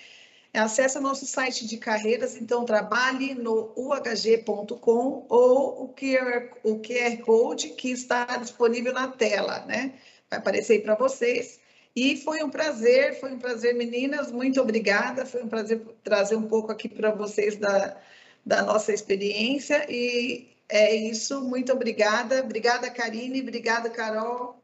Acesse 0.53 0.99
nosso 0.99 1.25
site 1.25 1.65
de 1.65 1.77
carreiras, 1.77 2.35
então 2.35 2.65
trabalhe 2.65 3.33
no 3.33 3.71
uhg.com 3.75 5.25
ou 5.29 5.85
o 5.85 5.93
QR, 5.93 6.49
o 6.63 6.79
QR 6.81 7.17
Code 7.23 7.69
que 7.69 7.89
está 7.89 8.25
disponível 8.35 8.91
na 8.91 9.07
tela, 9.07 9.65
né? 9.65 9.93
Vai 10.29 10.39
aparecer 10.39 10.73
aí 10.73 10.79
para 10.81 10.95
vocês. 10.95 11.61
E 11.95 12.17
foi 12.17 12.43
um 12.43 12.49
prazer, 12.49 13.19
foi 13.19 13.31
um 13.31 13.39
prazer, 13.39 13.75
meninas, 13.75 14.29
muito 14.29 14.59
obrigada. 14.61 15.25
Foi 15.25 15.41
um 15.41 15.47
prazer 15.47 15.81
trazer 16.03 16.35
um 16.35 16.47
pouco 16.47 16.69
aqui 16.69 16.89
para 16.89 17.11
vocês 17.11 17.55
da, 17.55 17.97
da 18.45 18.61
nossa 18.63 18.93
experiência. 18.93 19.85
E 19.89 20.49
é 20.67 20.93
isso, 20.93 21.41
muito 21.41 21.71
obrigada. 21.71 22.41
Obrigada, 22.41 22.89
Karine, 22.89 23.41
obrigada, 23.41 23.89
Carol. 23.89 24.61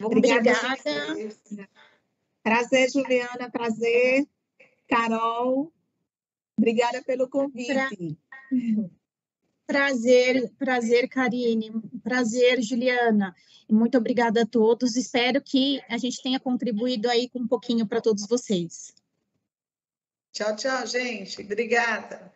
obrigada. 0.00 0.52
Prazer, 2.42 2.90
Juliana, 2.90 3.50
prazer. 3.50 4.26
Carol, 4.90 5.72
obrigada 6.58 7.00
pelo 7.02 7.28
convite. 7.28 8.18
Prazer, 9.64 10.50
prazer, 10.58 11.08
Karine. 11.08 11.70
Prazer, 12.02 12.60
Juliana. 12.60 13.32
Muito 13.70 13.96
obrigada 13.96 14.42
a 14.42 14.46
todos. 14.46 14.96
Espero 14.96 15.40
que 15.40 15.80
a 15.88 15.96
gente 15.96 16.20
tenha 16.20 16.40
contribuído 16.40 17.08
aí 17.08 17.28
com 17.28 17.38
um 17.38 17.46
pouquinho 17.46 17.86
para 17.86 18.00
todos 18.00 18.26
vocês. 18.26 18.92
Tchau, 20.32 20.56
tchau, 20.56 20.86
gente. 20.88 21.40
Obrigada. 21.40 22.32